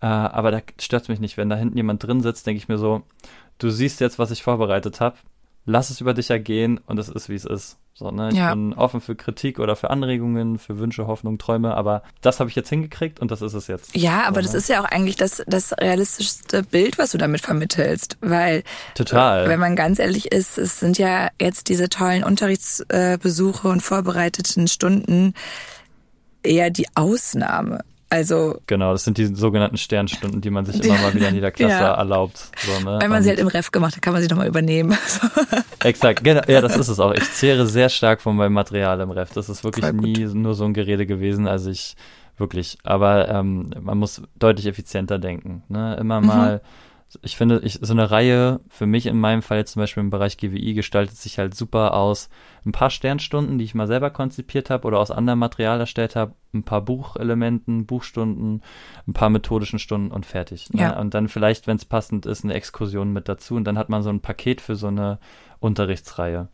Äh, 0.00 0.06
aber 0.06 0.50
da 0.50 0.60
stört 0.80 1.08
mich 1.08 1.20
nicht. 1.20 1.36
Wenn 1.36 1.48
da 1.50 1.56
hinten 1.56 1.76
jemand 1.76 2.02
drin 2.04 2.20
sitzt, 2.20 2.46
denke 2.46 2.58
ich 2.58 2.68
mir 2.68 2.78
so, 2.78 3.02
du 3.58 3.70
siehst 3.70 4.00
jetzt, 4.00 4.18
was 4.18 4.30
ich 4.30 4.42
vorbereitet 4.42 5.00
habe. 5.00 5.16
Lass 5.64 5.90
es 5.90 6.00
über 6.00 6.14
dich 6.14 6.30
ergehen 6.30 6.78
und 6.86 6.98
es 6.98 7.08
ist, 7.08 7.28
wie 7.28 7.34
es 7.34 7.44
ist. 7.44 7.78
So, 8.00 8.10
ne? 8.10 8.30
Ich 8.30 8.38
Ja. 8.38 8.48
bin 8.54 8.72
offen 8.72 9.02
für 9.02 9.14
Kritik 9.14 9.58
oder 9.58 9.76
für 9.76 9.90
Anregungen, 9.90 10.58
für 10.58 10.78
Wünsche, 10.78 11.06
Hoffnung, 11.06 11.36
Träume, 11.36 11.74
aber 11.74 12.02
das 12.22 12.40
habe 12.40 12.48
ich 12.48 12.56
jetzt 12.56 12.70
hingekriegt 12.70 13.20
und 13.20 13.30
das 13.30 13.42
ist 13.42 13.52
es 13.52 13.66
jetzt. 13.66 13.94
Ja, 13.94 14.22
aber 14.22 14.36
So, 14.36 14.44
das 14.46 14.52
ne? 14.52 14.58
ist 14.58 14.68
ja 14.70 14.80
auch 14.80 14.86
eigentlich 14.86 15.16
das, 15.16 15.42
das 15.46 15.74
realistischste 15.78 16.62
Bild, 16.62 16.96
was 16.96 17.10
du 17.12 17.18
damit 17.18 17.42
vermittelst, 17.42 18.16
weil 18.22 18.62
Total. 18.94 19.50
Wenn 19.50 19.60
man 19.60 19.76
ganz 19.76 19.98
ehrlich 19.98 20.32
ist, 20.32 20.56
es 20.56 20.80
sind 20.80 20.96
ja 20.96 21.28
jetzt 21.38 21.68
diese 21.68 21.90
tollen 21.90 22.24
Unterrichtsbesuche 22.24 23.68
und 23.68 23.82
vorbereiteten 23.82 24.66
Stunden 24.66 25.34
eher 26.42 26.70
die 26.70 26.86
Ausnahme. 26.94 27.84
Also 28.10 28.60
Genau, 28.66 28.92
das 28.92 29.04
sind 29.04 29.18
die 29.18 29.26
sogenannten 29.26 29.76
Sternstunden, 29.76 30.40
die 30.40 30.50
man 30.50 30.66
sich 30.66 30.84
immer 30.84 30.98
mal 30.98 31.14
wieder 31.14 31.28
in 31.28 31.36
jeder 31.36 31.50
Klasse 31.52 31.74
Ja. 31.74 31.94
erlaubt. 31.94 32.50
So, 32.58 32.72
ne? 32.84 32.98
wenn 33.00 33.08
man 33.10 33.22
sie 33.22 33.30
Und- 33.30 33.36
halt 33.36 33.38
im 33.40 33.46
Ref 33.46 33.70
gemacht 33.70 33.94
hat, 33.94 34.02
kann 34.02 34.12
man 34.12 34.20
sie 34.20 34.28
nochmal 34.28 34.48
übernehmen. 34.48 34.96
Exakt, 35.84 36.24
genau, 36.24 36.42
ja, 36.48 36.60
das 36.60 36.76
ist 36.76 36.88
es 36.88 36.98
auch. 37.00 37.12
Ich 37.14 37.30
zehre 37.32 37.66
sehr 37.66 37.88
stark 37.88 38.20
von 38.20 38.36
meinem 38.36 38.52
Material 38.52 39.00
im 39.00 39.10
Ref. 39.10 39.32
Das 39.32 39.48
ist 39.48 39.64
wirklich 39.64 39.90
nie 39.92 40.24
nur 40.26 40.54
so 40.54 40.64
ein 40.64 40.74
Gerede 40.74 41.06
gewesen. 41.06 41.46
Also 41.46 41.70
ich 41.70 41.94
wirklich, 42.36 42.78
aber 42.84 43.28
ähm, 43.28 43.70
man 43.80 43.98
muss 43.98 44.22
deutlich 44.38 44.66
effizienter 44.66 45.18
denken. 45.18 45.62
Ne? 45.68 45.92
Mhm. 45.96 46.00
Immer 46.00 46.20
mal, 46.20 46.60
ich 47.22 47.36
finde, 47.36 47.60
ich, 47.64 47.78
so 47.82 47.92
eine 47.92 48.10
Reihe, 48.10 48.60
für 48.68 48.86
mich 48.86 49.06
in 49.06 49.18
meinem 49.18 49.42
Fall 49.42 49.58
jetzt 49.58 49.72
zum 49.72 49.80
Beispiel 49.80 50.02
im 50.02 50.10
Bereich 50.10 50.36
GWI, 50.36 50.74
gestaltet 50.74 51.16
sich 51.16 51.38
halt 51.38 51.54
super 51.54 51.94
aus 51.94 52.28
ein 52.64 52.72
paar 52.72 52.90
Sternstunden, 52.90 53.58
die 53.58 53.64
ich 53.64 53.74
mal 53.74 53.86
selber 53.86 54.10
konzipiert 54.10 54.70
habe 54.70 54.86
oder 54.86 54.98
aus 54.98 55.10
anderem 55.10 55.38
Material 55.38 55.80
erstellt 55.80 56.14
habe, 56.14 56.34
ein 56.54 56.62
paar 56.62 56.82
Buchelementen, 56.82 57.86
Buchstunden, 57.86 58.62
ein 59.08 59.12
paar 59.12 59.30
methodischen 59.30 59.78
Stunden 59.78 60.12
und 60.12 60.26
fertig. 60.26 60.70
Ne? 60.72 60.82
Ja. 60.82 61.00
Und 61.00 61.14
dann 61.14 61.28
vielleicht, 61.28 61.66
wenn 61.66 61.76
es 61.76 61.84
passend 61.84 62.26
ist, 62.26 62.44
eine 62.44 62.54
Exkursion 62.54 63.12
mit 63.12 63.28
dazu 63.28 63.56
und 63.56 63.64
dann 63.64 63.78
hat 63.78 63.88
man 63.88 64.02
so 64.02 64.10
ein 64.10 64.20
Paket 64.20 64.60
für 64.60 64.76
so 64.76 64.86
eine 64.86 65.18
Unterrichtsreihe. 65.58 66.48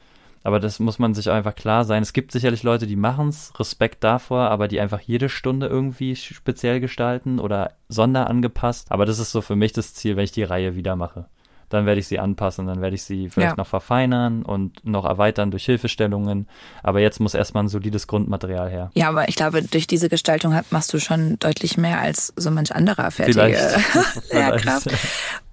Aber 0.46 0.60
das 0.60 0.78
muss 0.78 1.00
man 1.00 1.12
sich 1.12 1.28
einfach 1.28 1.56
klar 1.56 1.84
sein. 1.84 2.04
Es 2.04 2.12
gibt 2.12 2.30
sicherlich 2.30 2.62
Leute, 2.62 2.86
die 2.86 2.94
machen's, 2.94 3.52
Respekt 3.58 4.04
davor, 4.04 4.48
aber 4.48 4.68
die 4.68 4.78
einfach 4.78 5.00
jede 5.00 5.28
Stunde 5.28 5.66
irgendwie 5.66 6.14
speziell 6.14 6.78
gestalten 6.78 7.40
oder 7.40 7.72
sonderangepasst. 7.88 8.92
Aber 8.92 9.06
das 9.06 9.18
ist 9.18 9.32
so 9.32 9.40
für 9.40 9.56
mich 9.56 9.72
das 9.72 9.92
Ziel, 9.94 10.14
wenn 10.16 10.22
ich 10.22 10.30
die 10.30 10.44
Reihe 10.44 10.76
wieder 10.76 10.94
mache. 10.94 11.26
Dann 11.68 11.84
werde 11.84 11.98
ich 11.98 12.06
sie 12.06 12.20
anpassen, 12.20 12.68
dann 12.68 12.80
werde 12.80 12.94
ich 12.94 13.02
sie 13.02 13.28
vielleicht 13.28 13.56
Ja. 13.56 13.56
noch 13.56 13.66
verfeinern 13.66 14.44
und 14.44 14.86
noch 14.86 15.04
erweitern 15.04 15.50
durch 15.50 15.64
Hilfestellungen. 15.64 16.46
Aber 16.84 17.00
jetzt 17.00 17.18
muss 17.18 17.34
erstmal 17.34 17.64
ein 17.64 17.68
solides 17.68 18.06
Grundmaterial 18.06 18.70
her. 18.70 18.92
Ja, 18.94 19.08
aber 19.08 19.28
ich 19.28 19.34
glaube, 19.34 19.62
durch 19.62 19.88
diese 19.88 20.08
Gestaltung 20.08 20.56
machst 20.70 20.94
du 20.94 21.00
schon 21.00 21.40
deutlich 21.40 21.76
mehr 21.76 21.98
als 22.00 22.32
so 22.36 22.52
manch 22.52 22.72
anderer 22.72 23.10
fertige. 23.10 23.40
Lehrkraft. 24.30 24.90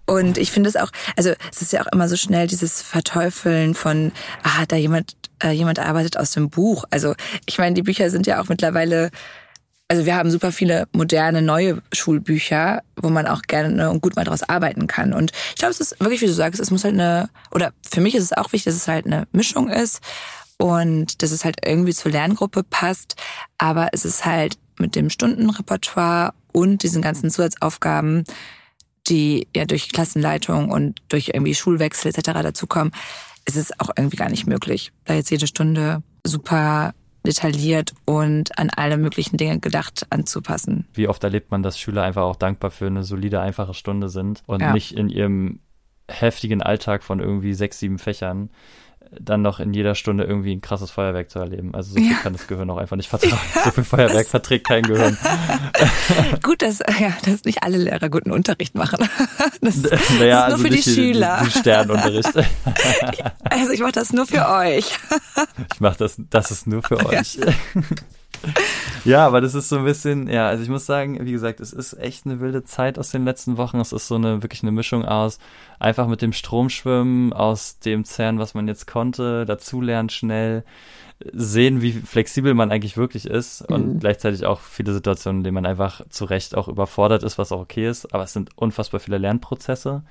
Und 0.05 0.37
ich 0.37 0.51
finde 0.51 0.69
es 0.69 0.75
auch, 0.75 0.89
also 1.15 1.33
es 1.51 1.61
ist 1.61 1.73
ja 1.73 1.81
auch 1.81 1.91
immer 1.91 2.09
so 2.09 2.17
schnell 2.17 2.47
dieses 2.47 2.81
Verteufeln 2.81 3.73
von, 3.73 4.11
ah, 4.43 4.65
da 4.67 4.75
jemand, 4.75 5.13
äh, 5.41 5.51
jemand 5.51 5.79
arbeitet 5.79 6.17
aus 6.17 6.31
dem 6.31 6.49
Buch. 6.49 6.83
Also 6.89 7.15
ich 7.45 7.57
meine, 7.57 7.73
die 7.73 7.83
Bücher 7.83 8.09
sind 8.09 8.27
ja 8.27 8.41
auch 8.41 8.49
mittlerweile, 8.49 9.11
also 9.87 10.05
wir 10.05 10.15
haben 10.15 10.29
super 10.29 10.51
viele 10.51 10.87
moderne, 10.91 11.41
neue 11.41 11.81
Schulbücher, 11.93 12.81
wo 12.97 13.09
man 13.09 13.27
auch 13.27 13.43
gerne 13.43 13.89
und 13.89 14.01
gut 14.01 14.15
mal 14.15 14.25
draus 14.25 14.43
arbeiten 14.43 14.87
kann. 14.87 15.13
Und 15.13 15.31
ich 15.49 15.55
glaube, 15.55 15.71
es 15.71 15.79
ist 15.79 15.99
wirklich, 16.01 16.21
wie 16.21 16.27
du 16.27 16.33
sagst, 16.33 16.59
es 16.59 16.71
muss 16.71 16.83
halt 16.83 16.95
eine, 16.95 17.29
oder 17.51 17.71
für 17.89 18.01
mich 18.01 18.15
ist 18.15 18.23
es 18.23 18.33
auch 18.33 18.51
wichtig, 18.51 18.73
dass 18.73 18.75
es 18.75 18.87
halt 18.87 19.05
eine 19.05 19.27
Mischung 19.31 19.69
ist 19.69 20.01
und 20.57 21.21
dass 21.21 21.31
es 21.31 21.45
halt 21.45 21.65
irgendwie 21.65 21.93
zur 21.93 22.11
Lerngruppe 22.11 22.63
passt. 22.63 23.15
Aber 23.57 23.89
es 23.93 24.03
ist 24.03 24.25
halt 24.25 24.57
mit 24.79 24.95
dem 24.95 25.09
Stundenrepertoire 25.09 26.33
und 26.51 26.83
diesen 26.83 27.01
ganzen 27.01 27.29
Zusatzaufgaben, 27.29 28.25
die 29.07 29.47
ja 29.55 29.65
durch 29.65 29.91
Klassenleitung 29.91 30.71
und 30.71 31.01
durch 31.09 31.29
irgendwie 31.33 31.55
Schulwechsel 31.55 32.09
etc. 32.09 32.31
dazukommen, 32.41 32.93
ist 33.45 33.57
es 33.57 33.77
auch 33.79 33.89
irgendwie 33.97 34.17
gar 34.17 34.29
nicht 34.29 34.47
möglich, 34.47 34.91
da 35.05 35.13
jetzt 35.13 35.29
jede 35.31 35.47
Stunde 35.47 36.01
super 36.23 36.93
detailliert 37.25 37.93
und 38.05 38.57
an 38.57 38.69
alle 38.69 38.97
möglichen 38.97 39.37
Dinge 39.37 39.59
gedacht 39.59 40.05
anzupassen. 40.09 40.87
Wie 40.93 41.07
oft 41.07 41.23
erlebt 41.23 41.51
man, 41.51 41.63
dass 41.63 41.79
Schüler 41.79 42.03
einfach 42.03 42.23
auch 42.23 42.35
dankbar 42.35 42.71
für 42.71 42.87
eine 42.87 43.03
solide, 43.03 43.39
einfache 43.39 43.73
Stunde 43.73 44.09
sind 44.09 44.43
und 44.45 44.61
ja. 44.61 44.73
nicht 44.73 44.91
in 44.93 45.09
ihrem 45.09 45.59
heftigen 46.09 46.61
Alltag 46.61 47.03
von 47.03 47.19
irgendwie 47.19 47.53
sechs, 47.53 47.79
sieben 47.79 47.97
Fächern 47.97 48.49
dann 49.19 49.41
noch 49.41 49.59
in 49.59 49.73
jeder 49.73 49.95
Stunde 49.95 50.23
irgendwie 50.23 50.53
ein 50.53 50.61
krasses 50.61 50.91
Feuerwerk 50.91 51.29
zu 51.29 51.39
erleben. 51.39 51.73
Also 51.73 51.93
so 51.93 51.99
viel 51.99 52.11
ja. 52.11 52.17
kann 52.17 52.33
das 52.33 52.47
Gehirn 52.47 52.69
auch 52.69 52.77
einfach 52.77 52.95
nicht 52.95 53.09
vertragen. 53.09 53.39
so 53.63 53.71
viel 53.71 53.83
Feuerwerk 53.83 54.27
verträgt 54.27 54.67
kein 54.67 54.83
Gehirn. 54.83 55.17
Gut, 56.43 56.61
dass, 56.61 56.79
ja, 56.79 57.13
dass 57.25 57.43
nicht 57.43 57.63
alle 57.63 57.77
Lehrer 57.77 58.09
guten 58.09 58.31
Unterricht 58.31 58.75
machen. 58.75 59.07
Das, 59.61 59.77
naja, 59.77 59.89
das 59.89 60.01
ist 60.01 60.19
nur 60.19 60.43
also 60.43 60.57
für 60.57 60.69
die, 60.69 60.75
die 60.75 60.81
Schüler. 60.81 61.39
Die, 61.41 61.45
die 61.45 61.59
Sternunterricht. 61.59 62.31
also 63.43 63.71
ich 63.71 63.79
mache 63.79 63.93
das 63.93 64.11
nur 64.11 64.25
für 64.25 64.49
euch. 64.49 64.97
ich 65.73 65.79
mache 65.79 65.97
das, 65.97 66.17
das 66.29 66.51
ist 66.51 66.67
nur 66.67 66.83
für 66.83 67.05
euch. 67.05 67.35
Ja. 67.35 67.45
Ja, 69.05 69.25
aber 69.25 69.41
das 69.41 69.55
ist 69.55 69.69
so 69.69 69.77
ein 69.77 69.85
bisschen, 69.85 70.27
ja, 70.27 70.47
also 70.47 70.63
ich 70.63 70.69
muss 70.69 70.85
sagen, 70.85 71.25
wie 71.25 71.31
gesagt, 71.31 71.59
es 71.59 71.73
ist 71.73 71.93
echt 71.93 72.25
eine 72.25 72.39
wilde 72.39 72.63
Zeit 72.63 72.99
aus 72.99 73.11
den 73.11 73.25
letzten 73.25 73.57
Wochen. 73.57 73.79
Es 73.79 73.93
ist 73.93 74.07
so 74.07 74.15
eine 74.15 74.43
wirklich 74.43 74.63
eine 74.63 74.71
Mischung 74.71 75.05
aus 75.05 75.39
einfach 75.79 76.07
mit 76.07 76.21
dem 76.21 76.33
Strom 76.33 76.69
schwimmen, 76.69 77.33
aus 77.33 77.79
dem 77.79 78.05
Zern, 78.05 78.39
was 78.39 78.53
man 78.53 78.67
jetzt 78.67 78.87
konnte, 78.87 79.45
dazulernen 79.45 80.09
schnell, 80.09 80.63
sehen, 81.31 81.81
wie 81.81 81.93
flexibel 81.93 82.53
man 82.53 82.71
eigentlich 82.71 82.97
wirklich 82.97 83.25
ist 83.25 83.61
und 83.61 83.95
mhm. 83.95 83.99
gleichzeitig 83.99 84.45
auch 84.45 84.59
viele 84.59 84.93
Situationen, 84.93 85.39
in 85.39 85.43
denen 85.43 85.55
man 85.55 85.65
einfach 85.65 86.01
zu 86.09 86.25
Recht 86.25 86.55
auch 86.55 86.67
überfordert 86.67 87.23
ist, 87.23 87.37
was 87.37 87.51
auch 87.51 87.61
okay 87.61 87.87
ist. 87.87 88.13
Aber 88.13 88.23
es 88.23 88.33
sind 88.33 88.51
unfassbar 88.57 88.99
viele 88.99 89.17
Lernprozesse. 89.17 90.03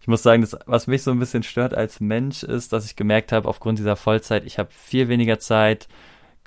Ich 0.00 0.08
muss 0.08 0.22
sagen, 0.22 0.42
das, 0.42 0.56
was 0.66 0.86
mich 0.86 1.02
so 1.02 1.10
ein 1.10 1.18
bisschen 1.18 1.42
stört 1.42 1.74
als 1.74 2.00
Mensch, 2.00 2.42
ist, 2.42 2.72
dass 2.72 2.86
ich 2.86 2.96
gemerkt 2.96 3.32
habe, 3.32 3.48
aufgrund 3.48 3.78
dieser 3.78 3.96
Vollzeit, 3.96 4.44
ich 4.46 4.58
habe 4.58 4.70
viel 4.72 5.08
weniger 5.08 5.38
Zeit, 5.38 5.88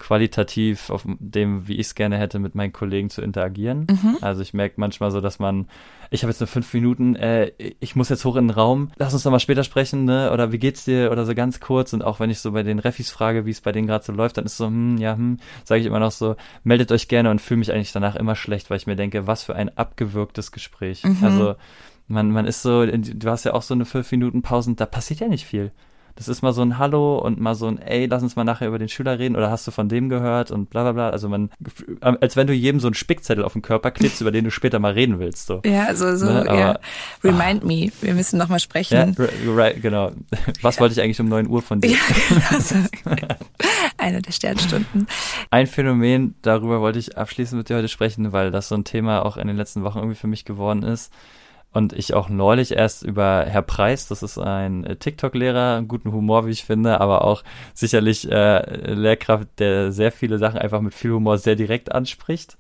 qualitativ 0.02 0.90
auf 0.90 1.04
dem, 1.06 1.68
wie 1.68 1.76
ich 1.76 1.88
es 1.88 1.96
gerne 1.96 2.18
hätte, 2.18 2.40
mit 2.40 2.56
meinen 2.56 2.74
Kollegen 2.74 3.12
zu 3.12 3.22
interagieren. 3.22 3.86
Mhm. 3.90 4.18
Also 4.22 4.42
ich 4.42 4.54
merke 4.54 4.76
manchmal 4.78 5.12
so, 5.12 5.22
dass 5.22 5.38
man, 5.38 5.68
ich 6.10 6.24
habe 6.24 6.32
jetzt 6.32 6.40
nur 6.40 6.48
fünf 6.48 6.74
Minuten, 6.74 7.16
äh, 7.16 7.52
ich 7.80 7.96
muss 7.96 8.10
jetzt 8.10 8.26
hoch 8.26 8.36
in 8.36 8.48
den 8.48 8.56
Raum, 8.56 8.90
lass 8.98 9.14
uns 9.14 9.22
doch 9.22 9.32
mal 9.32 9.40
später 9.40 9.64
sprechen, 9.64 10.06
ne? 10.06 10.32
Oder 10.34 10.52
wie 10.52 10.58
geht's 10.58 10.86
dir? 10.86 11.12
Oder 11.12 11.26
so 11.26 11.36
ganz 11.36 11.60
kurz. 11.60 11.94
Und 11.94 12.04
auch 12.04 12.20
wenn 12.20 12.32
ich 12.32 12.40
so 12.40 12.52
bei 12.52 12.64
den 12.64 12.80
Refis 12.80 13.12
frage, 13.12 13.46
wie 13.46 13.52
es 13.52 13.62
bei 13.62 13.72
denen 13.72 13.88
gerade 13.88 14.04
so 14.04 14.12
läuft, 14.12 14.38
dann 14.38 14.46
ist 14.46 14.58
so, 14.58 14.66
hm, 14.66 14.98
ja, 14.98 15.16
hm, 15.16 15.38
sage 15.64 15.82
ich 15.82 15.88
immer 15.88 16.00
noch 16.00 16.12
so, 16.12 16.36
meldet 16.64 16.92
euch 16.92 17.08
gerne 17.08 17.30
und 17.30 17.40
fühle 17.40 17.60
mich 17.60 17.72
eigentlich 17.72 17.92
danach 17.92 18.16
immer 18.16 18.36
schlecht, 18.36 18.72
weil 18.72 18.78
ich 18.78 18.88
mir 18.88 18.96
denke, 18.96 19.28
was 19.28 19.44
für 19.44 19.56
ein 19.56 19.78
abgewürgtes 19.78 20.52
Gespräch. 20.52 21.04
Mhm. 21.04 21.18
Also 21.22 21.56
man, 22.08 22.32
man 22.32 22.48
ist 22.48 22.64
so, 22.64 22.86
du 22.86 23.30
hast 23.30 23.46
ja 23.46 23.54
auch 23.54 23.62
so 23.62 23.76
eine 23.76 23.86
fünf 23.86 24.12
Minuten 24.12 24.42
Pause 24.42 24.72
und 24.72 24.82
da 24.82 24.88
passiert 24.88 25.20
ja 25.20 25.28
nicht 25.28 25.46
viel. 25.46 25.72
Das 26.16 26.28
ist 26.28 26.42
mal 26.42 26.54
so 26.54 26.62
ein 26.62 26.78
Hallo 26.78 27.18
und 27.18 27.40
mal 27.40 27.56
so 27.56 27.68
ein 27.68 27.80
Ey, 27.80 28.06
lass 28.06 28.24
uns 28.24 28.36
mal 28.36 28.44
nachher 28.44 28.68
über 28.68 28.80
den 28.80 28.90
Schüler 28.90 29.20
reden 29.20 29.36
oder 29.36 29.50
hast 29.50 29.66
du 29.68 29.72
von 29.72 29.90
dem 29.90 30.10
gehört 30.10 30.52
und 30.52 30.70
bla 30.70 30.84
bla 30.84 30.92
bla. 30.92 31.10
Also 31.10 31.30
man, 31.30 31.50
als 32.02 32.36
wenn 32.36 32.48
du 32.48 32.54
jedem 32.54 32.80
so 32.80 32.88
einen 32.88 32.94
Spickzettel 32.94 33.44
auf 33.44 33.54
den 33.54 33.62
Körper 33.62 33.92
klebst, 33.92 34.22
über 34.22 34.32
den 34.32 34.46
du 34.46 34.52
später 34.52 34.80
mal 34.80 34.94
reden 34.94 35.20
willst. 35.20 35.48
So. 35.48 35.62
Ja, 35.66 35.94
so, 35.96 36.16
so, 36.16 36.26
ne? 36.26 36.42
Aber, 36.42 36.60
ja. 36.60 36.80
Remind 37.24 37.62
ach. 37.64 37.68
me, 37.68 37.92
wir 38.02 38.14
müssen 38.14 38.38
nochmal 38.38 38.60
sprechen. 38.60 39.16
Ja, 39.18 39.54
right, 39.54 39.82
genau. 39.82 40.12
Was 40.62 40.80
wollte 40.80 40.94
ich 40.94 41.02
eigentlich 41.02 41.20
um 41.20 41.30
9 41.30 41.48
Uhr 41.48 41.62
von 41.62 41.82
dir? 41.82 41.92
Ja, 41.92 41.98
genau. 43.04 43.36
Eine 43.98 44.22
der 44.22 44.32
Sternstunden. 44.32 45.08
Ein 45.50 45.68
Phänomen, 45.68 46.36
darüber 46.42 46.82
wollte 46.82 47.00
ich 47.00 47.18
abschließend 47.18 47.60
mit 47.60 47.70
dir 47.70 47.78
heute 47.78 47.88
sprechen, 47.88 48.32
weil 48.34 48.52
das 48.52 48.68
so 48.68 48.76
ein 48.76 48.84
Thema 48.84 49.26
auch 49.26 49.38
in 49.38 49.48
den 49.48 49.58
letzten 49.58 49.84
Wochen 49.84 50.00
irgendwie 50.00 50.18
für 50.18 50.28
mich 50.28 50.46
geworden 50.46 50.84
ist 50.84 51.12
und 51.74 51.94
ich 51.94 52.14
auch 52.14 52.30
neulich 52.30 52.72
erst 52.72 53.04
über 53.04 53.46
Herr 53.48 53.62
Preis, 53.62 54.08
das 54.08 54.24
ist 54.24 54.38
ein 54.38 54.84
äh, 54.84 54.96
TikTok-Lehrer, 54.98 55.84
guten 55.84 56.12
Humor, 56.12 56.46
wie 56.46 56.52
ich 56.52 56.66
finde, 56.66 57.00
aber 57.00 57.24
auch 57.24 57.44
sicherlich 57.74 58.30
äh, 58.30 58.94
Lehrkraft, 58.94 59.48
der 59.60 59.92
sehr 59.92 60.12
viele 60.12 60.38
Sachen 60.38 60.60
einfach 60.60 60.82
mit 60.82 60.94
viel 60.94 61.12
Humor 61.12 61.38
sehr 61.38 61.56
direkt 61.56 61.92
anspricht. 61.92 62.58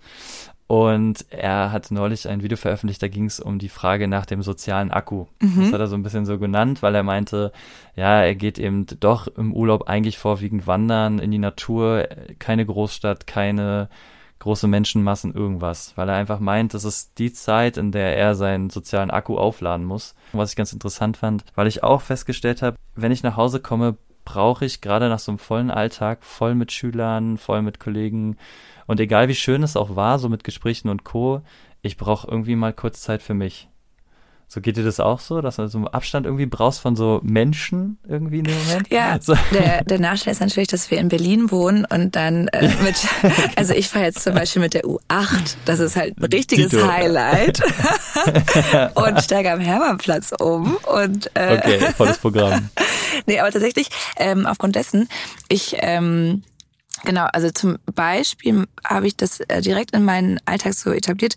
Und 0.67 1.25
er 1.29 1.73
hat 1.73 1.91
neulich 1.91 2.29
ein 2.29 2.43
Video 2.43 2.55
veröffentlicht, 2.55 3.03
da 3.03 3.09
ging 3.09 3.25
es 3.25 3.41
um 3.41 3.59
die 3.59 3.67
Frage 3.67 4.07
nach 4.07 4.25
dem 4.25 4.41
sozialen 4.41 4.89
Akku. 4.89 5.25
Mhm. 5.41 5.63
Das 5.63 5.73
hat 5.73 5.81
er 5.81 5.87
so 5.87 5.97
ein 5.97 6.03
bisschen 6.03 6.25
so 6.25 6.39
genannt, 6.39 6.81
weil 6.81 6.95
er 6.95 7.03
meinte, 7.03 7.51
ja, 7.97 8.21
er 8.21 8.35
geht 8.35 8.57
eben 8.57 8.85
doch 9.01 9.27
im 9.27 9.53
Urlaub 9.53 9.89
eigentlich 9.89 10.17
vorwiegend 10.17 10.67
wandern 10.67 11.19
in 11.19 11.29
die 11.29 11.39
Natur, 11.39 12.07
keine 12.39 12.65
Großstadt, 12.65 13.27
keine 13.27 13.89
große 14.41 14.67
Menschenmassen 14.67 15.33
irgendwas, 15.33 15.93
weil 15.95 16.09
er 16.09 16.15
einfach 16.15 16.39
meint, 16.39 16.73
das 16.73 16.83
ist 16.83 17.17
die 17.17 17.31
Zeit, 17.31 17.77
in 17.77 17.91
der 17.91 18.17
er 18.17 18.35
seinen 18.35 18.69
sozialen 18.69 19.11
Akku 19.11 19.37
aufladen 19.37 19.85
muss. 19.85 20.15
Was 20.33 20.49
ich 20.51 20.55
ganz 20.55 20.73
interessant 20.73 21.17
fand, 21.17 21.45
weil 21.55 21.67
ich 21.67 21.83
auch 21.83 22.01
festgestellt 22.01 22.61
habe, 22.61 22.75
wenn 22.95 23.11
ich 23.11 23.23
nach 23.23 23.37
Hause 23.37 23.59
komme, 23.59 23.97
brauche 24.25 24.65
ich 24.65 24.81
gerade 24.81 25.09
nach 25.09 25.19
so 25.19 25.31
einem 25.31 25.39
vollen 25.39 25.71
Alltag, 25.71 26.23
voll 26.23 26.55
mit 26.55 26.71
Schülern, 26.71 27.37
voll 27.37 27.61
mit 27.61 27.79
Kollegen 27.79 28.37
und 28.87 28.99
egal 28.99 29.27
wie 29.27 29.35
schön 29.35 29.63
es 29.63 29.77
auch 29.77 29.95
war, 29.95 30.19
so 30.19 30.27
mit 30.27 30.43
Gesprächen 30.43 30.89
und 30.89 31.03
Co., 31.03 31.41
ich 31.83 31.97
brauche 31.97 32.27
irgendwie 32.27 32.55
mal 32.55 32.73
kurz 32.73 33.01
Zeit 33.01 33.23
für 33.23 33.33
mich. 33.33 33.70
So 34.53 34.59
geht 34.59 34.75
dir 34.75 34.83
das 34.83 34.99
auch 34.99 35.21
so, 35.21 35.39
dass 35.39 35.55
du 35.55 35.67
so 35.69 35.77
einen 35.77 35.87
Abstand 35.87 36.25
irgendwie 36.25 36.45
brauchst 36.45 36.81
von 36.81 36.97
so 36.97 37.21
Menschen 37.23 37.97
irgendwie 38.05 38.39
in 38.39 38.43
dem 38.43 38.57
Moment? 38.65 38.89
Ja, 38.91 39.17
so. 39.21 39.33
der, 39.53 39.85
der 39.85 39.97
Nachteil 39.97 40.33
ist 40.33 40.41
natürlich, 40.41 40.67
dass 40.67 40.91
wir 40.91 40.97
in 40.97 41.07
Berlin 41.07 41.51
wohnen 41.51 41.85
und 41.85 42.17
dann 42.17 42.49
äh, 42.49 42.67
mit, 42.83 42.97
also 43.55 43.73
ich 43.73 43.87
fahre 43.87 44.03
jetzt 44.03 44.23
zum 44.23 44.33
Beispiel 44.33 44.61
mit 44.61 44.73
der 44.73 44.83
U8, 44.83 45.55
das 45.63 45.79
ist 45.79 45.95
halt 45.95 46.17
ein 46.17 46.25
richtiges 46.25 46.71
Tito. 46.71 46.85
Highlight 46.85 47.61
und 48.95 49.21
steige 49.23 49.53
am 49.53 49.61
Hermannplatz 49.61 50.33
um 50.37 50.75
und 50.75 51.33
äh, 51.33 51.57
Okay, 51.57 51.79
volles 51.95 52.17
Programm. 52.17 52.69
nee, 53.27 53.39
aber 53.39 53.51
tatsächlich, 53.51 53.87
ähm, 54.17 54.45
aufgrund 54.45 54.75
dessen, 54.75 55.07
ich 55.47 55.77
ähm, 55.79 56.43
Genau, 57.03 57.25
also 57.31 57.49
zum 57.49 57.77
Beispiel 57.95 58.65
habe 58.85 59.07
ich 59.07 59.15
das 59.15 59.39
äh, 59.39 59.61
direkt 59.61 59.95
in 59.95 60.03
meinen 60.03 60.39
Alltag 60.45 60.73
so 60.73 60.91
etabliert. 60.91 61.35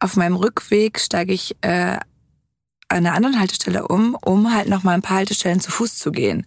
Auf 0.00 0.16
meinem 0.16 0.34
Rückweg 0.34 0.98
steige 0.98 1.32
ich 1.32 1.54
äh, 1.60 1.98
an 2.94 3.06
einer 3.06 3.14
anderen 3.14 3.40
Haltestelle 3.40 3.88
um, 3.88 4.16
um 4.22 4.54
halt 4.54 4.68
noch 4.68 4.82
mal 4.82 4.92
ein 4.92 5.02
paar 5.02 5.18
Haltestellen 5.18 5.60
zu 5.60 5.70
Fuß 5.70 5.98
zu 5.98 6.12
gehen. 6.12 6.46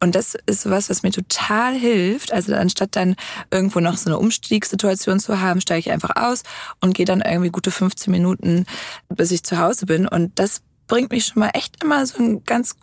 Und 0.00 0.14
das 0.14 0.36
ist 0.46 0.62
sowas, 0.62 0.88
was 0.90 1.02
mir 1.02 1.10
total 1.10 1.74
hilft. 1.74 2.32
Also 2.32 2.54
anstatt 2.54 2.96
dann 2.96 3.16
irgendwo 3.50 3.80
noch 3.80 3.96
so 3.96 4.08
eine 4.08 4.18
Umstiegssituation 4.18 5.20
zu 5.20 5.40
haben, 5.40 5.60
steige 5.60 5.80
ich 5.80 5.90
einfach 5.90 6.16
aus 6.16 6.42
und 6.80 6.94
gehe 6.94 7.06
dann 7.06 7.20
irgendwie 7.20 7.50
gute 7.50 7.70
15 7.70 8.10
Minuten, 8.10 8.66
bis 9.08 9.30
ich 9.32 9.42
zu 9.42 9.58
Hause 9.58 9.86
bin. 9.86 10.06
Und 10.06 10.38
das 10.38 10.62
bringt 10.86 11.10
mich 11.10 11.26
schon 11.26 11.40
mal 11.40 11.50
echt 11.54 11.82
immer 11.82 12.04
so 12.06 12.22
ein 12.22 12.44
ganz 12.44 12.76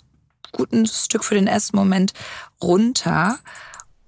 gutes 0.52 1.06
Stück 1.06 1.24
für 1.24 1.36
den 1.36 1.48
ersten 1.48 1.78
Moment 1.78 2.14
runter. 2.62 3.40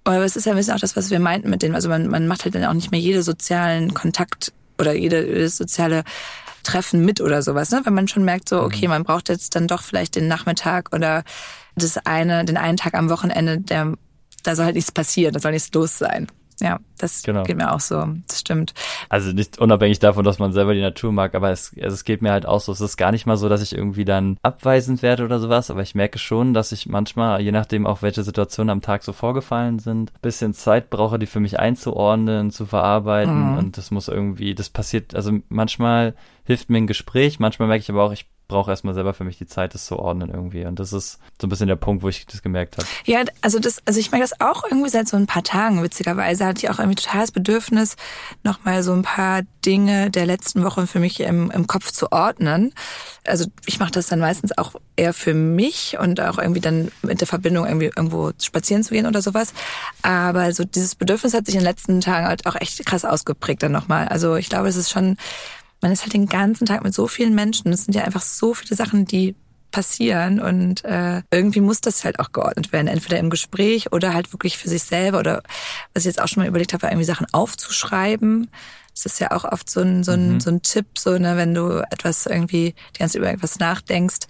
Aber 0.03 0.23
es 0.23 0.35
ist 0.35 0.45
ja 0.45 0.53
ein 0.53 0.57
bisschen 0.57 0.73
auch 0.73 0.79
das, 0.79 0.95
was 0.95 1.09
wir 1.09 1.19
meinten 1.19 1.49
mit 1.49 1.61
dem. 1.61 1.75
Also 1.75 1.89
man, 1.89 2.07
man 2.07 2.27
macht 2.27 2.45
halt 2.45 2.55
dann 2.55 2.65
auch 2.65 2.73
nicht 2.73 2.91
mehr 2.91 2.99
jede 2.99 3.23
sozialen 3.23 3.93
Kontakt 3.93 4.53
oder 4.79 4.93
jede, 4.93 5.25
jede 5.25 5.49
soziale 5.49 6.03
Treffen 6.67 7.05
mit 7.05 7.21
oder 7.21 7.41
sowas, 7.41 7.71
ne? 7.71 7.81
Wenn 7.85 7.93
man 7.93 8.09
schon 8.09 8.25
merkt, 8.25 8.49
so, 8.49 8.61
okay, 8.61 8.87
mhm. 8.87 8.93
man 8.93 9.03
braucht 9.03 9.29
jetzt 9.29 9.55
dann 9.55 9.67
doch 9.67 9.81
vielleicht 9.81 10.15
den 10.15 10.27
Nachmittag 10.27 10.93
oder 10.93 11.23
das 11.75 11.97
eine, 11.97 12.43
den 12.43 12.57
einen 12.57 12.75
Tag 12.75 12.93
am 12.93 13.09
Wochenende, 13.09 13.59
der, 13.59 13.93
da 14.43 14.55
soll 14.55 14.65
halt 14.65 14.75
nichts 14.75 14.91
passieren, 14.91 15.33
da 15.33 15.39
soll 15.39 15.51
nichts 15.53 15.73
los 15.73 15.97
sein. 15.97 16.27
Ja, 16.59 16.79
das 16.97 17.21
genau. 17.21 17.43
geht 17.43 17.57
mir 17.57 17.71
auch 17.71 17.79
so. 17.79 18.03
Das 18.27 18.39
stimmt. 18.39 18.73
Also 19.09 19.31
nicht 19.31 19.59
unabhängig 19.59 19.99
davon, 19.99 20.25
dass 20.25 20.39
man 20.39 20.53
selber 20.53 20.73
die 20.73 20.81
Natur 20.81 21.11
mag, 21.11 21.35
aber 21.35 21.51
es, 21.51 21.71
also 21.79 21.93
es 21.93 22.03
geht 22.03 22.23
mir 22.23 22.31
halt 22.31 22.47
auch 22.47 22.61
so. 22.61 22.71
Es 22.71 22.81
ist 22.81 22.97
gar 22.97 23.11
nicht 23.11 23.27
mal 23.27 23.37
so, 23.37 23.47
dass 23.47 23.61
ich 23.61 23.75
irgendwie 23.75 24.05
dann 24.05 24.37
abweisend 24.41 25.03
werde 25.03 25.23
oder 25.23 25.39
sowas, 25.39 25.69
aber 25.69 25.83
ich 25.83 25.93
merke 25.93 26.17
schon, 26.17 26.55
dass 26.55 26.71
ich 26.71 26.87
manchmal, 26.87 27.41
je 27.41 27.51
nachdem 27.51 27.85
auch 27.85 28.01
welche 28.01 28.23
Situationen 28.23 28.71
am 28.71 28.81
Tag 28.81 29.03
so 29.03 29.13
vorgefallen 29.13 29.77
sind, 29.77 30.11
bisschen 30.21 30.53
Zeit 30.53 30.89
brauche, 30.89 31.19
die 31.19 31.27
für 31.27 31.39
mich 31.39 31.59
einzuordnen, 31.59 32.49
zu 32.49 32.65
verarbeiten 32.65 33.51
mhm. 33.51 33.57
und 33.57 33.77
das 33.77 33.91
muss 33.91 34.07
irgendwie, 34.07 34.55
das 34.55 34.69
passiert, 34.69 35.13
also 35.13 35.31
manchmal 35.49 36.15
hilft 36.43 36.69
mir 36.69 36.77
ein 36.77 36.87
Gespräch, 36.87 37.39
manchmal 37.39 37.67
merke 37.67 37.81
ich 37.81 37.89
aber 37.89 38.03
auch, 38.03 38.11
ich 38.11 38.25
brauche 38.47 38.71
erstmal 38.71 38.93
selber 38.93 39.13
für 39.13 39.23
mich 39.23 39.37
die 39.37 39.45
Zeit, 39.45 39.73
das 39.73 39.85
zu 39.85 39.99
ordnen 39.99 40.29
irgendwie. 40.29 40.65
Und 40.65 40.79
das 40.79 40.93
ist 40.93 41.19
so 41.39 41.47
ein 41.47 41.49
bisschen 41.49 41.67
der 41.67 41.75
Punkt, 41.75 42.03
wo 42.03 42.09
ich 42.09 42.25
das 42.25 42.41
gemerkt 42.41 42.77
habe. 42.77 42.87
Ja, 43.05 43.23
also 43.41 43.59
das, 43.59 43.81
also 43.85 43.99
ich 43.99 44.11
merke 44.11 44.27
das 44.27 44.39
auch 44.39 44.63
irgendwie 44.63 44.89
seit 44.89 45.07
so 45.07 45.17
ein 45.17 45.27
paar 45.27 45.43
Tagen. 45.43 45.83
Witzigerweise 45.83 46.45
hatte 46.45 46.65
ich 46.65 46.69
auch 46.69 46.79
irgendwie 46.79 46.95
total 46.95 47.21
das 47.21 47.31
Bedürfnis, 47.31 47.97
nochmal 48.43 48.83
so 48.83 48.93
ein 48.93 49.01
paar 49.01 49.41
Dinge 49.65 50.09
der 50.09 50.25
letzten 50.25 50.63
Woche 50.63 50.87
für 50.87 50.99
mich 50.99 51.19
im, 51.19 51.51
im 51.51 51.67
Kopf 51.67 51.91
zu 51.91 52.11
ordnen. 52.11 52.73
Also 53.25 53.45
ich 53.65 53.79
mache 53.79 53.91
das 53.91 54.07
dann 54.07 54.19
meistens 54.19 54.57
auch 54.57 54.75
eher 54.95 55.13
für 55.13 55.33
mich 55.33 55.97
und 55.99 56.21
auch 56.21 56.37
irgendwie 56.37 56.61
dann 56.61 56.91
mit 57.01 57.19
der 57.19 57.27
Verbindung 57.27 57.65
irgendwie 57.65 57.87
irgendwo 57.87 58.31
spazieren 58.41 58.83
zu 58.83 58.93
gehen 58.93 59.05
oder 59.05 59.21
sowas. 59.21 59.53
Aber 60.03 60.53
so 60.53 60.63
dieses 60.63 60.95
Bedürfnis 60.95 61.33
hat 61.33 61.45
sich 61.45 61.55
in 61.55 61.61
den 61.61 61.67
letzten 61.67 61.99
Tagen 61.99 62.27
halt 62.27 62.45
auch 62.45 62.55
echt 62.55 62.85
krass 62.85 63.03
ausgeprägt 63.03 63.61
dann 63.61 63.73
nochmal. 63.73 64.07
Also 64.07 64.35
ich 64.35 64.49
glaube, 64.49 64.69
es 64.69 64.77
ist 64.77 64.89
schon 64.89 65.17
man 65.81 65.91
ist 65.91 66.03
halt 66.03 66.13
den 66.13 66.27
ganzen 66.27 66.65
Tag 66.65 66.83
mit 66.83 66.93
so 66.93 67.07
vielen 67.07 67.35
Menschen. 67.35 67.71
Es 67.71 67.85
sind 67.85 67.93
ja 67.93 68.03
einfach 68.03 68.21
so 68.21 68.53
viele 68.53 68.75
Sachen, 68.75 69.05
die 69.05 69.35
passieren 69.71 70.39
und 70.39 70.83
äh, 70.85 71.21
irgendwie 71.29 71.61
muss 71.61 71.81
das 71.81 72.03
halt 72.03 72.19
auch 72.19 72.31
geordnet 72.31 72.71
werden, 72.71 72.87
entweder 72.87 73.19
im 73.19 73.29
Gespräch 73.29 73.91
oder 73.91 74.13
halt 74.13 74.33
wirklich 74.33 74.57
für 74.57 74.69
sich 74.69 74.83
selber 74.83 75.19
oder 75.19 75.43
was 75.93 76.03
ich 76.03 76.05
jetzt 76.05 76.21
auch 76.21 76.27
schon 76.27 76.41
mal 76.41 76.47
überlegt 76.47 76.73
habe, 76.73 76.83
war 76.83 76.91
irgendwie 76.91 77.05
Sachen 77.05 77.27
aufzuschreiben. 77.31 78.49
Das 78.93 79.05
ist 79.05 79.19
ja 79.19 79.31
auch 79.31 79.43
oft 79.43 79.69
so 79.69 79.81
ein, 79.81 80.03
so 80.03 80.13
ein, 80.13 80.33
mhm. 80.33 80.39
so 80.39 80.49
ein 80.49 80.61
Tipp, 80.63 80.87
so, 80.97 81.17
ne, 81.17 81.37
wenn 81.37 81.53
du 81.53 81.85
etwas 81.91 82.25
irgendwie 82.25 82.73
die 82.95 82.99
ganze 82.99 83.19
über 83.19 83.27
irgendwas 83.27 83.59
nachdenkst, 83.59 84.25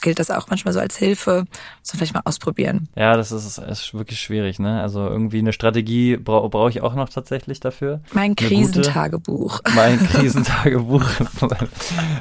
gilt 0.00 0.18
das 0.18 0.30
auch 0.30 0.48
manchmal 0.48 0.74
so 0.74 0.80
als 0.80 0.96
Hilfe. 0.96 1.44
Man 1.44 1.96
vielleicht 1.96 2.14
mal 2.14 2.22
ausprobieren. 2.24 2.88
Ja, 2.96 3.16
das 3.16 3.32
ist, 3.32 3.58
ist 3.58 3.94
wirklich 3.94 4.20
schwierig, 4.20 4.58
ne? 4.58 4.82
Also 4.82 5.06
irgendwie 5.06 5.38
eine 5.38 5.52
Strategie 5.52 6.16
brauche 6.16 6.48
brauch 6.48 6.68
ich 6.68 6.82
auch 6.82 6.94
noch 6.94 7.08
tatsächlich 7.08 7.60
dafür. 7.60 8.00
Mein 8.12 8.36
Krisentagebuch. 8.36 9.60
Mein 9.74 9.98
Krisentagebuch. 9.98 11.04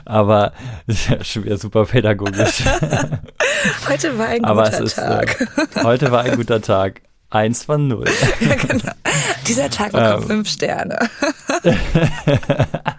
Aber 0.06 0.54
ja, 0.88 1.24
schwer 1.24 1.58
super 1.58 1.86
pädagogisch. 1.86 2.64
Heute 3.88 4.18
war 4.18 4.28
ein 4.28 4.40
guter 4.40 4.50
Aber 4.50 4.80
ist, 4.80 4.96
Tag. 4.96 5.42
Äh, 5.76 5.84
heute 5.84 6.12
war 6.12 6.22
ein 6.22 6.36
guter 6.36 6.62
Tag. 6.62 7.02
Eins 7.30 7.66
von 7.66 7.90
null. 7.90 8.08
ja, 8.40 8.56
genau. 8.56 8.92
Dieser 9.48 9.70
Tag 9.70 9.92
bekommt 9.92 10.24
ähm. 10.24 10.28
fünf 10.28 10.50
Sterne. 10.50 10.98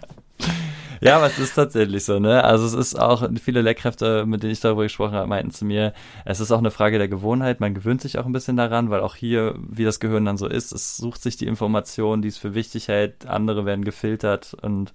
Ja, 1.01 1.17
aber 1.17 1.27
es 1.27 1.39
ist 1.39 1.55
tatsächlich 1.55 2.05
so, 2.05 2.19
ne? 2.19 2.43
Also 2.45 2.67
es 2.67 2.75
ist 2.75 2.99
auch, 2.99 3.29
viele 3.43 3.63
Lehrkräfte, 3.63 4.27
mit 4.27 4.43
denen 4.43 4.53
ich 4.53 4.61
darüber 4.61 4.83
gesprochen 4.83 5.15
habe, 5.15 5.29
meinten 5.29 5.51
zu 5.51 5.65
mir, 5.65 5.93
es 6.25 6.41
ist 6.41 6.51
auch 6.51 6.59
eine 6.59 6.71
Frage 6.71 6.99
der 6.99 7.09
Gewohnheit. 7.09 7.61
Man 7.61 7.75
gewöhnt 7.75 8.01
sich 8.01 8.19
auch 8.19 8.27
ein 8.27 8.33
bisschen 8.33 8.57
daran, 8.57 8.91
weil 8.91 9.01
auch 9.01 9.15
hier, 9.15 9.55
wie 9.59 9.85
das 9.85 10.01
Gehirn 10.01 10.25
dann 10.25 10.37
so 10.37 10.47
ist, 10.47 10.73
es 10.73 10.97
sucht 10.97 11.23
sich 11.23 11.37
die 11.37 11.47
Informationen, 11.47 12.23
die 12.23 12.29
es 12.29 12.39
für 12.39 12.55
wichtig 12.55 12.89
hält, 12.89 13.27
andere 13.27 13.65
werden 13.65 13.85
gefiltert 13.85 14.55
und 14.61 14.93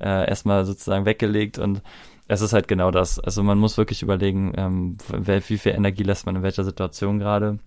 äh, 0.00 0.28
erstmal 0.28 0.64
sozusagen 0.64 1.04
weggelegt 1.04 1.58
und 1.58 1.82
es 2.28 2.40
ist 2.40 2.52
halt 2.52 2.68
genau 2.68 2.90
das. 2.90 3.18
Also 3.20 3.42
man 3.42 3.58
muss 3.58 3.76
wirklich 3.76 4.02
überlegen, 4.02 4.52
ähm, 4.56 4.96
wie 5.08 5.58
viel 5.58 5.72
Energie 5.72 6.02
lässt 6.02 6.24
man 6.24 6.36
in 6.36 6.42
welcher 6.42 6.64
Situation 6.64 7.18
gerade. 7.18 7.58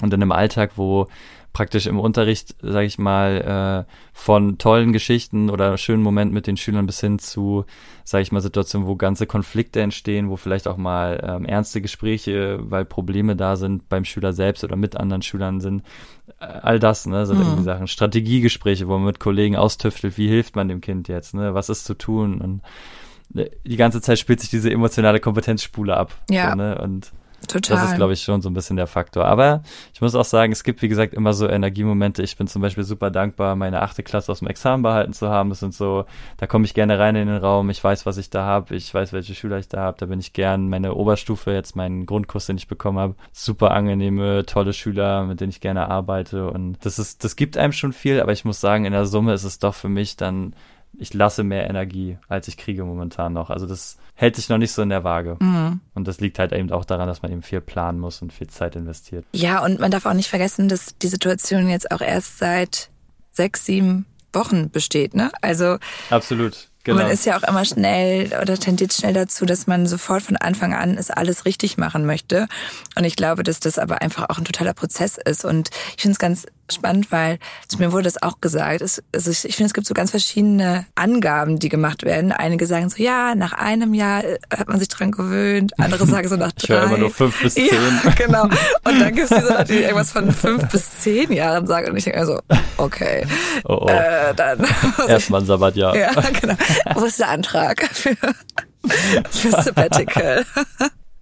Und 0.00 0.12
in 0.12 0.20
einem 0.20 0.32
Alltag, 0.32 0.72
wo 0.74 1.06
praktisch 1.54 1.86
im 1.86 2.00
Unterricht, 2.00 2.56
sage 2.60 2.84
ich 2.84 2.98
mal, 2.98 3.86
äh, 3.86 3.92
von 4.12 4.58
tollen 4.58 4.92
Geschichten 4.92 5.48
oder 5.48 5.78
schönen 5.78 6.02
Momenten 6.02 6.34
mit 6.34 6.48
den 6.48 6.56
Schülern 6.56 6.84
bis 6.84 7.00
hin 7.00 7.20
zu, 7.20 7.64
sage 8.02 8.22
ich 8.22 8.32
mal, 8.32 8.40
Situationen, 8.40 8.88
wo 8.88 8.96
ganze 8.96 9.26
Konflikte 9.26 9.80
entstehen, 9.80 10.28
wo 10.28 10.36
vielleicht 10.36 10.66
auch 10.66 10.76
mal 10.76 11.24
ähm, 11.26 11.46
ernste 11.46 11.80
Gespräche, 11.80 12.58
weil 12.60 12.84
Probleme 12.84 13.36
da 13.36 13.54
sind 13.54 13.88
beim 13.88 14.04
Schüler 14.04 14.32
selbst 14.32 14.64
oder 14.64 14.74
mit 14.74 14.96
anderen 14.96 15.22
Schülern 15.22 15.60
sind. 15.60 15.84
Äh, 16.40 16.46
all 16.46 16.80
das, 16.80 17.06
ne, 17.06 17.24
sind 17.24 17.38
mhm. 17.38 17.44
irgendwie 17.44 17.62
Sachen. 17.62 17.86
Strategiegespräche, 17.86 18.88
wo 18.88 18.94
man 18.94 19.04
mit 19.06 19.20
Kollegen 19.20 19.54
austüftelt, 19.54 20.18
wie 20.18 20.28
hilft 20.28 20.56
man 20.56 20.68
dem 20.68 20.80
Kind 20.80 21.06
jetzt, 21.06 21.34
ne, 21.34 21.54
was 21.54 21.68
ist 21.68 21.84
zu 21.84 21.94
tun 21.94 22.40
und 22.40 23.40
äh, 23.40 23.50
die 23.64 23.76
ganze 23.76 24.00
Zeit 24.00 24.18
spielt 24.18 24.40
sich 24.40 24.50
diese 24.50 24.72
emotionale 24.72 25.20
Kompetenzspule 25.20 25.96
ab. 25.96 26.12
Ja. 26.28 26.50
So, 26.50 26.56
ne? 26.56 26.78
Und 26.82 27.12
Total. 27.46 27.76
Das 27.76 27.90
ist, 27.90 27.96
glaube 27.96 28.12
ich, 28.12 28.22
schon 28.22 28.42
so 28.42 28.50
ein 28.50 28.54
bisschen 28.54 28.76
der 28.76 28.86
Faktor. 28.86 29.24
Aber 29.24 29.62
ich 29.92 30.00
muss 30.00 30.14
auch 30.14 30.24
sagen, 30.24 30.52
es 30.52 30.64
gibt, 30.64 30.82
wie 30.82 30.88
gesagt, 30.88 31.14
immer 31.14 31.32
so 31.32 31.48
Energiemomente. 31.48 32.22
Ich 32.22 32.36
bin 32.36 32.46
zum 32.46 32.62
Beispiel 32.62 32.84
super 32.84 33.10
dankbar, 33.10 33.56
meine 33.56 33.82
achte 33.82 34.02
Klasse 34.02 34.32
aus 34.32 34.40
dem 34.40 34.48
Examen 34.48 34.82
behalten 34.82 35.12
zu 35.12 35.28
haben. 35.28 35.50
Das 35.50 35.60
sind 35.60 35.74
so, 35.74 36.04
da 36.36 36.46
komme 36.46 36.64
ich 36.64 36.74
gerne 36.74 36.98
rein 36.98 37.16
in 37.16 37.28
den 37.28 37.36
Raum. 37.36 37.70
Ich 37.70 37.82
weiß, 37.82 38.06
was 38.06 38.16
ich 38.16 38.30
da 38.30 38.44
habe. 38.44 38.74
Ich 38.74 38.92
weiß, 38.92 39.12
welche 39.12 39.34
Schüler 39.34 39.58
ich 39.58 39.68
da 39.68 39.80
habe. 39.80 39.96
Da 39.98 40.06
bin 40.06 40.20
ich 40.20 40.32
gern. 40.32 40.68
Meine 40.68 40.94
Oberstufe, 40.94 41.52
jetzt 41.52 41.76
meinen 41.76 42.06
Grundkurs, 42.06 42.46
den 42.46 42.56
ich 42.56 42.68
bekommen 42.68 42.98
habe. 42.98 43.14
Super 43.32 43.72
angenehme, 43.72 44.44
tolle 44.46 44.72
Schüler, 44.72 45.24
mit 45.24 45.40
denen 45.40 45.50
ich 45.50 45.60
gerne 45.60 45.88
arbeite. 45.88 46.50
Und 46.50 46.84
das 46.84 46.98
ist, 46.98 47.24
das 47.24 47.36
gibt 47.36 47.56
einem 47.56 47.72
schon 47.72 47.92
viel. 47.92 48.20
Aber 48.20 48.32
ich 48.32 48.44
muss 48.44 48.60
sagen, 48.60 48.84
in 48.84 48.92
der 48.92 49.06
Summe 49.06 49.34
ist 49.34 49.44
es 49.44 49.58
doch 49.58 49.74
für 49.74 49.88
mich 49.88 50.16
dann 50.16 50.54
ich 50.98 51.14
lasse 51.14 51.44
mehr 51.44 51.68
Energie, 51.68 52.18
als 52.28 52.48
ich 52.48 52.56
kriege 52.56 52.84
momentan 52.84 53.32
noch. 53.32 53.50
Also 53.50 53.66
das 53.66 53.98
hält 54.14 54.36
sich 54.36 54.48
noch 54.48 54.58
nicht 54.58 54.72
so 54.72 54.82
in 54.82 54.88
der 54.88 55.04
Waage. 55.04 55.36
Mhm. 55.40 55.80
Und 55.94 56.08
das 56.08 56.20
liegt 56.20 56.38
halt 56.38 56.52
eben 56.52 56.70
auch 56.72 56.84
daran, 56.84 57.08
dass 57.08 57.22
man 57.22 57.32
eben 57.32 57.42
viel 57.42 57.60
planen 57.60 57.98
muss 57.98 58.22
und 58.22 58.32
viel 58.32 58.48
Zeit 58.48 58.76
investiert. 58.76 59.24
Ja, 59.32 59.64
und 59.64 59.80
man 59.80 59.90
darf 59.90 60.06
auch 60.06 60.14
nicht 60.14 60.28
vergessen, 60.28 60.68
dass 60.68 60.96
die 60.98 61.08
Situation 61.08 61.68
jetzt 61.68 61.90
auch 61.90 62.00
erst 62.00 62.38
seit 62.38 62.90
sechs, 63.32 63.64
sieben 63.64 64.06
Wochen 64.32 64.70
besteht, 64.70 65.14
ne? 65.14 65.30
Also. 65.40 65.78
Absolut. 66.10 66.68
Genau. 66.84 67.00
Man 67.00 67.10
ist 67.10 67.24
ja 67.24 67.38
auch 67.38 67.42
immer 67.42 67.64
schnell 67.64 68.26
oder 68.42 68.58
tendiert 68.58 68.92
schnell 68.92 69.14
dazu, 69.14 69.46
dass 69.46 69.66
man 69.66 69.86
sofort 69.86 70.22
von 70.22 70.36
Anfang 70.36 70.74
an 70.74 70.98
es 70.98 71.10
alles 71.10 71.46
richtig 71.46 71.78
machen 71.78 72.04
möchte. 72.04 72.46
Und 72.94 73.04
ich 73.04 73.16
glaube, 73.16 73.42
dass 73.42 73.58
das 73.58 73.78
aber 73.78 74.02
einfach 74.02 74.28
auch 74.28 74.36
ein 74.36 74.44
totaler 74.44 74.74
Prozess 74.74 75.16
ist. 75.16 75.46
Und 75.46 75.70
ich 75.96 76.02
finde 76.02 76.12
es 76.12 76.18
ganz 76.18 76.46
spannend, 76.72 77.12
weil 77.12 77.38
zu 77.68 77.78
mir 77.78 77.92
wurde 77.92 78.04
das 78.04 78.22
auch 78.22 78.40
gesagt. 78.40 78.80
Es, 78.80 79.02
also 79.14 79.30
ich, 79.30 79.44
ich 79.44 79.56
finde, 79.56 79.68
es 79.68 79.74
gibt 79.74 79.86
so 79.86 79.94
ganz 79.94 80.10
verschiedene 80.10 80.86
Angaben, 80.94 81.58
die 81.58 81.68
gemacht 81.68 82.04
werden. 82.04 82.32
Einige 82.32 82.66
sagen 82.66 82.88
so, 82.88 83.02
ja, 83.02 83.34
nach 83.34 83.52
einem 83.52 83.94
Jahr 83.94 84.24
äh, 84.24 84.38
hat 84.56 84.68
man 84.68 84.78
sich 84.78 84.88
dran 84.88 85.10
gewöhnt. 85.10 85.72
Andere 85.78 86.06
sagen 86.06 86.28
so 86.28 86.36
nach 86.36 86.52
drei. 86.52 86.62
Ich 86.62 86.68
höre 86.70 86.84
immer 86.84 86.98
nur 86.98 87.10
fünf 87.10 87.42
bis 87.42 87.54
zehn. 87.54 87.66
Ja, 87.66 88.10
genau. 88.16 88.44
Und 88.44 89.00
dann 89.00 89.14
gibt 89.14 89.30
es 89.30 89.36
diese 89.36 89.52
Leute, 89.52 89.72
die 89.72 89.78
irgendwas 89.82 90.12
von 90.12 90.32
fünf 90.32 90.68
bis 90.70 90.98
zehn 91.00 91.32
Jahren 91.32 91.66
sagen. 91.66 91.90
Und 91.90 91.96
ich 91.96 92.04
denke 92.04 92.20
mir 92.20 92.26
so, 92.26 92.40
okay. 92.78 93.26
Oh, 93.64 93.80
oh. 93.82 93.88
Äh, 93.88 94.34
dann. 94.34 94.66
Erstmal 95.08 95.40
ein 95.40 95.46
Sabbatjahr. 95.46 95.96
Ja, 95.96 96.12
genau. 96.40 96.54
Wo 96.94 97.04
ist 97.04 97.18
der 97.18 97.28
Antrag 97.28 97.88
für, 97.92 98.16
für 99.30 99.50
Sabbatical? 99.50 100.44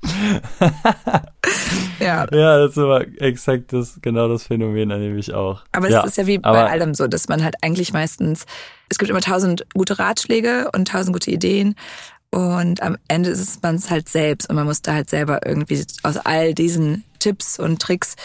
ja. 2.00 2.26
Ja, 2.30 2.58
das 2.58 2.72
ist 2.72 2.78
aber 2.78 3.06
exakt 3.20 3.72
das, 3.72 3.98
genau 4.02 4.28
das 4.28 4.44
Phänomen 4.44 4.90
erlebe 4.90 5.18
ich 5.18 5.32
auch. 5.32 5.62
Aber 5.72 5.86
es 5.86 5.92
ja, 5.92 6.02
ist 6.02 6.16
ja 6.16 6.26
wie 6.26 6.38
bei 6.38 6.70
allem 6.70 6.94
so, 6.94 7.06
dass 7.06 7.28
man 7.28 7.42
halt 7.42 7.56
eigentlich 7.62 7.92
meistens, 7.92 8.46
es 8.88 8.98
gibt 8.98 9.10
immer 9.10 9.20
tausend 9.20 9.66
gute 9.74 9.98
Ratschläge 9.98 10.70
und 10.74 10.88
tausend 10.88 11.12
gute 11.14 11.30
Ideen. 11.30 11.74
Und 12.30 12.82
am 12.82 12.96
Ende 13.08 13.30
ist 13.30 13.62
man 13.62 13.76
es 13.76 13.90
halt 13.90 14.08
selbst 14.08 14.48
und 14.48 14.56
man 14.56 14.66
muss 14.66 14.80
da 14.82 14.94
halt 14.94 15.10
selber 15.10 15.46
irgendwie 15.46 15.84
aus 16.02 16.16
all 16.16 16.54
diesen 16.54 17.04
Tipps 17.18 17.58
und 17.58 17.80
Tricks 17.80 18.16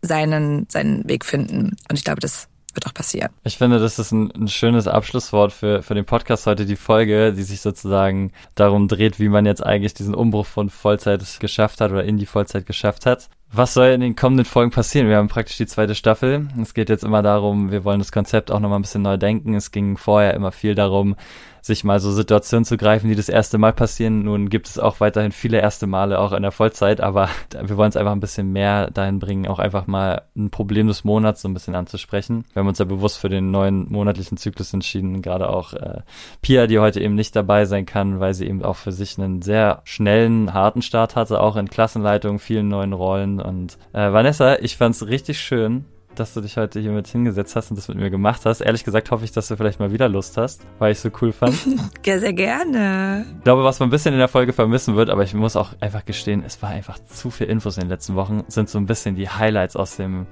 seinen, 0.00 0.66
seinen 0.70 1.08
Weg 1.08 1.24
finden. 1.24 1.76
Und 1.90 1.98
ich 1.98 2.04
glaube, 2.04 2.20
das 2.20 2.48
wird 2.78 2.86
auch 2.86 2.94
passieren. 2.94 3.30
Ich 3.42 3.58
finde, 3.58 3.80
das 3.80 3.98
ist 3.98 4.12
ein, 4.12 4.30
ein, 4.32 4.48
schönes 4.48 4.86
Abschlusswort 4.86 5.52
für, 5.52 5.82
für 5.82 5.94
den 5.94 6.04
Podcast 6.04 6.46
heute, 6.46 6.64
die 6.64 6.76
Folge, 6.76 7.32
die 7.32 7.42
sich 7.42 7.60
sozusagen 7.60 8.32
darum 8.54 8.86
dreht, 8.86 9.18
wie 9.18 9.28
man 9.28 9.46
jetzt 9.46 9.64
eigentlich 9.64 9.94
diesen 9.94 10.14
Umbruch 10.14 10.46
von 10.46 10.70
Vollzeit 10.70 11.24
geschafft 11.40 11.80
hat 11.80 11.90
oder 11.90 12.04
in 12.04 12.16
die 12.16 12.26
Vollzeit 12.26 12.66
geschafft 12.66 13.04
hat. 13.04 13.28
Was 13.50 13.74
soll 13.74 13.88
in 13.88 14.00
den 14.00 14.14
kommenden 14.14 14.44
Folgen 14.44 14.70
passieren? 14.70 15.08
Wir 15.08 15.16
haben 15.16 15.28
praktisch 15.28 15.56
die 15.56 15.66
zweite 15.66 15.94
Staffel. 15.94 16.48
Es 16.60 16.74
geht 16.74 16.90
jetzt 16.90 17.02
immer 17.02 17.22
darum, 17.22 17.70
wir 17.70 17.82
wollen 17.82 17.98
das 17.98 18.12
Konzept 18.12 18.50
auch 18.50 18.60
nochmal 18.60 18.78
ein 18.78 18.82
bisschen 18.82 19.02
neu 19.02 19.16
denken. 19.16 19.54
Es 19.54 19.70
ging 19.70 19.96
vorher 19.96 20.34
immer 20.34 20.52
viel 20.52 20.74
darum, 20.74 21.16
sich 21.60 21.84
mal 21.84 22.00
so 22.00 22.12
Situationen 22.12 22.64
zu 22.64 22.76
greifen, 22.76 23.08
die 23.08 23.16
das 23.16 23.28
erste 23.28 23.58
Mal 23.58 23.72
passieren. 23.72 24.22
Nun 24.24 24.48
gibt 24.48 24.68
es 24.68 24.78
auch 24.78 25.00
weiterhin 25.00 25.32
viele 25.32 25.60
erste 25.60 25.86
Male 25.86 26.18
auch 26.18 26.32
in 26.32 26.42
der 26.42 26.52
Vollzeit, 26.52 27.00
aber 27.00 27.28
wir 27.62 27.76
wollen 27.76 27.90
es 27.90 27.96
einfach 27.96 28.12
ein 28.12 28.20
bisschen 28.20 28.52
mehr 28.52 28.90
dahin 28.90 29.18
bringen, 29.18 29.46
auch 29.46 29.58
einfach 29.58 29.86
mal 29.86 30.22
ein 30.36 30.50
Problem 30.50 30.88
des 30.88 31.04
Monats 31.04 31.42
so 31.42 31.48
ein 31.48 31.54
bisschen 31.54 31.74
anzusprechen. 31.74 32.44
Wir 32.52 32.60
haben 32.60 32.68
uns 32.68 32.78
ja 32.78 32.84
bewusst 32.84 33.18
für 33.18 33.28
den 33.28 33.50
neuen 33.50 33.90
monatlichen 33.90 34.38
Zyklus 34.38 34.72
entschieden, 34.72 35.22
gerade 35.22 35.50
auch 35.50 35.72
äh, 35.72 36.00
Pia, 36.42 36.66
die 36.66 36.78
heute 36.78 37.00
eben 37.00 37.14
nicht 37.14 37.34
dabei 37.36 37.64
sein 37.64 37.86
kann, 37.86 38.20
weil 38.20 38.34
sie 38.34 38.46
eben 38.46 38.64
auch 38.64 38.76
für 38.76 38.92
sich 38.92 39.18
einen 39.18 39.42
sehr 39.42 39.80
schnellen, 39.84 40.54
harten 40.54 40.82
Start 40.82 41.16
hatte, 41.16 41.40
auch 41.40 41.56
in 41.56 41.68
Klassenleitung, 41.68 42.38
vielen 42.38 42.68
neuen 42.68 42.92
Rollen. 42.92 43.40
Und 43.40 43.78
äh, 43.92 44.12
Vanessa, 44.12 44.56
ich 44.60 44.76
fand 44.76 44.94
es 44.94 45.06
richtig 45.06 45.40
schön, 45.40 45.84
dass 46.18 46.34
du 46.34 46.40
dich 46.40 46.56
heute 46.56 46.80
hier 46.80 46.90
mit 46.90 47.06
hingesetzt 47.06 47.56
hast 47.56 47.70
und 47.70 47.76
das 47.76 47.88
mit 47.88 47.98
mir 47.98 48.10
gemacht 48.10 48.44
hast. 48.44 48.60
Ehrlich 48.60 48.84
gesagt 48.84 49.10
hoffe 49.10 49.24
ich, 49.24 49.32
dass 49.32 49.48
du 49.48 49.56
vielleicht 49.56 49.80
mal 49.80 49.92
wieder 49.92 50.08
Lust 50.08 50.36
hast, 50.36 50.62
weil 50.78 50.92
ich 50.92 51.00
so 51.00 51.10
cool 51.20 51.32
fand. 51.32 51.54
ja, 52.04 52.18
sehr 52.18 52.32
gerne. 52.32 53.24
Ich 53.38 53.44
glaube, 53.44 53.64
was 53.64 53.80
man 53.80 53.88
ein 53.88 53.90
bisschen 53.90 54.12
in 54.14 54.18
der 54.18 54.28
Folge 54.28 54.52
vermissen 54.52 54.96
wird, 54.96 55.10
aber 55.10 55.22
ich 55.22 55.34
muss 55.34 55.56
auch 55.56 55.72
einfach 55.80 56.04
gestehen, 56.04 56.42
es 56.44 56.60
war 56.62 56.70
einfach 56.70 56.98
zu 56.98 57.30
viel 57.30 57.48
Infos 57.48 57.76
in 57.76 57.84
den 57.84 57.90
letzten 57.90 58.14
Wochen, 58.14 58.44
sind 58.48 58.68
so 58.68 58.78
ein 58.78 58.86
bisschen 58.86 59.16
die 59.16 59.28
Highlights 59.28 59.76
aus 59.76 59.96
dem, 59.96 60.26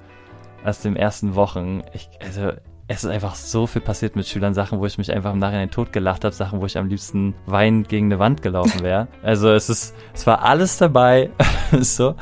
aus 0.63 0.81
den 0.81 0.95
ersten 0.95 1.35
Wochen. 1.35 1.83
Ich, 1.93 2.09
also, 2.23 2.51
es 2.87 3.03
ist 3.03 3.09
einfach 3.09 3.35
so 3.35 3.67
viel 3.67 3.81
passiert 3.81 4.15
mit 4.15 4.27
Schülern, 4.27 4.53
Sachen, 4.53 4.79
wo 4.79 4.85
ich 4.85 4.97
mich 4.97 5.11
einfach 5.11 5.33
im 5.33 5.39
Nachhinein 5.39 5.69
totgelacht 5.69 6.23
habe, 6.23 6.33
Sachen, 6.33 6.61
wo 6.61 6.65
ich 6.65 6.77
am 6.77 6.87
liebsten 6.87 7.35
weinend 7.45 7.89
gegen 7.89 8.05
eine 8.05 8.19
Wand 8.19 8.41
gelaufen 8.41 8.81
wäre. 8.81 9.07
Also 9.23 9.51
es 9.51 9.69
ist, 9.69 9.93
es 10.13 10.25
war 10.25 10.43
alles 10.43 10.77
dabei, 10.77 11.29
so. 11.81 12.15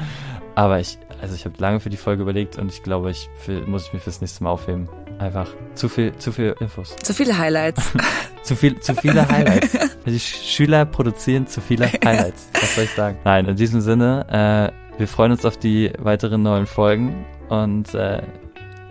Aber 0.55 0.79
ich, 0.79 0.97
also 1.21 1.35
ich 1.35 1.45
habe 1.45 1.55
lange 1.59 1.79
für 1.79 1.89
die 1.89 1.97
Folge 1.97 2.23
überlegt 2.23 2.57
und 2.57 2.71
ich 2.71 2.83
glaube, 2.83 3.11
ich 3.11 3.29
muss 3.65 3.87
ich 3.87 3.93
mir 3.93 3.99
fürs 3.99 4.21
nächste 4.21 4.43
Mal 4.43 4.51
aufheben, 4.51 4.89
einfach 5.19 5.47
zu 5.73 5.89
viel, 5.89 6.15
zu 6.17 6.31
viel 6.31 6.55
Infos. 6.59 6.95
Zu 6.97 7.13
viele 7.13 7.37
Highlights. 7.37 7.91
zu 8.43 8.55
viel, 8.55 8.79
zu 8.79 8.93
viele 8.95 9.27
Highlights. 9.27 9.77
Die 10.05 10.19
Schüler 10.19 10.85
produzieren 10.85 11.47
zu 11.47 11.61
viele 11.61 11.87
Highlights. 11.87 12.49
Was 12.53 12.75
soll 12.75 12.83
ich 12.85 12.91
sagen? 12.91 13.17
Nein, 13.23 13.45
in 13.47 13.55
diesem 13.55 13.81
Sinne, 13.81 14.71
äh, 14.95 14.99
wir 14.99 15.07
freuen 15.07 15.31
uns 15.31 15.45
auf 15.45 15.57
die 15.57 15.91
weiteren 15.99 16.41
neuen 16.43 16.67
Folgen 16.67 17.25
und 17.49 17.93
äh, 17.93 18.21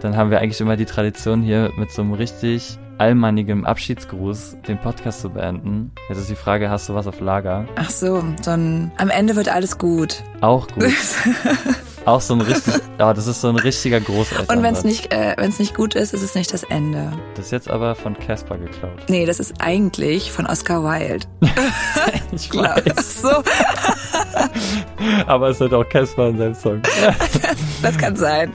dann 0.00 0.16
haben 0.16 0.30
wir 0.30 0.40
eigentlich 0.40 0.60
immer 0.60 0.76
die 0.76 0.84
Tradition 0.84 1.42
hier 1.42 1.72
mit 1.76 1.90
so 1.90 2.02
einem 2.02 2.12
richtig 2.12 2.78
allmannigem 2.98 3.64
Abschiedsgruß 3.64 4.58
den 4.68 4.78
Podcast 4.78 5.20
zu 5.22 5.30
beenden. 5.30 5.92
Jetzt 6.08 6.18
ist 6.18 6.30
die 6.30 6.34
Frage, 6.34 6.70
hast 6.70 6.88
du 6.88 6.94
was 6.94 7.06
auf 7.06 7.20
Lager? 7.20 7.66
Ach 7.76 7.90
so, 7.90 8.22
dann 8.44 8.92
am 8.98 9.10
Ende 9.10 9.36
wird 9.36 9.48
alles 9.48 9.78
gut. 9.78 10.22
Auch 10.40 10.68
gut. 10.68 10.84
Auch 12.04 12.20
so 12.20 12.34
ein 12.34 12.40
richtig, 12.42 12.74
aber 12.98 13.14
das 13.14 13.26
ist 13.26 13.40
so 13.40 13.48
ein 13.48 13.56
richtiger 13.56 14.00
Großeltern. 14.00 14.58
Und 14.58 14.62
wenn 14.62 14.74
es 14.74 14.84
nicht, 14.84 15.12
äh, 15.12 15.34
wenn's 15.38 15.58
nicht 15.58 15.74
gut 15.74 15.94
ist, 15.94 16.12
ist 16.12 16.22
es 16.22 16.34
nicht 16.34 16.52
das 16.52 16.62
Ende. 16.64 17.12
Das 17.34 17.46
ist 17.46 17.52
jetzt 17.52 17.70
aber 17.70 17.94
von 17.94 18.18
Casper 18.18 18.58
geklaut. 18.58 19.08
Nee, 19.08 19.24
das 19.24 19.40
ist 19.40 19.54
eigentlich 19.60 20.30
von 20.30 20.46
Oscar 20.46 20.82
Wilde. 20.82 21.26
ich 22.32 22.52
weiß. 22.52 23.22
so. 23.22 23.28
aber 25.26 25.48
es 25.48 25.60
hat 25.60 25.72
auch 25.72 25.88
Casper 25.88 26.28
in 26.28 26.38
seinem 26.38 26.54
Song. 26.54 26.82
das, 26.82 27.56
das 27.82 27.98
kann 27.98 28.16
sein. 28.16 28.52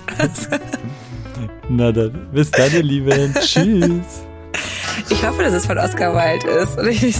Na 1.70 1.91
dann, 1.91 2.28
bis 2.32 2.52
dann, 2.52 2.72
ihr 2.72 2.84
Lieben. 2.84 3.34
Tschüss. 3.39 4.24
Ich 5.10 5.26
hoffe, 5.26 5.41
dass 5.43 5.54
es 5.54 5.66
von 5.66 5.78
Oscar 5.78 6.14
Wilde 6.14 6.47
ist. 6.47 6.78
Und 6.78 6.88
ich 6.88 7.16